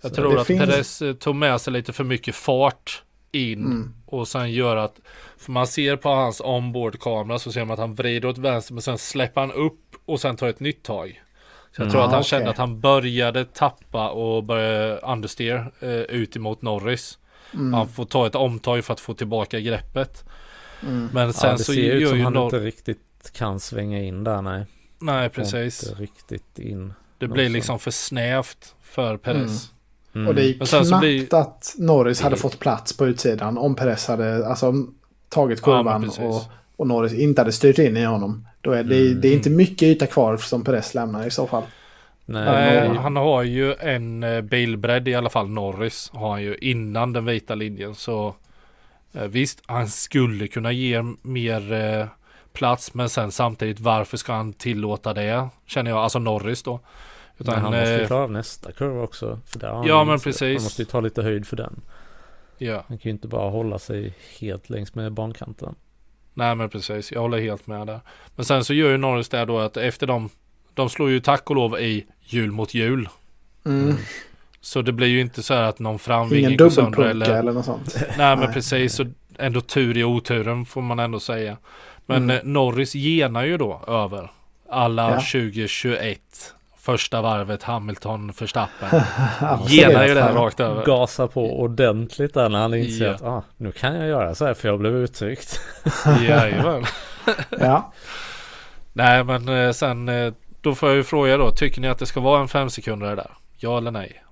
[0.00, 3.02] Jag Så tror det att finns- Perez eh, tog med sig lite för mycket fart
[3.32, 3.94] in Mm.
[4.06, 5.00] och sen gör att
[5.36, 8.82] för man ser på hans onboard-kamera så ser man att han vrider åt vänster men
[8.82, 11.22] sen släpper han upp och sen tar ett nytt tag.
[11.76, 12.06] Så jag tror Mm.
[12.08, 12.50] att han Ah, kände okej.
[12.50, 17.18] att han började tappa och började understeer eh, ut emot Norris.
[17.54, 17.72] Mm.
[17.74, 20.24] Han får ta ett omtag för att få tillbaka greppet.
[20.82, 21.08] Mm.
[21.12, 23.60] Men sen ja, det så ser ut gör som ju han Nor- inte riktigt kan
[23.60, 24.66] svänga in där, nej.
[24.98, 25.82] Nej precis.
[25.88, 26.94] Inte riktigt in.
[27.18, 29.71] Det blir liksom för snävt för Perez.
[30.14, 30.28] Mm.
[30.28, 34.06] Och det är knappt så blir- att Norris hade fått plats på utsidan om Perez
[34.08, 34.72] hade alltså,
[35.28, 36.18] tagit Ja, kurvan precis.
[36.18, 36.42] och,
[36.76, 38.46] och Norris inte hade styrt in i honom.
[38.60, 39.20] Då är det, Mm.
[39.20, 41.62] det är inte mycket yta kvar som Perez lämnar i så fall.
[42.26, 47.12] Nej, han har ju en eh, bilbredd i alla fall, Norris, har han ju innan
[47.12, 47.94] den vita linjen.
[47.94, 48.34] Så
[49.12, 52.06] eh, visst, han skulle kunna ge mer eh,
[52.52, 55.48] plats, men sen samtidigt varför ska han tillåta det?
[55.66, 56.80] Känner jag, alltså Norris då.
[57.50, 59.38] Men han måste ju eh, klara av nästa kurva också.
[59.46, 60.56] För där han Ja, men inte- precis.
[60.56, 61.80] Han måste ju ta lite höjd för den.
[62.58, 65.74] ja, Han kan ju inte bara hålla sig helt längs med bankanten.
[66.34, 68.00] nej men precis, jag håller helt med där.
[68.36, 70.28] Men sen så gör ju Norris det då att efter de,
[70.74, 73.08] de slår ju tack och lov i hjul mot hjul.
[73.64, 73.96] Mm.
[74.60, 77.64] Så det blir ju inte så här att någon framvinge går sönder eller eller något
[77.64, 77.96] sånt.
[78.00, 78.52] Nej men Nej.
[78.54, 79.06] precis, så
[79.38, 81.56] ändå tur i oturen får man ändå säga.
[82.06, 82.36] Men Mm.
[82.36, 84.30] eh, Norris genar ju då över
[84.68, 85.20] alla Ja.
[85.20, 86.54] 2021.
[86.82, 89.00] Första varvet Hamilton Verstappen.
[89.68, 90.84] Genar ju det här rakt över.
[90.84, 93.12] Gasar på ordentligt där när han inser Ja.
[93.14, 95.60] att ah, nu kan jag göra så här för jag blev uttryckt.
[96.28, 96.84] Jajamän.
[97.50, 97.92] Ja.
[98.92, 101.50] Nej men eh, sen eh, då får jag ju fråga då.
[101.50, 103.30] Tycker ni att det ska vara en fem sekunder där?
[103.58, 104.22] Ja eller nej?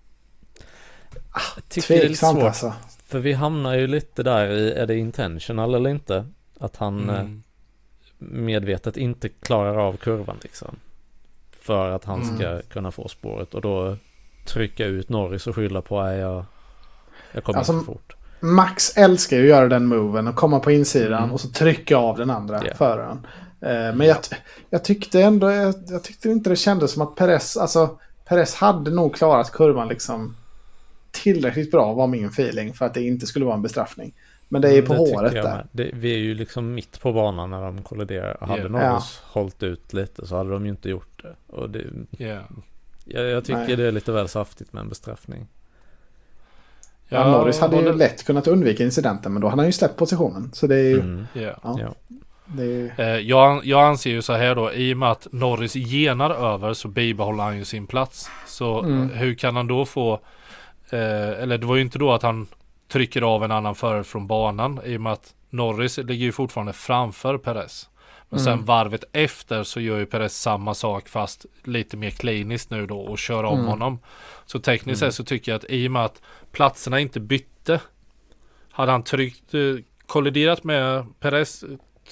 [1.56, 2.46] Jag tycker det är lite Tveksamt svårt.
[2.46, 2.72] alltså.
[3.06, 6.26] För vi hamnar ju lite där i, är det intentional eller inte?
[6.60, 7.42] Att han eh, Mm.
[8.18, 10.76] medvetet inte klarar av kurvan liksom.
[11.70, 12.36] För att han Mm.
[12.36, 13.96] ska kunna få spåret och då
[14.44, 16.44] trycka ut Norris och skylla på att jag,
[17.32, 18.16] jag kommer Alltså, för fort.
[18.40, 21.32] Max älskar ju att göra den moven och komma på insidan Mm.
[21.32, 22.74] och så trycka av den andra Ja.
[22.74, 23.26] föraren.
[23.60, 24.16] Eh, men jag,
[24.70, 27.98] jag tyckte ändå, jag, jag tyckte inte det kändes som att Perez, alltså
[28.28, 30.36] Perez hade nog klarat kurvan liksom
[31.10, 34.14] tillräckligt bra var min feeling för att det inte skulle vara en bestraffning.
[34.52, 35.66] Men det är ju på Mm, tycker håret jag där.
[35.72, 38.36] Det, vi är ju liksom mitt på banan när de kolliderar.
[38.40, 38.68] Hade Ja.
[38.68, 41.34] Norris hållit ut lite så hade de ju inte gjort det.
[41.56, 41.84] Och det,
[42.18, 42.38] Ja.
[43.04, 43.76] jag, jag tycker Nej.
[43.76, 45.46] det är lite väl saftigt med en bestraffning.
[47.08, 49.96] Ja, Norris hade ju håller- lätt kunnat undvika incidenten men då hade han ju släppt
[49.96, 50.50] positionen.
[50.52, 51.00] Så det är ju...
[51.00, 51.26] Mm.
[51.32, 51.40] Ja.
[51.62, 51.94] Ja, Ja.
[52.46, 55.26] det är ju Eh, jag, jag anser ju så här då, i och med att
[55.32, 58.30] Norris genar över så bibehåller han ju sin plats.
[58.46, 59.08] Så Mm.
[59.10, 60.12] hur kan han då få,
[60.90, 61.00] eh,
[61.42, 62.46] eller det var ju inte då att han
[62.92, 66.72] trycker av en annan förare från banan i och med att Norris ligger ju fortfarande
[66.72, 67.88] framför Perez.
[68.28, 68.64] Men sen Mm.
[68.64, 73.18] varvet efter så gör ju Perez samma sak fast lite mer kliniskt nu då och
[73.18, 73.66] kör om Mm.
[73.70, 73.98] honom.
[74.46, 75.10] Så tekniskt Mm.
[75.10, 76.22] sett så tycker jag att i och med att
[76.52, 77.80] platserna inte bytte
[78.70, 79.60] hade han tryckt, eh,
[80.06, 81.62] kolliderat med Perez,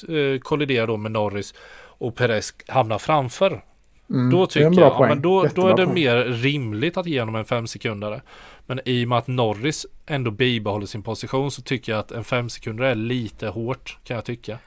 [0.08, 3.64] eh, kolliderar då med Norris och Perez hamnar framför.
[4.10, 5.94] Mm, Då tycker jag, ja, men då, då är det poäng.
[5.94, 8.22] mer rimligt att ge honom en fem sekundare.
[8.70, 12.24] Men i och med att Norris ändå bibehåller sin position så tycker jag att en
[12.24, 14.58] fem sekunder är lite hårt kan jag tycka.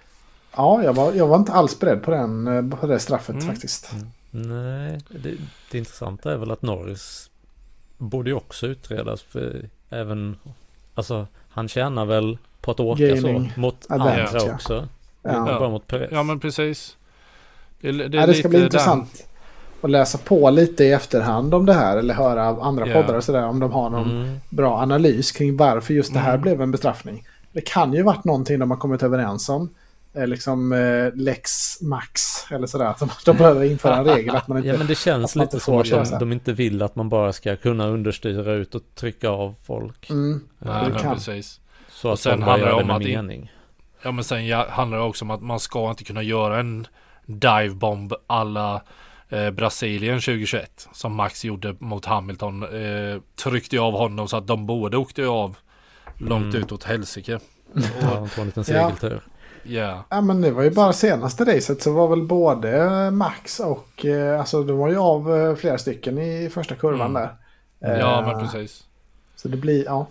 [0.56, 3.48] Ja, jag var, jag var inte alls beredd på, den, eh, på det straffet Mm.
[3.48, 3.92] faktiskt.
[4.32, 5.36] Nej, det,
[5.72, 7.30] det intressanta är väl att Norris
[7.98, 10.38] borde ju också utredas för även,
[10.94, 14.54] alltså han tjänar väl på att åka Gaining så mot advantage, andra ja.
[14.54, 14.88] också.
[15.22, 15.32] Ja.
[15.46, 16.10] Bara mot Perez.
[16.12, 16.98] Ja men precis.
[17.82, 19.28] Det, det, är Nej, det ska lite bli den- intressant
[19.88, 22.94] att läsa på lite i efterhand om det här eller höra av andra Ja.
[23.02, 24.40] poddar och sådär om de har någon Mm.
[24.50, 26.42] bra analys kring varför just det här Mm.
[26.42, 27.28] blev en bestraffning.
[27.52, 29.70] Det kan ju varit någonting de har kommit överens om.
[30.14, 31.52] Eh, Liksom eh, lex
[31.82, 32.22] max
[32.52, 32.86] eller sådär.
[32.86, 34.70] Att de, de behöver införa en regel att man inte...
[34.70, 37.56] Ja men det känns lite så att de, de inte vill att man bara ska
[37.56, 40.10] kunna understyra ut och trycka av folk.
[40.10, 41.14] Mm, Nej, det men kan.
[41.16, 41.60] precis.
[41.90, 43.52] Så Och att sen de handlar det om att i- mening.
[44.04, 46.88] Ja men sen ja, handlar det också om att man ska inte kunna göra en
[47.26, 48.82] divebomb alla
[49.32, 52.64] eh, Brasilien 2021 som Max gjorde mot Hamilton.
[52.64, 55.58] Eh, tryckte av honom så att de båda åkte av
[56.18, 56.62] långt Mm.
[56.64, 57.40] ut åt helsike.
[58.02, 58.88] Ja, de tog en liten Ja.
[58.90, 59.22] segeltur.
[59.64, 64.06] Ja, Ja men det var ju bara senaste racet så var väl både Max och
[64.06, 67.22] eh, alltså de var ju av eh, flera stycken i första kurvan Mm.
[67.80, 67.98] där.
[68.00, 68.84] ja Eh, men precis.
[69.36, 70.08] Så det blir, ja.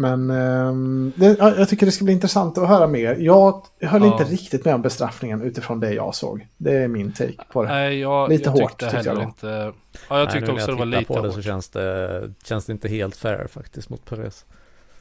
[0.00, 3.16] Men det, ja, jag tycker det ska bli intressant att höra mer.
[3.18, 4.12] Jag höll Ja.
[4.12, 6.46] inte riktigt med om bestraffningen utifrån det jag såg.
[6.56, 7.68] Det är min take på det.
[7.68, 9.46] Nej, jag, Lite jag hårt, tyckte tyckte jag inte.
[9.46, 9.72] Ja,
[10.08, 11.44] jag Nej, tyckte när också jag det var lite på det så hårt.
[11.44, 14.44] känns det, känns det inte helt fair faktiskt mot Perez.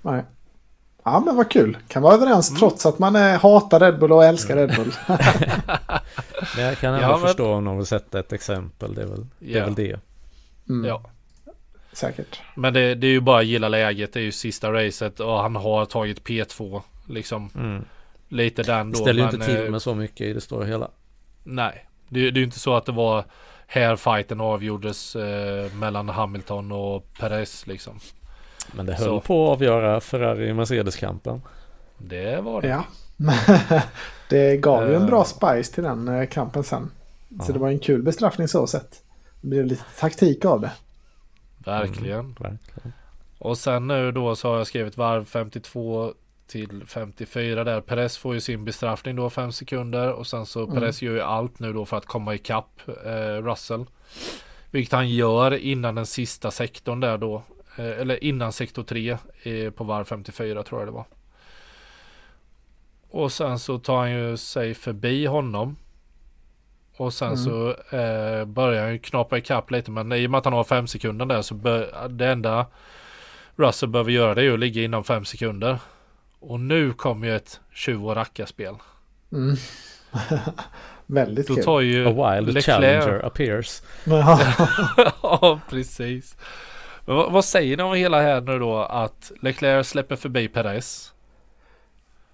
[0.02, 0.24] Nej.
[1.04, 1.78] Ja men vad kul.
[1.88, 2.60] Kan vara överens Mm.
[2.60, 4.94] trots att man är, hatar Red Bull och älskar Red Bull.
[6.56, 8.94] Men jag kan ändå Ja, men- förstå om någon vill sätta ett exempel.
[8.94, 9.58] Det är väl det.
[9.58, 10.00] Är väl det.
[10.70, 11.02] Mm, Ja.
[11.94, 12.40] Säkert.
[12.56, 14.14] Men det, det är ju bara att gilla läget.
[14.14, 16.82] Det är ju sista racet och han har tagit P2.
[17.08, 17.86] Liksom Mm.
[18.30, 19.04] lite den Det då.
[19.04, 20.90] ställer ju inte till eh, med så mycket i det stora hela.
[21.44, 23.24] Nej, det, det är ju inte så att det var
[23.68, 28.00] här fighten avgjordes eh, mellan Hamilton och Perez liksom.
[28.74, 29.20] Men det höll Så.
[29.20, 31.42] på att avgöra Ferrari-Mercedes-kampen.
[31.98, 32.68] Det var det.
[32.68, 32.84] Ja.
[34.30, 35.08] det gav ju en Eh.
[35.08, 36.92] bra spice till den eh, kampen sen.
[37.30, 37.54] Så Ja.
[37.54, 39.02] det var en kul bestraffning så sett.
[39.42, 40.72] Det blev lite taktik av det.
[41.66, 42.20] Verkligen.
[42.20, 42.94] Mm, verkligen.
[43.38, 46.14] Och sen nu då så har jag skrivit varv 52
[46.48, 47.82] till 54 där.
[47.82, 50.76] Perez får ju sin bestraffning då 5 sekunder och sen så Mm.
[50.76, 53.86] Perez gör ju allt nu då för att komma ikapp eh, Russell.
[54.72, 57.44] Vilket han gör innan den sista sektorn där då.
[57.78, 61.06] Eh, eller innan sektor 3 eh, på varv 54 tror jag det var.
[63.10, 65.76] Och sen så tar han ju sig förbi honom.
[67.00, 67.38] Och sen Mm.
[67.38, 70.64] så eh, börjar han ju knapa ikapp lite men i och med att han har
[70.64, 72.66] 5 sekunder där så bör, det enda
[73.56, 75.80] Russell behöver göra det är ju att ligga inom 5 sekunder.
[76.40, 78.76] Och nu kommer ju ett tjuv och rackarspel.
[79.32, 79.56] Mm.
[81.06, 81.64] Väldigt Då kul.
[81.64, 83.82] tar ju A wild Leclerc- challenger appears.
[85.24, 85.60] Ja.
[85.70, 86.38] precis.
[87.06, 91.14] Men vad, vad säger ni om hela här nu då att Leclerc släpper förbi Perez?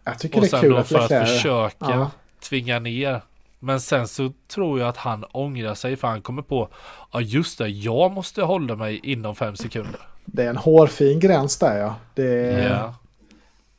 [0.03, 1.29] Jag tycker Och det är sen kul då att för att Leclerc...
[1.29, 2.11] försöka Ja.
[2.49, 3.21] tvinga ner.
[3.59, 6.69] Men sen så tror jag att han ångrar sig för han kommer på
[7.11, 9.99] Ja just det, jag måste hålla mig inom fem sekunder.
[10.25, 11.95] Det är en hårfin gräns där ja.
[12.13, 12.95] Det är, Ja,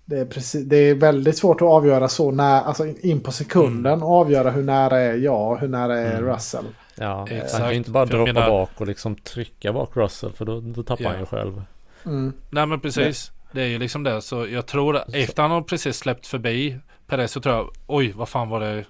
[0.05, 3.93] det är, precis, det är väldigt svårt att avgöra så när, alltså in på sekunden
[3.93, 4.03] Mm.
[4.07, 6.32] avgöra hur nära är jag och hur nära är Mm.
[6.35, 6.65] Russell.
[6.94, 7.53] Ja, Exakt.
[7.53, 10.61] han kan ju inte bara droppa menar- bak och liksom trycka bak Russell för då,
[10.61, 11.11] då tappar Ja.
[11.11, 11.62] han ju själv.
[12.05, 12.32] Mm.
[12.51, 13.32] nej men precis.
[13.53, 14.23] Det är ju liksom det.
[14.23, 18.12] Så jag tror att efter han har precis släppt förbi Perez så tror jag oj
[18.16, 18.85] vad fan var det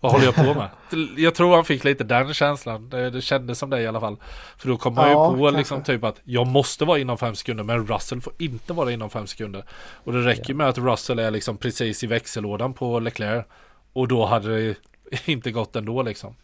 [0.00, 0.68] vad håller jag på med?
[1.16, 2.88] Jag tror han fick lite den känslan.
[2.90, 4.16] Det, det kändes som det i alla fall.
[4.58, 5.58] För då kom Ja, ju på kanske.
[5.58, 9.10] liksom typ att jag måste vara inom fem sekunder men Russell får inte vara inom
[9.10, 9.64] fem sekunder.
[10.04, 10.54] Och det räcker Ja.
[10.56, 13.44] med att Russell är liksom precis i växellådan på Leclerc.
[13.92, 14.74] Och då hade det
[15.24, 16.34] inte gått ändå liksom.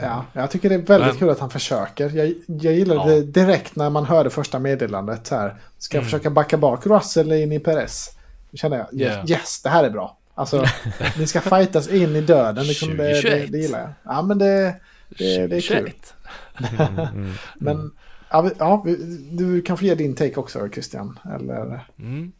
[0.00, 2.10] Ja, jag tycker det är väldigt Men- kul att han försöker.
[2.16, 3.06] Jag, jag gillade Ja.
[3.16, 5.28] det direkt när man hörde första meddelandet.
[5.28, 5.54] Här.
[5.78, 6.10] Ska jag Mm.
[6.10, 8.10] försöka backa bak Russell in i Perez?
[8.50, 9.30] Då kände jag, Yeah.
[9.30, 10.16] yes det här är bra.
[10.38, 10.64] Alltså,
[11.18, 12.66] ni ska fightas in i döden.
[12.66, 13.52] Liksom, det, det, 2021.
[13.52, 13.90] det gillar jag.
[14.02, 14.74] Ja, men det,
[15.08, 15.92] det, det är kul.
[15.92, 16.14] 2021.
[16.78, 17.92] Mm, mm, Men
[18.30, 18.84] ja, ja,
[19.30, 21.18] du kan få ge din take också Christian.
[21.34, 22.32] Eller, Mm.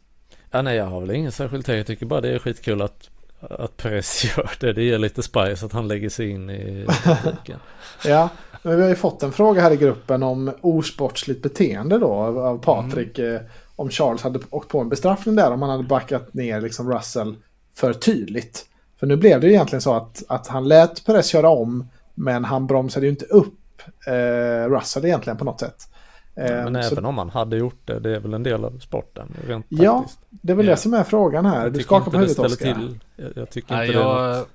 [0.51, 1.77] Ja, nej, jag har väl ingen särskild take.
[1.77, 3.09] Jag tycker bara det är skitkul att,
[3.39, 4.73] att Perez gör det.
[4.73, 7.59] Det ger lite spice att han lägger sig in i taktiken.
[8.05, 8.29] ja,
[8.63, 12.37] men vi har ju fått en fråga här i gruppen om osportsligt beteende då av,
[12.37, 13.19] av Patrik.
[13.19, 13.35] Mm.
[13.35, 13.41] Eh,
[13.75, 17.35] om Charles hade åkt på en bestraffning där om han hade backat ner liksom Russell
[17.77, 18.65] för tydligt.
[18.99, 22.45] För nu blev det ju egentligen så att, att han lät Perez köra om men
[22.45, 25.89] han bromsade ju inte upp eh, Russell egentligen på något sätt.
[26.35, 28.79] Eh, Men så även om han hade gjort det, det är väl en del av
[28.79, 29.33] sporten.
[29.47, 31.63] Rent Ja, det är väl det som är frågan här.
[31.63, 32.73] Jag Du skakar på det huvudet Oskar.
[32.73, 32.99] till.
[33.15, 34.37] Jag, jag tycker Nej, inte det är jag...
[34.37, 34.47] något.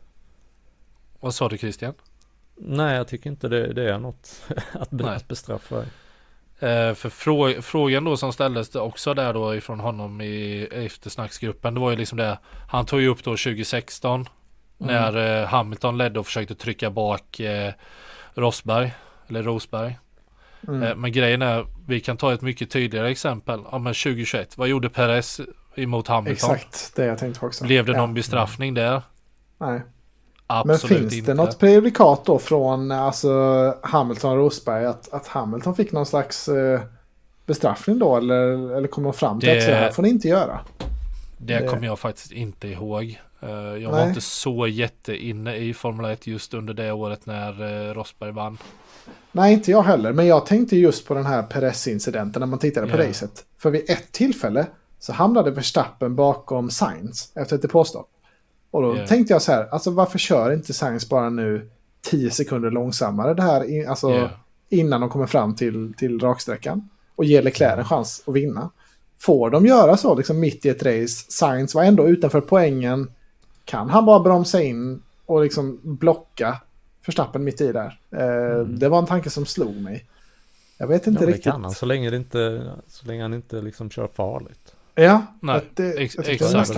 [1.21, 1.95] Vad sa du Christian?
[2.57, 4.43] Nej, jag tycker inte det, det är något
[4.73, 5.85] att, be- att bestraffa.
[6.63, 11.75] Eh, för frå frågan då som ställdes också där då ifrån honom i eftersnacksgruppen.
[11.75, 12.39] Det var ju liksom det.
[12.69, 14.21] Han tog ju upp då 2016.
[14.21, 14.95] Mm.
[14.95, 17.73] När eh, Hamilton ledde och försökte trycka bak eh,
[18.35, 18.93] Rosberg.
[19.29, 19.99] Eller Rosberg.
[20.69, 21.01] Mm.
[21.01, 23.61] Men grejen är, vi kan ta ett mycket tydligare exempel.
[23.73, 25.41] Ja men 2021, vad gjorde Perez
[25.75, 26.55] emot Hamilton?
[26.55, 27.65] Exakt, det jag tänkte också.
[27.65, 28.15] Blev det någon ja.
[28.15, 29.03] bestraffning där?
[29.59, 29.81] Nej.
[30.61, 31.31] Absolut Men finns inte.
[31.31, 36.49] det något prejudikat då från alltså, Hamilton och Rosberg att, att Hamilton fick någon slags
[36.49, 36.81] eh,
[37.47, 38.17] bestraffning då?
[38.17, 40.61] Eller, eller kom de fram till det, att så här får ni inte göra?
[41.39, 43.21] Det, det kommer jag faktiskt inte ihåg.
[43.43, 43.87] Uh, jag Nej.
[43.87, 48.59] var inte så jätteinne i Formel 1 just under det året när uh, Rosberg vann.
[49.33, 50.13] Nej, inte jag heller.
[50.13, 53.09] Men jag tänkte just på den här Perez-incidenten när man tittade på yeah.
[53.09, 53.45] racet.
[53.59, 54.67] För vid ett tillfälle
[54.99, 58.09] så hamnade Verstappen bakom Sainz efter ett depåstopp.
[58.73, 59.09] Och då yeah.
[59.09, 61.71] tänkte jag så här, alltså varför kör inte Sainz bara nu
[62.01, 64.31] 10 sekunder långsammare det här, alltså yeah.
[64.69, 68.71] innan de kommer fram till, till raksträckan och ger Leclerc en chans att vinna.
[69.19, 73.11] Får de göra så liksom mitt i ett race, Sainz var ändå utanför poängen,
[73.65, 76.61] kan han bara bromsa in och liksom blocka
[77.03, 77.99] Förstappen mitt i där?
[78.11, 78.79] Eh, mm.
[78.79, 80.07] Det var en tanke som slog mig.
[80.79, 81.45] Jag vet inte ja, riktigt.
[81.45, 84.75] Det kan han så länge, det inte, så länge han inte liksom kör farligt.
[84.95, 86.75] Ja, Nej, det, ex exakt.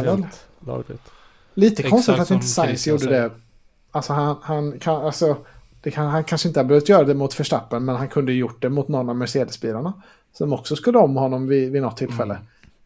[0.67, 1.11] Lagligt.
[1.55, 3.31] Lite Exakt konstigt att inte Sainz gjorde det.
[3.91, 5.37] Alltså han, han, kan, alltså,
[5.81, 8.63] det kan, han kanske inte har behövt göra det mot Verstappen, men han kunde gjort
[8.63, 9.93] det mot någon av Mercedes-bilarna.
[10.33, 12.39] Som också skulle om honom vid, vid något tillfälle.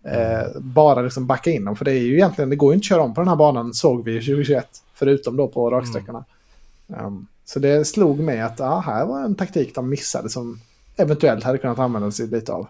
[0.04, 0.40] Mm.
[0.40, 2.84] Eh, bara liksom backa in dem, för det är ju egentligen, det går ju inte
[2.84, 4.66] att köra om på den här banan, såg vi 2021.
[4.94, 6.24] Förutom då på raksträckorna.
[6.88, 7.04] Mm.
[7.04, 10.60] Um, så det slog mig att ah, här var en taktik de missade som
[10.96, 12.68] eventuellt hade kunnat användas lite av.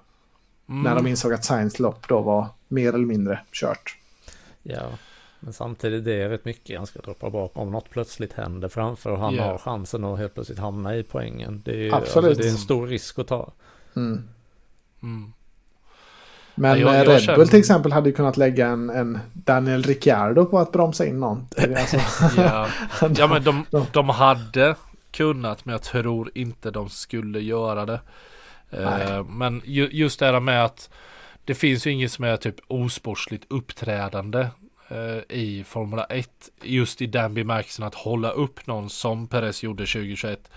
[0.69, 0.83] Mm.
[0.83, 3.97] När de insåg att Science lopp då var mer eller mindre kört.
[4.63, 4.89] Ja,
[5.41, 7.63] men samtidigt det är rätt mycket han ska droppa bakom.
[7.63, 9.51] Om något plötsligt händer framför och han yeah.
[9.51, 11.63] har chansen att helt plötsligt hamna i poängen.
[11.65, 12.29] Det är, Absolut.
[12.29, 13.53] Alltså, det är en stor risk att ta.
[13.97, 14.29] Mm.
[15.03, 15.33] Mm.
[16.55, 17.39] Men ja, jag, jag Red känner...
[17.39, 21.21] Bull till exempel hade ju kunnat lägga en, en Daniel Ricciardo på att bromsa in
[21.21, 21.47] någon.
[21.77, 21.97] Alltså,
[22.37, 22.69] ja.
[23.17, 24.75] ja, men de, de hade
[25.11, 28.01] kunnat men jag tror inte de skulle göra det.
[28.79, 30.91] Uh, men ju, just det här med att
[31.45, 34.49] det finns ju inget som är typ osportsligt uppträdande
[35.29, 36.31] i Formula 1.
[36.63, 40.51] Just i den bemärkelsen att hålla upp någon som Perez gjorde 2021.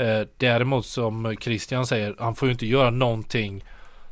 [0.00, 3.64] Uh, däremot som Christian säger, han får ju inte göra någonting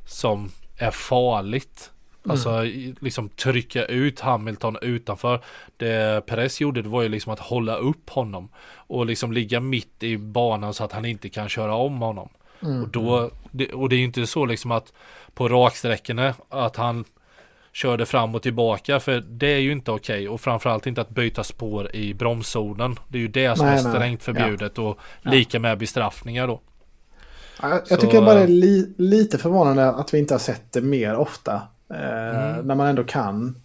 [0.07, 1.91] som är farligt.
[2.25, 2.31] Mm.
[2.31, 2.63] Alltså
[3.01, 5.41] liksom trycka ut Hamilton utanför.
[5.77, 8.49] Det Perez gjorde det var ju liksom att hålla upp honom.
[8.71, 12.29] Och liksom ligga mitt i banan så att han inte kan köra om honom.
[12.63, 12.83] Mm.
[12.83, 14.93] Och, då, det, och det är ju inte så liksom att
[15.35, 17.05] på raksträckorna att han
[17.73, 20.29] körde fram och tillbaka för det är ju inte okej okay.
[20.29, 22.99] och framförallt inte att byta spår i bromszonen.
[23.09, 24.35] Det är ju det som nej, är strängt nej.
[24.37, 24.83] förbjudet ja.
[24.83, 26.61] och lika med bestraffningar då.
[27.63, 30.81] Jag, jag tycker bara det är li, lite förvånande att vi inte har sett det
[30.81, 31.63] mer ofta.
[31.91, 32.67] Eh, mm.
[32.67, 33.63] När man ändå kan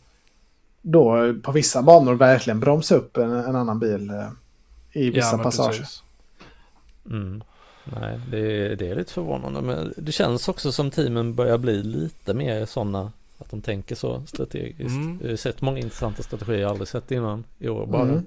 [0.81, 4.29] då på vissa banor verkligen bromsa upp en, en annan bil eh,
[4.91, 5.87] i vissa ja, passager.
[7.05, 7.43] Mm.
[7.83, 9.61] Nej, det är, det är lite förvånande.
[9.61, 13.11] Men det känns också som teamen börjar bli lite mer sådana
[13.43, 14.95] att de tänker så strategiskt.
[14.95, 15.19] Mm.
[15.21, 18.01] Jag har sett många intressanta strategier jag aldrig sett innan i år bara.
[18.01, 18.25] Mm.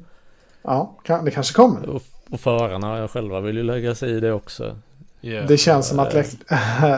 [0.63, 1.89] Ja, det kanske kommer.
[1.89, 4.77] Och, och förarna själva vill ju lägga sig i det också.
[5.23, 5.47] Yeah.
[5.47, 6.11] Det känns som att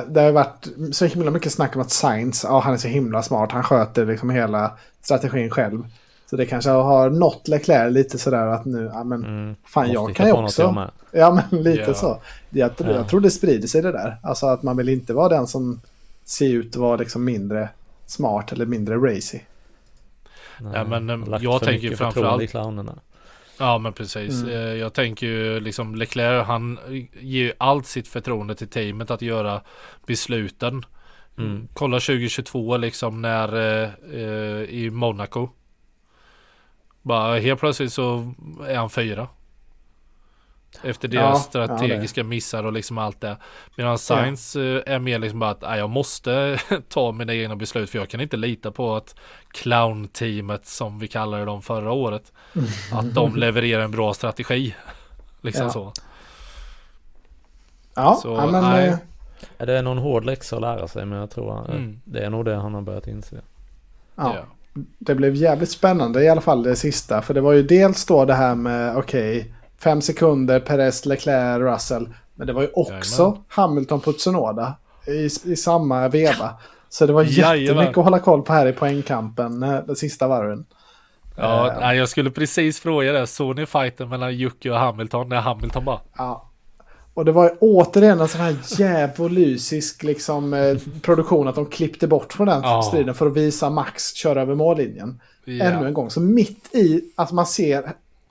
[0.09, 3.23] det har varit så himla mycket snack om att Science, ja han är så himla
[3.23, 5.85] smart, han sköter liksom hela strategin själv.
[6.31, 9.57] Så det kanske har nått Leclerc lite sådär att nu, ja men mm.
[9.65, 10.90] fan jag kan ju också.
[11.11, 11.95] Ja men lite yeah.
[11.95, 12.20] så.
[12.51, 13.07] Jag, jag yeah.
[13.07, 14.16] tror det sprider sig det där.
[14.23, 15.81] Alltså att man vill inte vara den som
[16.24, 17.69] ser ut att vara liksom mindre
[18.10, 19.40] smart eller mindre racy.
[20.60, 22.55] Nej, ja, men jag, jag tänker framförallt...
[23.59, 24.43] Ja men precis.
[24.43, 24.55] Mm.
[24.55, 26.78] Eh, jag tänker ju liksom Leclerc han
[27.20, 29.62] ger ju allt sitt förtroende till teamet att göra
[30.06, 30.85] besluten.
[31.39, 31.68] Mm.
[31.72, 35.48] Kolla 2022 liksom när eh, eh, i Monaco.
[37.02, 38.35] Bara helt plötsligt så
[38.68, 39.28] är han fyra.
[40.83, 43.37] Efter deras ja, strategiska ja, missar och liksom allt det.
[43.77, 44.83] Medan Science ja.
[44.87, 48.21] Eh, är mer liksom bara att jag måste ta mina egna beslut för jag kan
[48.21, 49.15] inte lita på att
[49.53, 52.33] clown-teamet som vi kallade dem förra året.
[52.93, 54.75] Att de levererar en bra strategi.
[55.41, 55.93] Liksom så.
[57.95, 58.65] Ja, så, ja men...
[58.65, 58.89] Nej.
[59.59, 62.01] Eh, det är någon hård läxa att lära sig men jag tror mm.
[62.05, 63.37] det är nog det han har börjat inse.
[64.15, 64.37] Ja.
[64.99, 67.23] Det blev jävligt spännande i alla fall det sista.
[67.23, 69.53] För det var ju dels då det här med okej okay,
[69.83, 72.09] Fem sekunder, Perez, Leclerc, Russell.
[72.35, 73.43] Men det var ju också Jajamän.
[73.49, 74.75] Hamilton på Tsunoda
[75.07, 76.51] i, i samma veva.
[76.89, 77.89] Så det var jättemycket Jajamän.
[77.89, 80.65] att hålla koll på här i poängkampen eh, den sista varven.
[81.37, 83.27] Ja, uh, jag skulle precis fråga det.
[83.27, 86.01] Såg ni fighten mellan Jocke och Hamilton när Hamilton bara...
[86.17, 86.45] Ja.
[87.15, 92.33] Och det var återigen en sån här djävulusisk liksom, eh, produktion att de klippte bort
[92.33, 92.83] från den Ja.
[92.83, 95.21] striden för att visa Max köra över mållinjen.
[95.45, 95.65] Ja.
[95.65, 96.11] Ännu en gång.
[96.11, 97.79] Så mitt i att man ser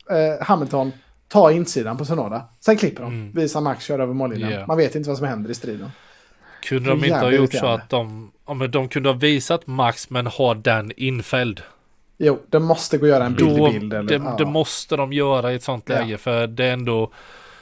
[0.10, 0.92] eh, Hamilton
[1.28, 2.46] ta insidan på Sonoda.
[2.60, 3.14] Sen klipper de.
[3.14, 3.32] Mm.
[3.32, 4.52] Visar Max köra över mållinjen.
[4.52, 4.66] Ja.
[4.68, 5.92] Man vet inte vad som händer i striden.
[6.64, 10.10] Kunde de inte ha gjort så att de, ja, men de kunde ha visat Max
[10.10, 11.62] men ha den infälld.
[12.18, 13.94] Jo, det måste gå att göra en bild Då, i bild.
[13.94, 14.36] Eller, det, ja.
[14.38, 15.96] det måste de göra i ett sånt Ja.
[16.00, 17.12] läge för det är ändå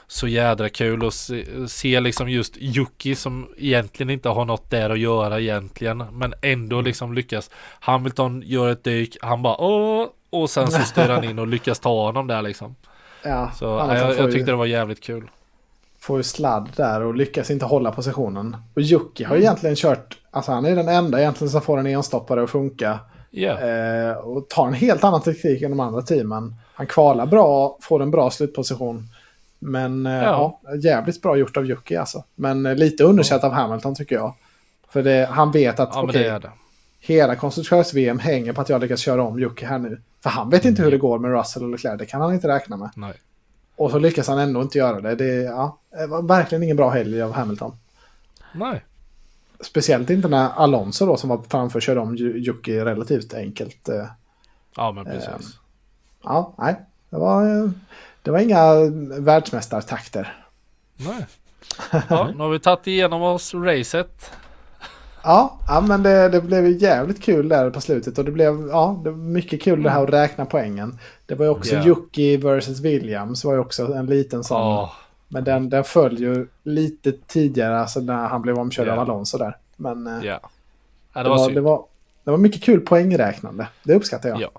[0.08, 4.90] så jädra kul att se, se liksom just Yuki som egentligen inte har något där
[4.90, 6.86] att göra egentligen men ändå Mm.
[6.86, 7.50] liksom lyckas.
[7.80, 11.80] Hamilton gör ett dyk, han bara åh och sen så styr han in och lyckas
[11.80, 12.76] ta honom där liksom.
[13.26, 15.30] Ja, Så jag, jag ju- tyckte det var jävligt kul.
[16.00, 18.58] får ju sladd där och lyckas inte hålla positionen.
[18.74, 19.44] Och Jocke har ju Mm.
[19.48, 23.00] egentligen kört, alltså han är den enda egentligen som får en enstoppare att funka.
[23.32, 26.56] Ja, Eh, och tar en helt annan teknik än de andra teamen.
[26.74, 29.04] Han kvalar bra, får en bra slutposition.
[29.60, 30.60] Men eh, ja.
[30.64, 30.76] Ja.
[30.76, 32.24] jävligt bra gjort av Jocke alltså.
[32.36, 34.34] Men eh, lite underkänt av Hamilton tycker jag.
[34.90, 36.50] För det, han vet att ja okej, det är det.
[37.06, 40.02] Hela konstruktörs-VM hänger på att jag lyckas köra om Jocke här nu.
[40.24, 42.48] För han vet inte hur det går med Russell och Leclerc, det kan han inte
[42.48, 42.90] räkna med.
[42.96, 43.14] Nej.
[43.76, 45.16] Och så lyckas han ändå inte göra det.
[45.16, 47.78] Det, ja, det var verkligen ingen bra helg av Hamilton.
[48.54, 48.86] Nej.
[49.60, 53.90] Speciellt inte när Alonso då som var framför körde om Jocke relativt enkelt.
[53.90, 54.06] eh.
[54.76, 55.28] Ja men precis.
[55.30, 55.42] Ehm.
[56.24, 56.76] Ja, nej.
[57.10, 57.70] Det var, eh,
[58.22, 58.74] det var inga
[59.20, 60.44] världsmästartakter.
[60.98, 61.26] Nej.
[62.10, 64.32] Ja, nu har vi tagit igenom oss racet.
[65.26, 68.18] Ja, ja men det, det blev ju jävligt kul där på slutet.
[68.18, 71.00] Och det blev ja, det var mycket kul det här att räkna poängen.
[71.26, 71.84] Det var ju också Ja.
[71.86, 74.62] Jocke versus Williams var ju också en liten sån.
[74.62, 74.94] Ja,
[75.28, 78.94] Men den, den föll ju lite tidigare, alltså när han blev omkörd Ja.
[78.94, 79.58] av Alonso där.
[79.76, 80.40] Men eh, ja.
[81.14, 81.86] det, det var det, var,
[82.24, 83.68] det var mycket kul poängräknande.
[83.84, 84.42] Det uppskattar jag.
[84.42, 84.50] Ja.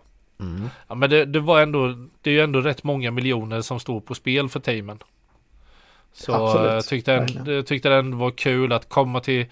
[0.40, 0.68] Mm.
[0.88, 4.01] Ja men det, det var ändå, det är ju ändå rätt många miljoner som står
[4.01, 4.98] på spel för teamen.
[6.12, 7.47] Så Absolut, eh, jag tyckte, en, verkligen.
[7.55, 9.47] jag tyckte den var kul att komma till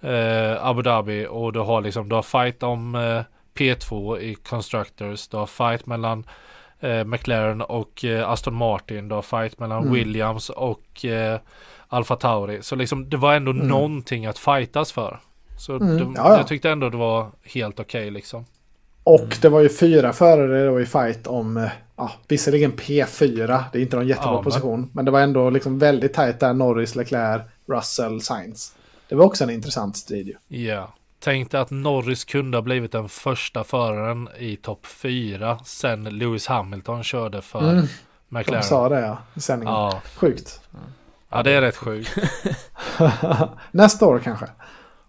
[0.00, 3.20] eh, Abu Dhabi och du har liksom, du har fight om eh,
[3.58, 6.24] P2 i Constructors, du har fight mellan
[6.80, 9.94] eh, McLaren och eh, Aston Martin, du har fight mellan Mm.
[9.94, 11.40] Williams och eh,
[11.88, 12.62] Alfa Tauri.
[12.62, 13.68] Så liksom det var ändå Mm.
[13.68, 15.20] någonting att fightas för.
[15.58, 16.36] Så Mm, det, ja, ja.
[16.36, 18.44] jag tyckte ändå det var helt okej liksom.
[19.04, 23.78] Och det var ju fyra förare då i fight om, eh, ja, visserligen P4, det
[23.78, 24.90] är inte någon jättebra Ja, men- position.
[24.92, 28.74] Men det var ändå liksom väldigt tajt där, Norris, Leclerc, Russell, Sainz.
[29.08, 30.34] Det var också en intressant ju.
[30.48, 30.92] Ja.
[31.20, 37.02] Tänkte att Norris kunde ha blivit den första föraren i topp 4 sen Lewis Hamilton
[37.02, 37.86] körde för Mm,
[38.28, 38.62] de McLaren.
[38.62, 39.74] sa det ja, i sändningen.
[39.74, 40.00] Ja.
[40.16, 40.60] Sjukt.
[41.30, 42.14] ja, det är rätt sjukt.
[43.70, 44.46] Nästa år kanske.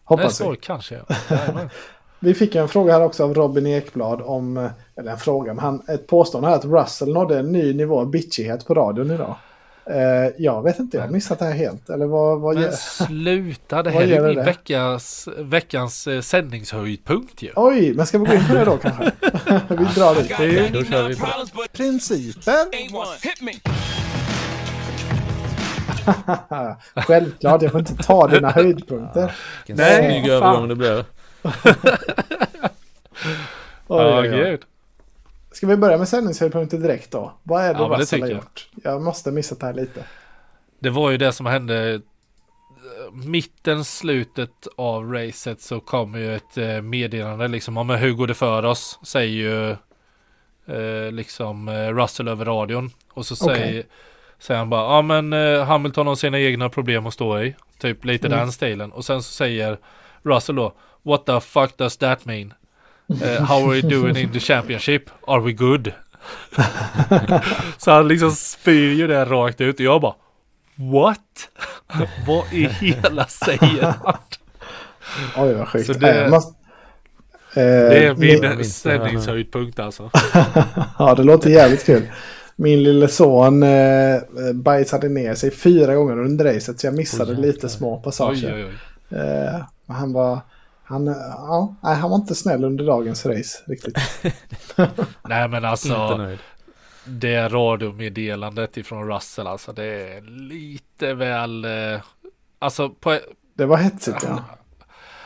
[0.04, 0.50] Hoppas Nästa vi.
[0.50, 1.16] år kanske ja.
[2.20, 5.64] Vi fick en fråga här också av Robin Ekblad om, eh, eller en fråga, men
[5.64, 9.36] han, ett påstående här att Russell nådde en ny nivå av bitchighet på radion idag.
[9.90, 11.90] Eh, jag vet inte, jag har missat det här helt.
[11.90, 14.44] Eller vad, vad Men ge- sluta, det här är min det?
[14.44, 17.52] veckans, veckans eh, sändningshöjdpunkt ju.
[17.56, 19.04] Oj, men ska vi gå in på det då kanske?
[19.68, 20.38] vi drar dit.
[20.38, 21.74] Det, då kör vi på det.
[21.78, 22.54] Principer.
[27.08, 29.36] Självklart, jag får inte ta dina höjdpunkter.
[29.68, 31.06] Vilken Nej, snygg övergång det blev.
[33.88, 34.30] Ja, oj, oj.
[34.30, 34.62] gud.
[35.52, 37.34] Ska vi börja med sändningshöjdpunkter direkt då?
[37.44, 38.44] Vad är det Ja, men Russell har tycker jag.
[38.44, 38.70] gjort?
[38.84, 40.04] Jag måste missa det här lite.
[40.80, 42.02] Det var ju det som hände
[43.14, 48.34] mitten, slutet av racet så kommer ju ett eh, meddelande liksom om hur går det
[48.34, 49.00] för oss?
[49.04, 49.72] Säger ju
[50.76, 52.92] eh, liksom eh, Russell över radion.
[53.14, 53.58] Och så Okej.
[53.58, 53.86] säger,
[54.40, 57.56] säger han bara, ja men eh, Hamilton har sina egna problem att stå i.
[57.80, 58.40] Typ lite Mm.
[58.40, 58.92] den stilen.
[58.92, 59.78] Och sen så säger
[60.24, 60.74] Russell då,
[61.04, 62.54] what the fuck does that mean?
[63.24, 65.10] Eh, how are we doing in the championship?
[65.28, 65.92] Are we good?
[67.78, 70.14] så han liksom spyr ju det rakt ut och jag bara
[70.76, 71.50] What?
[72.28, 74.18] Vad i hela säger han?
[75.38, 75.86] Oj, vad sjukt.
[75.88, 76.54] Så det- jag måste...
[77.54, 78.90] Eh, Det är min- min minns det.
[78.90, 80.10] sändningshöjdpunkt alltså.
[81.00, 82.08] Ja, det låter jävligt kul.
[82.56, 84.20] Min lille son eh,
[84.54, 88.54] bajsade ner sig fyra gånger under racet så jag missade Oj, lite små passager.
[88.56, 89.18] oj, oj.
[89.20, 90.40] Eh, han var...
[90.90, 93.98] Han, eh, ja, nej, han var inte snäll under dagens race riktigt.
[95.30, 96.28] Nej men alltså
[97.06, 102.02] det radiomeddelandet ifrån Russell alltså det är lite väl eh,
[102.60, 103.20] Alltså på,
[103.58, 104.44] Det var hetsigt ja.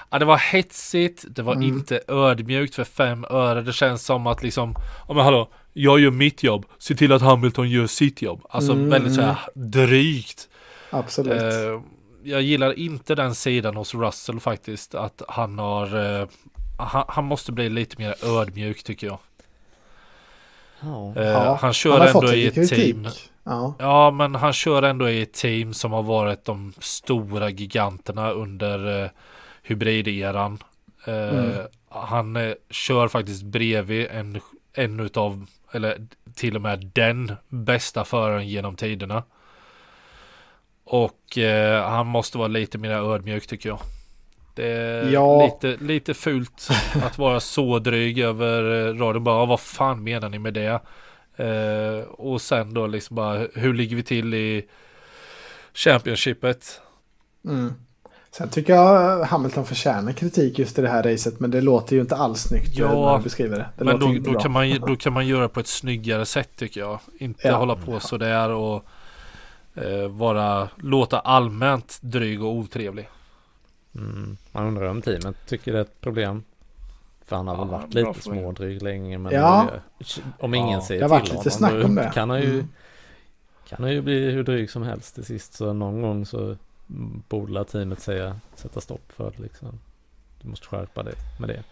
[0.10, 1.68] ja, det var hetsigt, det var Mm.
[1.68, 3.62] inte ödmjukt för fem öre.
[3.62, 4.76] Det känns som att liksom,
[5.08, 8.46] ja men hallå, jag gör mitt jobb, se till att Hamilton gör sitt jobb.
[8.50, 8.90] Alltså Mm.
[8.90, 10.50] väldigt så här drygt.
[10.90, 11.42] Absolut.
[11.42, 11.82] Eh,
[12.24, 14.96] jag gillar inte den sidan hos Russell faktiskt.
[14.96, 16.28] Att han har eh,
[16.78, 19.20] han, han måste bli lite mer ödmjuk tycker jag.
[20.80, 21.14] Ja.
[21.16, 22.78] Eh, Ja, han kör har ändå i ett kritik.
[22.78, 23.08] team.
[23.44, 23.76] Ja.
[23.80, 29.04] Ja, men han kör ändå i ett team som har varit de stora giganterna under
[29.04, 29.10] eh,
[29.64, 30.58] hybrideran.
[31.06, 31.68] Eh, Mm.
[31.90, 34.42] Han eh, kör faktiskt bredvid en,
[34.74, 39.24] en utav, eller till och med den bästa föraren genom tiderna.
[40.86, 43.80] Och eh, han måste vara lite mer ödmjuk tycker jag.
[44.56, 45.46] Det är Ja.
[45.46, 46.70] lite, lite fult
[47.04, 49.24] att vara så dryg över eh, radion.
[49.24, 50.80] Bara, vad fan menar ni med det?
[51.36, 54.66] Eh, och sen då liksom bara, hur ligger vi till i
[55.74, 56.82] Championshipet?
[57.46, 57.74] Mm.
[58.32, 61.40] Sen tycker jag Hamilton förtjänar kritik just i det här racet.
[61.40, 63.70] Men det låter ju inte alls snyggt Ja, eh, när du beskriver det.
[63.78, 66.80] det Men då, då, kan man, då kan man göra på ett snyggare sätt tycker
[66.80, 67.00] jag.
[67.20, 67.56] Inte Ja.
[67.56, 68.86] hålla på sådär och
[69.76, 73.10] eh, vara, låta allmänt dryg och otrevlig.
[73.96, 74.38] Mm.
[74.52, 76.44] Man undrar om teamet tycker det är ett problem.
[77.26, 79.18] För han har väl Ja, varit lite smådryg länge.
[79.18, 79.68] Men Ja.
[79.98, 80.06] det,
[80.40, 80.82] om ingen Ja.
[80.82, 82.12] säger Det har varit till lite honom, snack om det.
[82.14, 82.68] Kan han ju, Mm.
[83.68, 85.54] kan han ju bli hur dryg som helst till sist.
[85.54, 86.56] Så någon gång så
[87.30, 89.80] borde teamet säga sätta stopp för det liksom.
[90.42, 91.64] Du måste skärpa dig med det.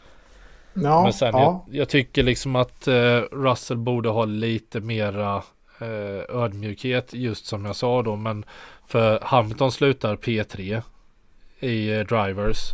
[0.74, 1.64] Ja, Men sen ja.
[1.68, 5.44] jag, jag tycker liksom att eh, Russell borde ha lite mera
[6.30, 8.16] ödmjukhet just som jag sa då.
[8.16, 8.46] Men
[8.88, 10.82] för Hamilton slutar P3
[11.60, 12.72] i eh, Drivers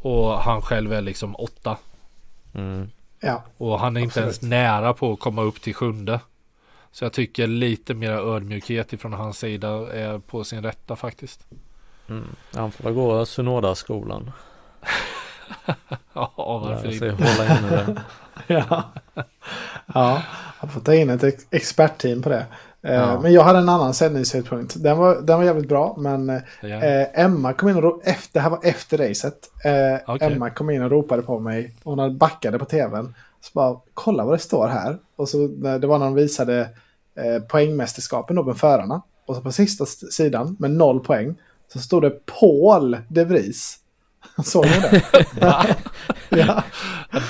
[0.00, 1.76] och han själv är liksom åtta.
[2.54, 2.90] Mm.
[3.20, 3.42] ja.
[3.56, 4.24] Och han är inte Absolut.
[4.24, 6.20] ens nära på att komma upp till sjunde.
[6.92, 11.46] Så jag tycker lite mer ödmjukhet ifrån hans sida är på sin rätta faktiskt.
[12.08, 12.26] Mm.
[12.54, 14.30] Han får väl gå Sunoda-skolan.
[16.12, 17.10] Ja, varför inte?
[17.10, 18.02] hålla inne det.
[18.46, 18.82] Ja.
[19.94, 20.22] ja,
[20.60, 22.46] jag får ta in ett ex- expertteam på det.
[22.82, 23.20] Eh, Ja.
[23.20, 24.82] Men jag hade en annan sändningshöjdpunkt.
[24.82, 26.36] Den var, den var jävligt bra, men eh,
[26.84, 29.34] eh, Emma kom in och efter, det här var efter racet.
[29.64, 30.32] Eh, Okej.
[30.32, 31.74] Emma kom in och ropade på mig.
[31.84, 33.14] Hon hade backade på tvn.
[33.40, 34.98] Så bara, kolla vad det står här.
[35.16, 36.60] Och så när- det var när de visade
[37.16, 39.02] eh, poängmästerskapen då med förarna.
[39.26, 41.34] Och så på sista sidan med noll poäng
[41.72, 42.10] så stod det
[42.40, 43.76] Paul de Vries.
[44.44, 45.02] Såg ni det?
[45.40, 45.64] ja.
[46.30, 46.62] Ja,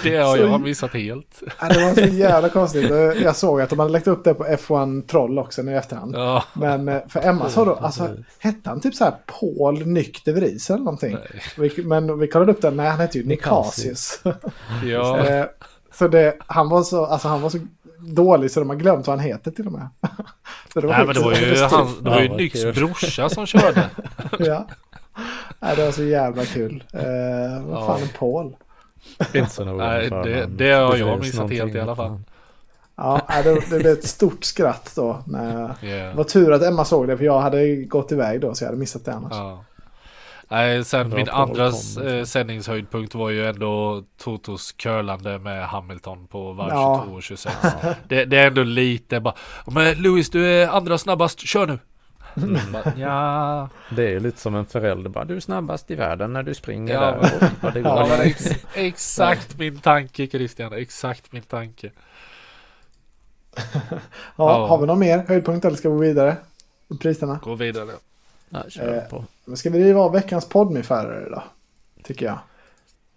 [0.03, 1.43] det har Så- jag missat helt.
[1.61, 2.91] Ja, Det var så jävla konstigt.
[2.91, 5.75] Eh, Jag såg att de hade lagt upp det på F1 Troll också nu i
[5.75, 6.15] efterhand.
[6.15, 8.09] Ja, Men eh, för Emma sa då, alltså
[8.39, 11.17] hette han typ så här Paul Nykter Vries eller någonting?
[11.59, 14.21] Vi, men vi kollade upp det, nej han hette ju Nikasius.
[14.85, 15.19] Ja.
[15.19, 15.45] Eh,
[15.93, 17.59] så det, han, var så, alltså, han var så
[17.99, 19.89] dålig så de har glömt vad han heter till och med.
[20.73, 22.75] så det Nej men det var ju, han, det var ju kul.
[22.75, 23.85] brorsa som körde.
[24.39, 24.67] ja.
[25.61, 26.85] Nej, det var så jävla kul.
[26.93, 27.01] Eh,
[27.67, 27.87] vad Ja.
[27.87, 28.57] fan är Paul?
[29.35, 32.21] Inte så noga Nej, det- det har jag missat helt i alla fall.
[32.97, 35.23] Ja, det, det blev ett stort skratt då.
[35.27, 36.17] När, det Yeah.
[36.17, 38.79] var tur att Emma såg det för jag hade gått iväg då så jag hade
[38.79, 39.33] missat det annars.
[39.33, 39.65] Ja.
[40.51, 46.53] Nej, sen min andra kom, eh, sändningshöjdpunkt var ju ändå Totos curlande med Hamilton på
[46.53, 47.01] varv Ja.
[47.05, 47.57] 22 och 26.
[48.09, 49.35] Det, det är ändå lite bara,
[49.67, 51.79] men Louis du är andra snabbast, kör nu.
[52.73, 56.33] Bara, ja, Det är ju lite som en förälder bara, du är snabbast i världen
[56.33, 57.19] när du springer Ja, där.
[57.19, 61.91] Och vad det går Ja, ex, exakt min tanke Christian, exakt min tanke.
[63.55, 63.63] Ja,
[64.37, 64.67] Ja.
[64.67, 66.37] Har vi någon mer höjdpunkt eller ska vi gå vidare?
[67.01, 67.41] Priserna.
[67.43, 67.91] Gå vidare.
[68.49, 69.25] Ja, kör Eh, på.
[69.45, 71.43] Men ska vi riva av veckans poddmifärare då?
[72.05, 72.39] Tycker jag.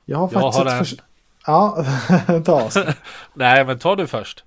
[0.06, 0.86] Jag har Jag faktiskt har ett en.
[0.86, 1.00] förs-
[1.48, 1.86] Ja,
[2.46, 2.78] ta oss.
[3.34, 4.44] Nej men ta du först.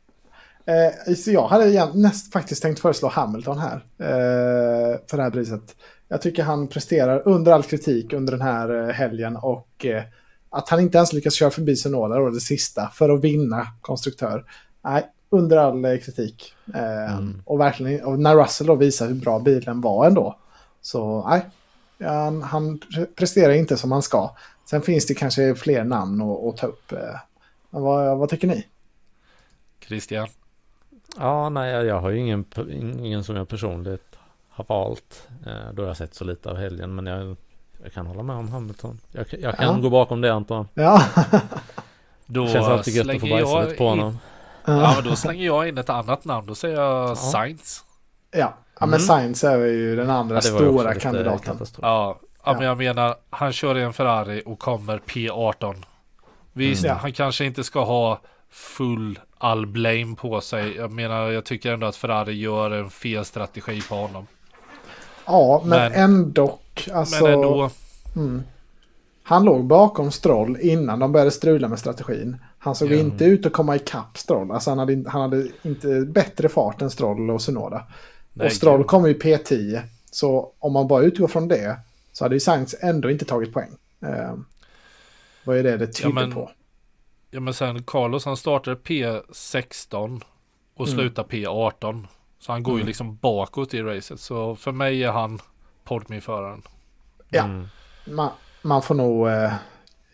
[0.66, 3.74] Eh, så jag hade igen, näst faktiskt tänkt föreslå Hamilton här.
[3.98, 5.76] Eh, för det här priset.
[6.08, 9.36] Jag tycker han presterar under all kritik under den här eh, helgen.
[9.36, 10.02] Och eh,
[10.50, 14.44] att han inte ens lyckas köra förbi Sonoda då det sista för att vinna konstruktör.
[14.84, 16.54] Nej, under all eh, kritik.
[16.74, 17.42] Eh, Mm.
[17.44, 20.38] Och verkligen, och när Russell då visar hur bra bilen var ändå.
[20.80, 21.46] Så nej,
[22.10, 24.36] han, han pre- presterar inte som han ska.
[24.70, 26.92] Sen finns det kanske fler namn att, att ta upp.
[27.70, 28.66] vad, vad tycker ni?
[29.86, 30.28] Christian.
[31.18, 32.44] Ja, nej, jag- har ju ingen,
[33.04, 34.16] ingen som jag personligt
[34.48, 35.28] har valt.
[35.46, 37.36] Eh, då har jag sett så lite av helgen, men jag,
[37.82, 39.00] jag kan hålla med om Hamilton.
[39.12, 39.82] Jag, jag kan Ja.
[39.82, 40.68] gå bakom det Anton.
[40.74, 41.02] Ja,
[42.26, 44.18] Då Det känns alltid gött att få bajsa jag lite på in- honom.
[44.66, 46.46] Ja men då slänger jag in ett annat namn.
[46.46, 47.16] Då säger jag Ja.
[47.16, 47.84] Sainz.
[48.30, 49.00] Ja, ja men Mm.
[49.00, 51.58] Sainz är ju den andra Ja, stora kandidaten.
[51.82, 55.84] Ja, ja, men jag menar, han kör i en Ferrari och kommer P18.
[56.52, 56.96] Visst, Mm.
[56.96, 58.20] Han kanske inte ska ha
[58.54, 60.76] full all blame på sig.
[60.76, 64.26] Jag menar, jag tycker ändå att Ferrari gör en fel strategi på honom.
[65.26, 66.58] Ja, men, Men- ändå.
[66.92, 67.70] Alltså, Men ändå,
[68.16, 68.42] Mm.
[69.22, 72.36] Han låg bakom Stroll innan de började strula med strategin.
[72.58, 72.96] Han såg Ja.
[72.96, 74.50] inte ut att komma ikapp Stroll.
[74.50, 77.84] Alltså han hade, han hade inte bättre fart än Stroll och Sunoda.
[78.40, 78.86] Och Stroll gud.
[78.86, 79.80] kom ju P10.
[80.10, 81.76] Så om man bara utgår från det
[82.12, 83.70] så hade ju Sainz ändå inte tagit poäng.
[84.02, 84.34] Eh,
[85.44, 86.50] vad är det det tyder men- på?
[87.34, 90.20] Ja men sen Carlos han startade P16
[90.76, 90.98] och Mm.
[90.98, 92.06] slutar P18.
[92.38, 92.86] Så han går ju Mm.
[92.86, 94.20] liksom bakåt i racet.
[94.20, 95.38] Så för mig är han
[95.84, 96.62] Podme-föraren.
[97.28, 97.42] Ja.
[97.44, 97.68] Mm.
[98.04, 98.30] Man,
[98.62, 99.28] man får nog...
[99.28, 99.52] Eh,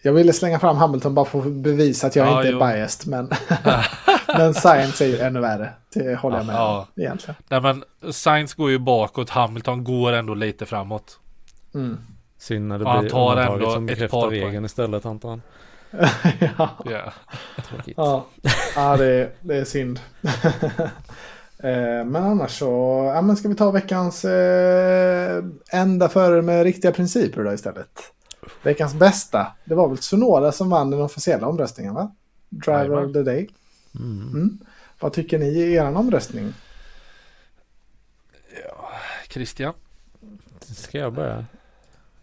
[0.03, 2.59] jag ville slänga fram Hamilton bara för att bevisa att jag Ja, inte är jo.
[2.59, 3.09] biased.
[3.11, 3.31] Men,
[4.39, 5.73] men Science är ju ännu värre.
[5.95, 6.87] Det håller jag med Ja.
[6.97, 7.35] om egentligen.
[7.49, 11.19] Nej men Sainz går ju bakåt, Hamilton går ändå lite framåt.
[11.75, 11.99] Mm.
[12.39, 15.07] Synd när det Och han blir tar undantaget ändå som ett bekräftar par regeln istället
[15.07, 15.43] antar han.
[16.41, 16.71] Ja.
[16.85, 17.13] Ja.
[17.69, 17.95] Tråkigt.
[17.97, 18.27] Ja,
[18.77, 20.01] ja det, är- det är synd.
[21.63, 22.67] Eh, men annars så,
[23.15, 27.99] ja, men ska vi ta veckans eh, enda förare med riktiga principer då istället?
[28.63, 32.15] Veckans bästa, det var väl Sonora som vann den officiella omröstningen va?
[32.49, 33.49] Driver of the day.
[33.99, 34.29] Mm.
[34.29, 34.59] Mm.
[35.01, 36.55] Vad tycker ni i er omröstning?
[39.29, 39.75] Christian?
[40.61, 41.45] Ska jag börja?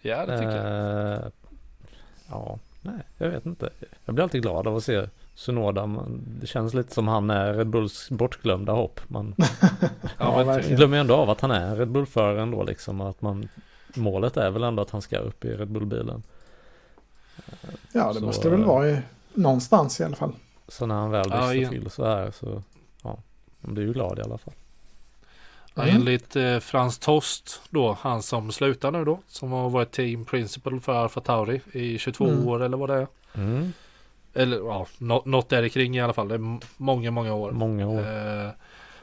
[0.02, 1.14] Ja det tycker jag.
[1.14, 1.30] Eh,
[2.30, 2.60] Ja,
[2.93, 3.69] nej, jag vet inte.
[4.05, 5.85] Jag blir alltid glad av att se Sunoda.
[5.85, 8.99] Man, det känns lite som han är Red Bulls bortglömda hopp.
[9.07, 9.35] Man
[10.01, 10.77] Ja, Ja, verkligen.
[10.77, 13.01] glömmer ändå av att han är Red Bull-förare ändå liksom.
[13.01, 13.47] Att man,
[13.95, 16.23] målet är väl ändå att han ska upp i Red Bull-bilen.
[17.93, 19.01] Ja, det Så, måste väl vara i,
[19.34, 20.34] någonstans i alla fall.
[20.68, 21.69] Så när han väl Ja, brister igen.
[21.69, 22.64] till så här så,
[23.03, 23.18] ja,
[23.61, 24.53] man blir ju glad i alla fall.
[25.84, 25.95] Mm.
[25.95, 30.80] enligt eh, Frans Tost då, han som slutar nu då, som har varit team principal
[30.80, 32.48] för Alfa Tauri i 22 Mm.
[32.48, 33.08] år eller vad det är.
[33.36, 33.74] Mm.
[34.34, 36.28] Eller ja, nå- något där kring i alla fall.
[36.28, 37.52] Det är många, många år.
[37.52, 37.99] Många år.
[37.99, 38.49] Eh,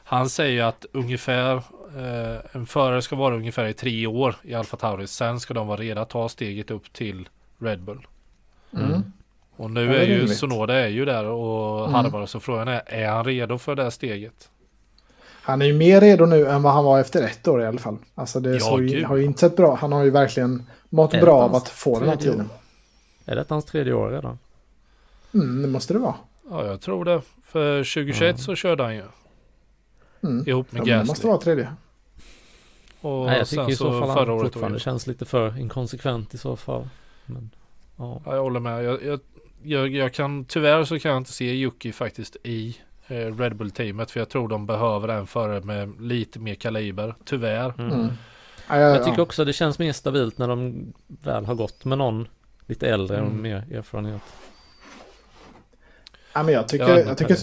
[0.03, 1.55] han säger att ungefär
[1.97, 5.07] eh, en förare ska vara ungefär i tre år i Alfa Tauri.
[5.07, 7.29] Sen ska de vara redo att ta steget upp till
[7.59, 8.07] Red Bull.
[8.73, 8.85] Mm.
[8.85, 9.03] Mm.
[9.57, 10.27] Och nu Ja, det är är ju.
[10.27, 11.93] Sonoda är ju där och Mm.
[11.93, 12.25] harvar.
[12.25, 14.49] Så frågan är, är han redo för det här steget?
[15.45, 17.79] Han är ju mer redo nu än vad han var efter ett år i alla
[17.79, 17.97] fall.
[18.15, 19.75] Alltså det Ja, ju, har ju inte sett bra.
[19.75, 22.39] Han har ju verkligen mått bra det av att få den här tiden.
[22.41, 22.45] år?
[23.25, 24.39] Är detta hans tredje år redan?
[25.33, 26.15] Mm, det måste det vara.
[26.49, 27.21] Ja, jag tror det.
[27.43, 28.43] För 2021 Ja.
[28.43, 29.03] så körde han ju
[30.23, 30.47] Mm.
[30.49, 31.07] ihop Ja, med det Gasly.
[31.07, 31.67] måste vara tredje.
[33.01, 36.37] Och Nej, jag tycker i så fall förra han fortfarande känns lite för inkonsekvent i
[36.37, 36.87] så fall.
[37.25, 37.49] Men,
[37.97, 38.21] ja.
[38.25, 38.83] Ja, jag håller med.
[38.83, 39.19] Jag, jag,
[39.63, 42.77] jag, jag kan, tyvärr så kan jag inte se Yuki faktiskt i
[43.07, 44.11] Red Bull-teamet.
[44.11, 47.15] För jag tror de behöver en förare med lite mer kaliber.
[47.25, 47.73] Tyvärr.
[47.79, 47.91] Mm.
[47.91, 48.07] Mm.
[48.69, 50.85] Ja, ja, Jag tycker också det känns mer stabilt när de
[51.23, 52.27] väl har gått med någon
[52.67, 53.41] lite äldre och Mm.
[53.41, 54.21] mer erfarenhet.
[56.33, 57.37] Ja, men jag tycker, Ja, jag tycker,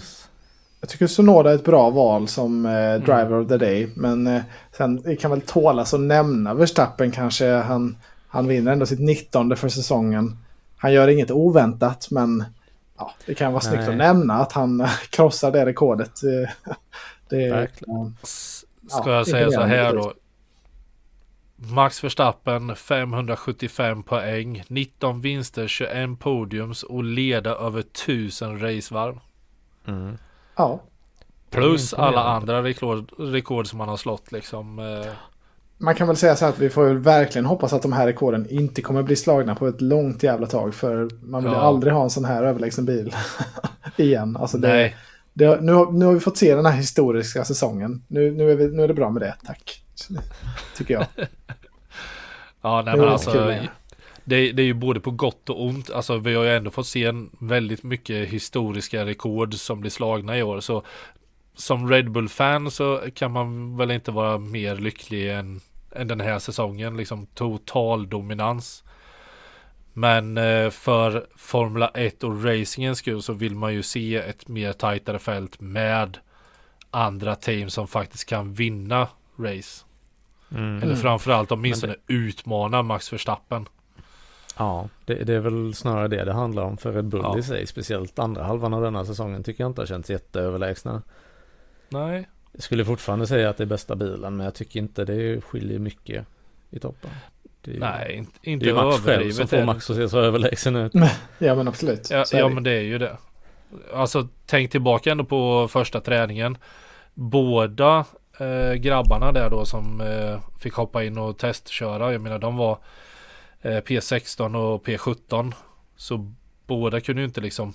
[0.81, 3.89] jag tycker Sonoda är ett bra val som eh, driver of the day.
[3.97, 7.47] Men eh, sen det kan väl tålas att nämna Verstappen kanske.
[7.53, 7.97] Han,
[8.29, 10.37] han vinner ändå sitt 19 för säsongen.
[10.77, 12.45] Han gör inget oväntat men
[13.07, 13.89] ja, det kan vara snyggt Nej.
[13.91, 16.12] att nämna att han krossar det rekordet.
[17.29, 17.95] Det, Verkligen.
[17.95, 20.12] ja, S- Ja, Ska jag säga så här då.
[21.57, 29.19] Max Verstappen 575 poäng, 19 vinster, 21 podiums och leda över 1000 racevarv.
[29.87, 30.19] Mm.
[30.57, 30.81] ja,
[31.51, 34.79] Plus alla andra rekord, rekord som han har slått liksom.
[34.79, 35.12] eh,
[35.83, 38.47] man kan väl säga så här att vi får verkligen hoppas att de här rekorden
[38.51, 40.75] inte kommer bli slagna på ett långt jävla tag.
[40.75, 41.59] För man vill Ja.
[41.59, 43.15] aldrig ha en sån här överlägsen bil
[43.97, 44.37] igen.
[44.37, 44.97] Alltså det, Nej,
[45.33, 48.03] det, nu, har, nu har vi fått se den här historiska säsongen.
[48.09, 49.83] Nu, nu, är, vi, nu är det bra med det, tack.
[50.77, 51.07] Tycker jag.
[52.63, 53.33] ja nej men alltså.
[53.33, 53.69] kul.
[54.25, 55.91] Det, det är ju både på gott och ont.
[55.91, 60.39] Alltså vi har ju ändå fått se en väldigt mycket historiska rekord som blir slagna
[60.39, 60.61] i år.
[60.61, 60.83] Så
[61.55, 65.61] som Red Bull-fan så kan man väl inte vara mer lycklig än
[65.94, 66.97] den här säsongen.
[66.97, 68.85] Liksom total dominans.
[69.93, 74.73] Men eh, för Formula 1 och racingens skull så vill man ju se ett mer
[74.73, 76.19] tajtare fält med
[76.90, 79.09] andra team som faktiskt kan vinna
[79.39, 79.85] race.
[80.51, 80.82] Mm.
[80.82, 83.69] Eller framförallt åtminstone utmana Max Verstappen.
[84.59, 87.39] Ja, det, det är väl snarare det det handlar om för Red Bull Ja.
[87.39, 87.66] i sig.
[87.66, 91.02] Speciellt andra halvan av denna säsongen tycker jag inte har känts jätteöverlägsna.
[91.89, 92.28] Nej.
[92.53, 95.79] Jag skulle fortfarande säga att det är bästa bilen men jag tycker inte det skiljer
[95.79, 96.27] mycket
[96.70, 97.11] i toppen.
[97.61, 99.51] Det är, ju- Nej, inte, det inte är ju Max själv som överdrivet.
[99.51, 99.65] får det.
[99.65, 100.93] Max att se så överlägsen ut.
[101.39, 102.11] Ja men absolut.
[102.11, 102.55] Ja, ja det.
[102.55, 103.16] men det är ju det.
[103.95, 106.59] Alltså tänk tillbaka ändå på första träningen.
[107.15, 108.05] Båda
[108.39, 112.12] eh, grabbarna där då som eh, fick hoppa in och testköra.
[112.12, 112.79] Jag menar de var
[113.62, 115.53] eh, P16 och P17.
[115.97, 116.33] Så
[116.66, 117.73] båda kunde ju inte liksom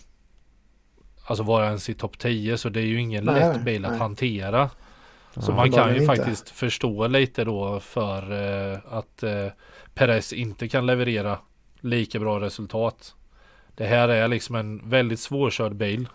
[1.29, 3.91] Alltså vara ens i topp 10 så det är ju ingen Nej, lätt bil att
[3.91, 3.99] nej.
[3.99, 4.69] hantera.
[5.37, 5.55] Så Ja.
[5.55, 6.15] man kan ju inte.
[6.15, 8.31] faktiskt förstå lite då för
[8.73, 9.47] eh, att eh,
[9.93, 11.37] Perez inte kan leverera
[11.81, 13.15] lika bra resultat.
[13.75, 16.07] Det här är liksom en väldigt svårkörd bil.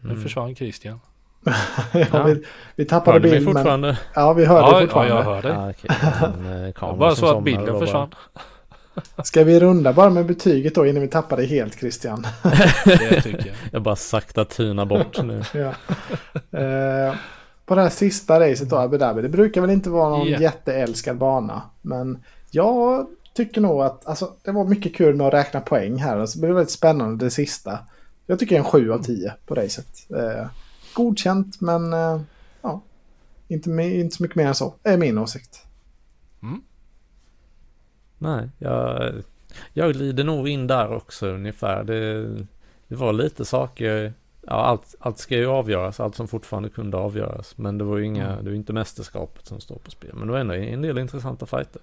[0.00, 0.22] Nu Mm.
[0.22, 1.00] försvann Christian.
[2.12, 2.44] ja, vi,
[2.76, 3.54] vi tappade Hör du mig bild men...
[3.54, 3.98] fortfarande?
[4.14, 5.14] Ja vi hör Ja, dig ja, fortfarande.
[5.14, 5.52] jag hör dig.
[5.52, 5.90] Ja, okej.
[6.22, 8.14] En, eh, var bara så att bilden försvann.
[9.24, 12.26] Ska vi runda bara med betyget då innan vi tappar det helt Christian?
[12.84, 13.56] Det tycker jag.
[13.72, 15.42] Jag bara sakta tynar bort nu.
[15.54, 15.74] ja.
[16.58, 17.14] Eh,
[17.66, 19.22] på det här sista racet då, Abu Dhabi.
[19.22, 20.42] Det brukar väl inte vara någon Yeah.
[20.42, 21.62] jätteälskad bana.
[21.82, 22.18] Men
[22.50, 26.16] jag tycker nog att alltså, det var mycket kul med att räkna poäng här.
[26.16, 27.78] Och så blev det väldigt spännande det sista.
[28.26, 29.86] Jag tycker en 7 av 10 på racet.
[30.10, 30.46] Eh,
[30.94, 32.20] godkänt men eh,
[32.62, 32.82] ja,
[33.48, 34.74] inte, inte så mycket mer än så.
[34.82, 35.63] är min åsikt.
[38.24, 39.12] Nej, jag,
[39.72, 41.84] jag glider nog in där också ungefär.
[41.84, 42.24] Det,
[42.88, 47.58] det var lite saker, ja allt, allt ska ju avgöras, allt som fortfarande kunde avgöras.
[47.58, 50.10] Men det var ju inga, det var inte mästerskapet som står på spel.
[50.14, 51.82] Men det var ändå en del intressanta fighter.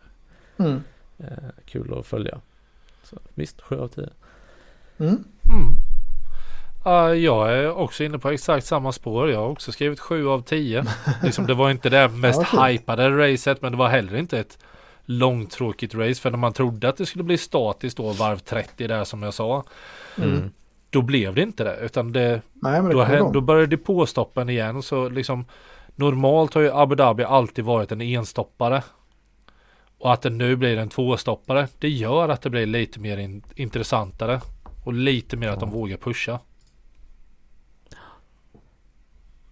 [0.58, 0.84] Mm.
[1.18, 1.28] Eh,
[1.66, 2.42] kul att följa.
[3.04, 4.10] Så visst, 7 av 10.
[4.98, 5.10] Mm.
[5.10, 5.24] Mm.
[6.84, 9.32] Ja, jag är också inne på exakt samma spår.
[9.32, 10.86] Jag har också skrivit 7 av 10.
[11.24, 12.82] liksom, det var inte det mest Ja, fint.
[12.82, 14.58] hypade racet men det var heller inte ett
[15.06, 16.22] långtråkigt race.
[16.22, 19.34] För när man trodde att det skulle bli statiskt då varv 30 där som jag
[19.34, 19.64] sa.
[20.18, 20.52] Mm.
[20.90, 21.78] Då blev det inte det.
[21.82, 23.34] Utan det, Nej, men det då, igång.
[23.34, 24.82] då började depåstoppen igen.
[24.82, 25.46] Så liksom
[25.96, 28.84] normalt har ju Abu Dhabi alltid varit en enstoppare.
[29.98, 31.68] Och att det nu blir en tvåstoppare.
[31.80, 34.42] Det gör att det blir lite mer in- intressantare.
[34.84, 36.40] Och lite mer att de vågar pusha.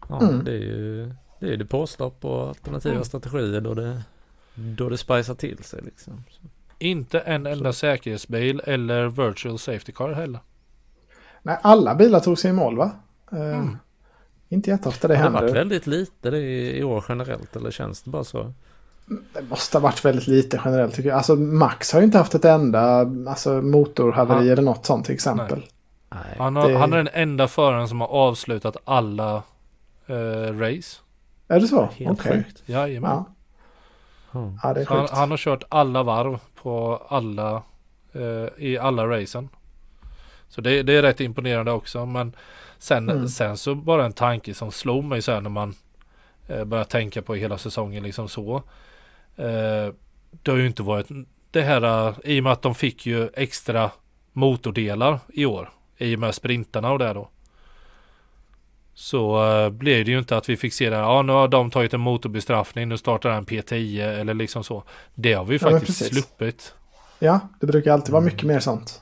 [0.10, 0.44] Ja, Mm.
[0.44, 3.06] det är ju det är det påstopp och alternativa Mm.
[3.06, 4.02] strategier då det,
[4.60, 6.24] då det spicar till sig liksom.
[6.30, 6.42] Så.
[6.80, 10.40] Inte en enda säkerhetsbil eller virtual safety car heller.
[11.44, 12.92] Nej, alla bilar tog sig i mål va?
[13.32, 13.78] Eh, Mm.
[14.52, 15.60] Inte jätteofta det Har det varit händer.
[15.60, 16.38] väldigt lite det
[16.78, 18.54] i, år generellt eller känns det bara så?
[19.34, 21.18] Det måste ha varit väldigt lite generellt tycker jag.
[21.18, 22.82] Alltså Max har ju inte haft ett enda
[23.30, 24.52] alltså, motorhaveri Ja.
[24.54, 25.66] eller något sånt till exempel.
[26.10, 26.22] Nej.
[26.38, 29.44] Han, har, Det- han är den enda föraren som har avslutat alla
[30.08, 30.16] eh,
[30.60, 30.98] race.
[31.48, 31.90] Är det så?
[31.96, 32.34] Helt Okej.
[32.34, 32.64] sjukt.
[32.66, 33.12] Jajamän.
[33.12, 33.26] Ja.
[34.32, 34.54] Ja.
[34.64, 37.64] ja, det är han, han har kört alla varv på alla
[38.14, 39.50] eh, i alla racen.
[40.48, 42.06] Så det, det är rätt imponerande också.
[42.06, 42.36] Men
[42.78, 43.28] sen, Mm.
[43.28, 45.76] sen så bara en tanke som slog mig så här när man
[46.48, 48.56] eh, börjar tänka på hela säsongen liksom så.
[49.36, 49.94] Eh,
[50.44, 51.08] det har ju inte varit
[51.52, 53.92] det här eh, i och med att de fick ju extra
[54.34, 55.70] motordelar i år.
[55.98, 57.30] I och med sprintarna och det då.
[59.02, 61.72] Så uh, blev det ju inte att vi fick se det ja nu har de
[61.72, 64.84] tagit en motorbestraffning, nu startar en P10 eller liksom så.
[65.16, 66.74] Det har vi ju Ja, faktiskt sluppit.
[67.20, 68.34] Ja, det brukar alltid vara Mm.
[68.34, 69.02] mycket mer sånt.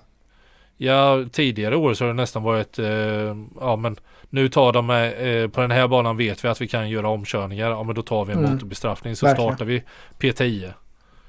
[0.77, 3.95] Ja, tidigare år så har det nästan varit, eh, ja men
[4.29, 7.69] nu tar de, eh, på den här banan vet vi att vi kan göra omkörningar,
[7.69, 8.51] ja men då tar vi en Mm.
[8.51, 9.49] motorbestraffning så Verkligen.
[9.51, 9.83] startar vi
[10.19, 10.73] P10.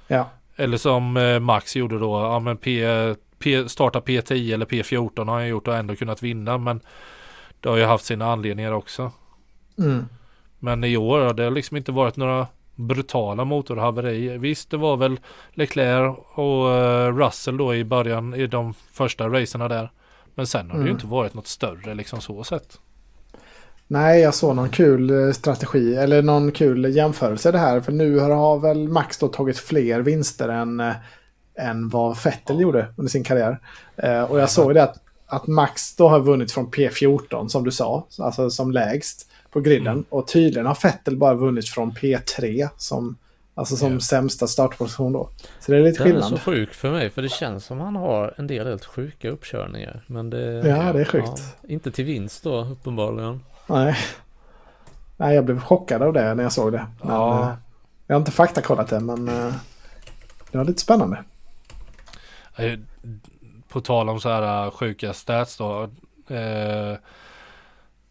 [0.07, 2.86] Ja, Eller som eh, Max gjorde då, ja men P,
[3.39, 6.81] P, starta P10 eller P14 har han gjort och ändå kunnat vinna men
[7.60, 9.12] det har ju haft sina anledningar också.
[9.78, 10.05] mm.
[10.60, 14.39] Men i år har det liksom inte varit några brutala motorhaverier.
[14.39, 15.20] Visst, det var väl
[15.52, 19.90] Leclerc och eh, Russell då i början i de första racerna där.
[20.35, 20.94] Men sen har det ju Mm.
[20.97, 22.78] inte varit något större liksom så sett.
[23.86, 27.80] Nej, jag såg någon kul eh, strategi eller någon kul jämförelse det här.
[27.80, 30.93] För nu har- väl Max då tagit fler vinster än, eh,
[31.59, 33.59] än vad Vettel gjorde under sin karriär.
[34.28, 34.97] Och jag såg det att,
[35.30, 39.86] att Max då har vunnit från P14 som du sa, alltså som lägst på griden.
[39.92, 40.05] Mm.
[40.09, 43.16] Och tydligen har Vettel bara vunnit från P3 som,
[43.55, 44.00] alltså som Ja.
[44.00, 45.30] sämsta startposition då.
[45.60, 46.30] Så det är lite Den är skillnad.
[46.30, 50.05] så sjuk för mig för det känns som han har en del helt sjuka uppkörningar.
[50.06, 50.68] Men det...
[50.68, 51.42] Ja, det är sjukt.
[51.68, 53.40] inte till vinst då uppenbarligen.
[53.66, 53.96] Nej.
[55.16, 56.86] Nej, jag blev chockad av det när jag såg det.
[57.02, 57.42] Men, Ja.
[57.42, 57.55] eh,
[58.06, 59.52] jag har inte faktakollat det, men eh,
[60.50, 61.24] det var lite spännande.
[63.69, 65.82] På tal om så här eh, sjuka stats då.
[66.28, 66.97] Eh,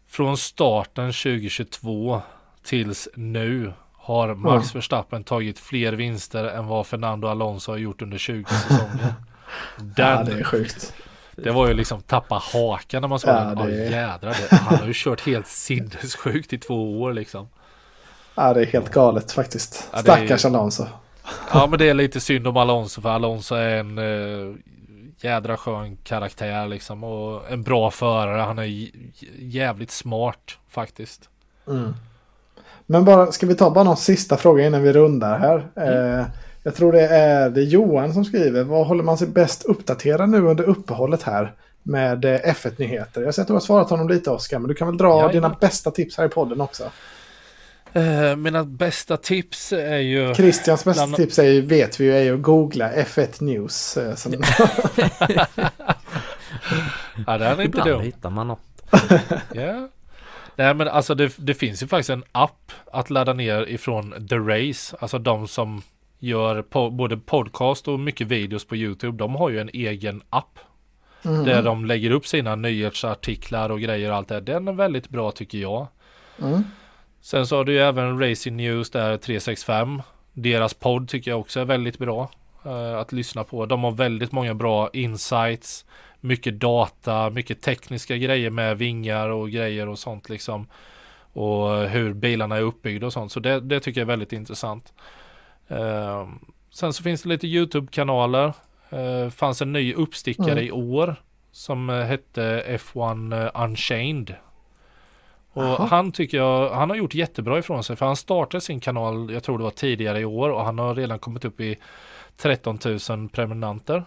[0.08, 2.22] från starten 2022
[2.64, 4.78] tills nu har Max Ja.
[4.78, 9.14] Verstappen tagit fler vinster än vad Fernando Alonso har gjort under 20 säsonger.
[9.76, 10.94] Den, Ja, det är sjukt.
[11.36, 13.56] Det var ju liksom tappa hakan när man såg Ja, den.
[13.66, 14.36] Det- jädrar.
[14.50, 17.48] Det, han har ju kört helt sinnessjukt i två år liksom.
[18.34, 19.88] Ja, det är helt galet faktiskt.
[19.92, 20.86] Ja, det är- Stackars Alonso.
[21.52, 24.54] Ja men det är lite synd om Alonso för Alonso är en eh,
[25.20, 27.04] jädra skön karaktär liksom.
[27.04, 28.40] Och en bra förare.
[28.40, 28.88] Han är
[29.38, 31.28] jävligt smart faktiskt.
[31.68, 31.94] Mm.
[32.86, 35.68] Men bara, ska vi ta bara någon sista fråga innan vi rundar här?
[35.74, 36.20] Mm.
[36.20, 36.26] Eh,
[36.62, 38.64] jag tror det är, det är Johan som skriver.
[38.64, 41.54] Vad håller man sig bäst uppdaterad nu under uppehållet här?
[41.82, 43.22] Med eh, F1-nyheter.
[43.22, 44.58] Jag ser att du har svarat honom lite Oskar.
[44.58, 45.32] Men du kan väl dra Jajamän.
[45.32, 46.84] dina bästa tips här i podden också.
[47.92, 50.34] Eh, mina bästa tips är ju...
[50.34, 53.98] Christians bästa Bland- tips är ju, vet vi ju, är ju att googla F1 News.
[54.16, 54.32] Som,
[57.26, 58.00] Ja, det är inte dum.
[58.00, 58.60] hittar man något.
[59.54, 59.88] Ja.
[60.56, 64.36] Nej men alltså det, det finns ju faktiskt en app att ladda ner ifrån The
[64.36, 64.96] Race.
[65.00, 65.82] Alltså de som
[66.18, 69.18] gör po- både podcast och mycket videos på YouTube.
[69.18, 70.58] De har ju en egen app.
[71.24, 71.44] Mm.
[71.44, 74.40] Där de lägger upp sina nyhetsartiklar och grejer och allt det.
[74.40, 75.86] Den är väldigt bra tycker jag.
[76.42, 76.64] Mm.
[77.28, 80.02] Sen så har du ju även Racing News där 365.
[80.32, 82.30] Deras podd tycker jag också är väldigt bra
[82.66, 83.66] uh, att lyssna på.
[83.66, 85.84] De har väldigt många bra insights,
[86.20, 90.66] mycket data, mycket tekniska grejer med vingar och grejer och sånt liksom.
[91.32, 93.32] Och hur bilarna är uppbyggda och sånt.
[93.32, 94.92] Så det, det tycker jag är väldigt intressant.
[95.70, 96.28] Uh,
[96.70, 98.52] sen så finns det lite YouTube-kanaler.
[98.92, 100.64] Uh, fanns en ny uppstickare mm.
[100.64, 101.16] i år
[101.52, 104.34] som hette F1 Unchained.
[105.52, 105.86] Och Aha.
[105.86, 109.42] han tycker jag, han har gjort jättebra ifrån sig för han startade sin kanal, jag
[109.42, 111.76] tror det var tidigare i år och han har redan kommit upp i
[112.36, 114.04] 13 000 prenumeranter.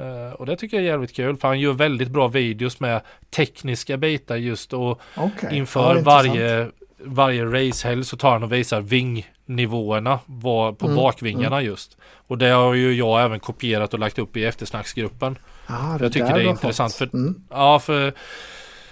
[0.00, 3.00] Uh, och det tycker jag är jävligt kul för han gör väldigt bra videos med
[3.30, 5.56] tekniska bitar just och okay.
[5.56, 10.96] inför ja, varje, varje racehelg så tar han och visar vingnivåerna var, på mm.
[10.96, 11.66] bakvingarna mm.
[11.66, 11.96] just.
[12.26, 15.38] Och det har ju jag även kopierat och lagt upp i eftersnacksgruppen.
[15.66, 17.10] Ah, jag tycker det är intressant fått.
[17.10, 17.42] för, mm.
[17.50, 18.12] ja, för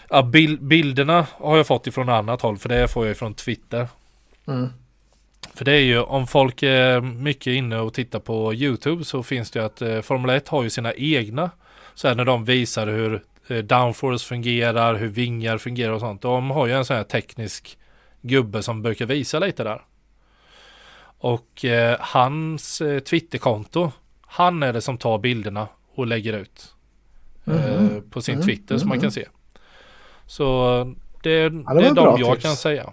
[0.08, 3.88] ja, bil, bilderna har jag fått ifrån annat håll för det får jag ifrån Twitter.
[4.46, 4.68] Mm.
[5.54, 9.50] För det är ju om folk är mycket inne och tittar på YouTube så finns
[9.50, 11.50] det ju att eh, Formel 1 har ju sina egna.
[11.94, 16.22] Så här när de visar hur eh, downforce fungerar, hur vingar fungerar och sånt.
[16.22, 17.78] De har ju en sån här teknisk
[18.20, 19.82] gubbe som brukar visa lite där.
[21.18, 26.74] Och eh, hans eh, Twitterkonto, han är det som tar bilderna och lägger ut.
[27.44, 28.10] Mm -hmm.
[28.10, 28.44] på sin -hmm.
[28.44, 28.80] Twitter mm -hmm.
[28.80, 29.26] som man kan se.
[30.26, 32.44] Så det, ja, det, det är de jag tips.
[32.44, 32.92] kan säga.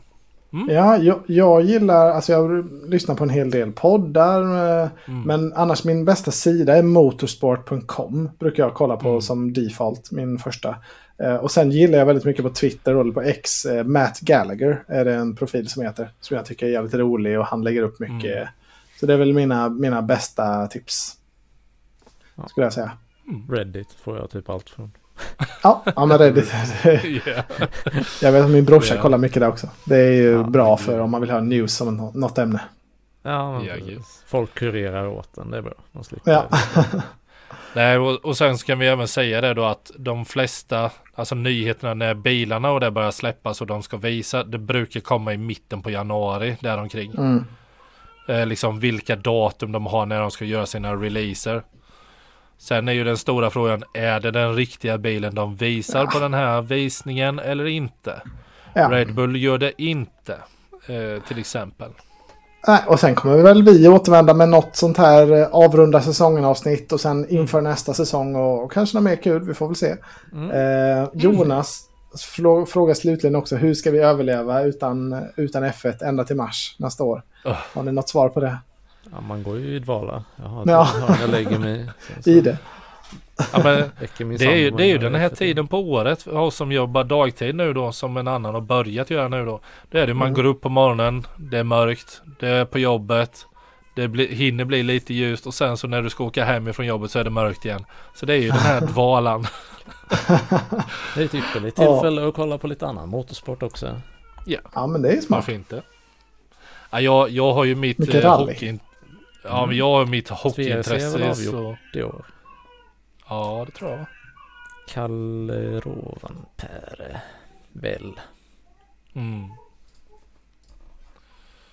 [0.54, 0.76] Mm.
[0.76, 4.42] Ja, jag, jag, gillar, alltså jag lyssnar på en hel del poddar.
[4.42, 5.22] Eh, mm.
[5.22, 8.30] Men annars min bästa sida är motorsport.com.
[8.40, 9.22] Brukar jag kolla på mm.
[9.22, 10.76] som default, min första.
[11.18, 14.84] Eh, och sen gillar jag väldigt mycket på Twitter, eller på X, eh, Matt Gallagher
[14.88, 16.10] är det en profil som heter.
[16.20, 18.36] Som jag tycker är jävligt rolig och han lägger upp mycket.
[18.36, 18.48] Mm.
[19.00, 21.18] Så det är väl mina, mina bästa tips.
[22.36, 22.48] Ja.
[22.48, 22.92] Skulle jag säga.
[23.50, 24.92] Reddit får jag typ allt från.
[25.64, 26.53] Ja, ja men Reddit.
[26.85, 27.45] yeah.
[28.22, 29.02] Jag vet att min brorsa yeah.
[29.02, 29.68] kollar mycket där också.
[29.85, 32.61] Det är ju ja, bra för om man vill ha news om något ämne.
[33.23, 33.61] Ja,
[34.27, 35.52] folk kurerar åt den.
[35.52, 35.73] Det är bra.
[35.91, 36.48] Man slipper ja.
[37.73, 41.94] Nej, och, och sen ska vi även säga det då att de flesta, alltså nyheterna
[41.94, 45.81] när bilarna och det börjar släppas och de ska visa, det brukar komma i mitten
[45.81, 47.11] på januari däromkring.
[47.11, 47.45] Mm.
[48.27, 51.64] Eh, liksom vilka datum de har när de ska göra sina releaser.
[52.64, 56.10] Sen är ju den stora frågan, är det den riktiga bilen de visar ja.
[56.14, 58.22] på den här visningen eller inte?
[58.73, 58.90] Ja.
[58.91, 60.34] Red Bull gör det inte,
[60.88, 61.90] eh, till exempel.
[62.68, 66.45] Nej, och sen kommer vi väl vi återvända med något sånt här eh, avrunda säsongen
[66.45, 67.72] avsnitt och sen inför mm.
[67.72, 69.95] nästa säsong och, och, kanske något mer kul, vi får väl se.
[70.34, 70.52] Mm.
[70.52, 71.90] Eh, Jonas
[72.40, 72.65] mm.
[72.65, 77.23] frågar slutligen också, hur ska vi överleva utan, utan F1 ända till mars nästa år?
[77.45, 77.57] Oh.
[77.73, 78.57] Har ni något svar på det?
[79.14, 80.23] Ja, man går ju i dvala.
[80.35, 80.88] Jag, har ja.
[81.22, 81.90] jag lägger mig.
[82.23, 82.57] Så, I det.
[83.53, 83.91] Ja, men
[84.38, 87.56] det är ju, det är ju den här tiden på året oss som jobbar dagtid
[87.56, 89.60] nu då som en annan har börjat göra nu då.
[89.91, 90.35] Det är det man mm.
[90.35, 93.45] går upp på morgonen, det är mörkt, det är på jobbet,
[93.95, 96.85] det blir, hinner bli lite ljust och sen så när du ska åka hem ifrån
[96.85, 97.85] jobbet så är det mörkt igen.
[98.15, 99.48] Så det är ju den här dvalan.
[101.15, 102.27] det är ett ypperligt tillfälle ja.
[102.27, 104.02] att kolla på lite annan motorsport också.
[104.45, 105.30] Ja, ja men det är smart.
[105.30, 105.81] Varför inte?
[106.90, 108.80] Ja, jag, jag har ju mitt eh, hockey,
[109.44, 111.36] Ja, men jag har mitt hockeyintresse.
[111.36, 111.78] så...
[111.94, 112.26] i år.
[113.30, 114.06] Ja, det tror jag.
[114.88, 117.22] Kalle Rovanperä,
[117.72, 118.20] väl.
[119.14, 119.44] Mm.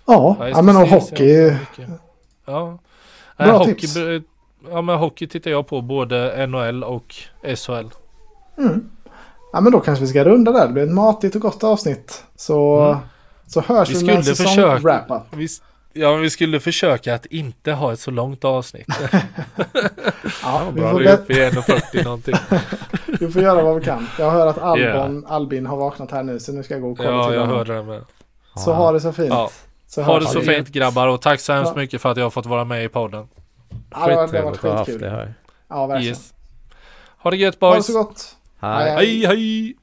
[0.06, 1.56] Ja, ja, men och hockey.
[2.44, 2.78] Ja.
[3.36, 3.96] Bra äh, hockey, tips.
[4.70, 7.14] Ja, men hockey tittar jag på både NHL och
[7.56, 7.88] SHL.
[8.58, 8.90] Mm.
[9.52, 10.66] Ja, men då kanske vi ska runda där.
[10.66, 12.24] Det blir ett matigt och gott avsnitt.
[12.36, 12.98] Så, mm.
[13.46, 15.22] så hörs vi, vi med en säsong wrap-up.
[15.92, 18.86] Ja, vi skulle försöka att inte ha ett så långt avsnitt.
[20.42, 22.34] ja, vi får uppe i 1.40 någonting.
[23.20, 24.06] vi får göra vad vi kan.
[24.18, 25.32] Jag hör att Albon, yeah.
[25.32, 27.50] Albin har vaknat här nu så nu ska jag gå och kolla ja, till honom.
[27.50, 28.04] Ja, jag hörde det med.
[28.56, 29.28] Så ha det så fint.
[29.28, 29.50] Ja.
[29.86, 31.80] Så ha det så fint grabbar och tack så hemskt ja.
[31.80, 33.28] mycket för att jag har fått vara med i podden.
[33.90, 35.00] Ja, det har varit skitkul.
[35.00, 35.34] Det här.
[35.68, 36.14] Ja, verkligen.
[36.14, 36.34] Yes.
[37.18, 37.72] Ha det gött boys.
[37.72, 38.36] Ha det så gott.
[38.60, 39.26] Hej, hej.
[39.26, 39.74] hej.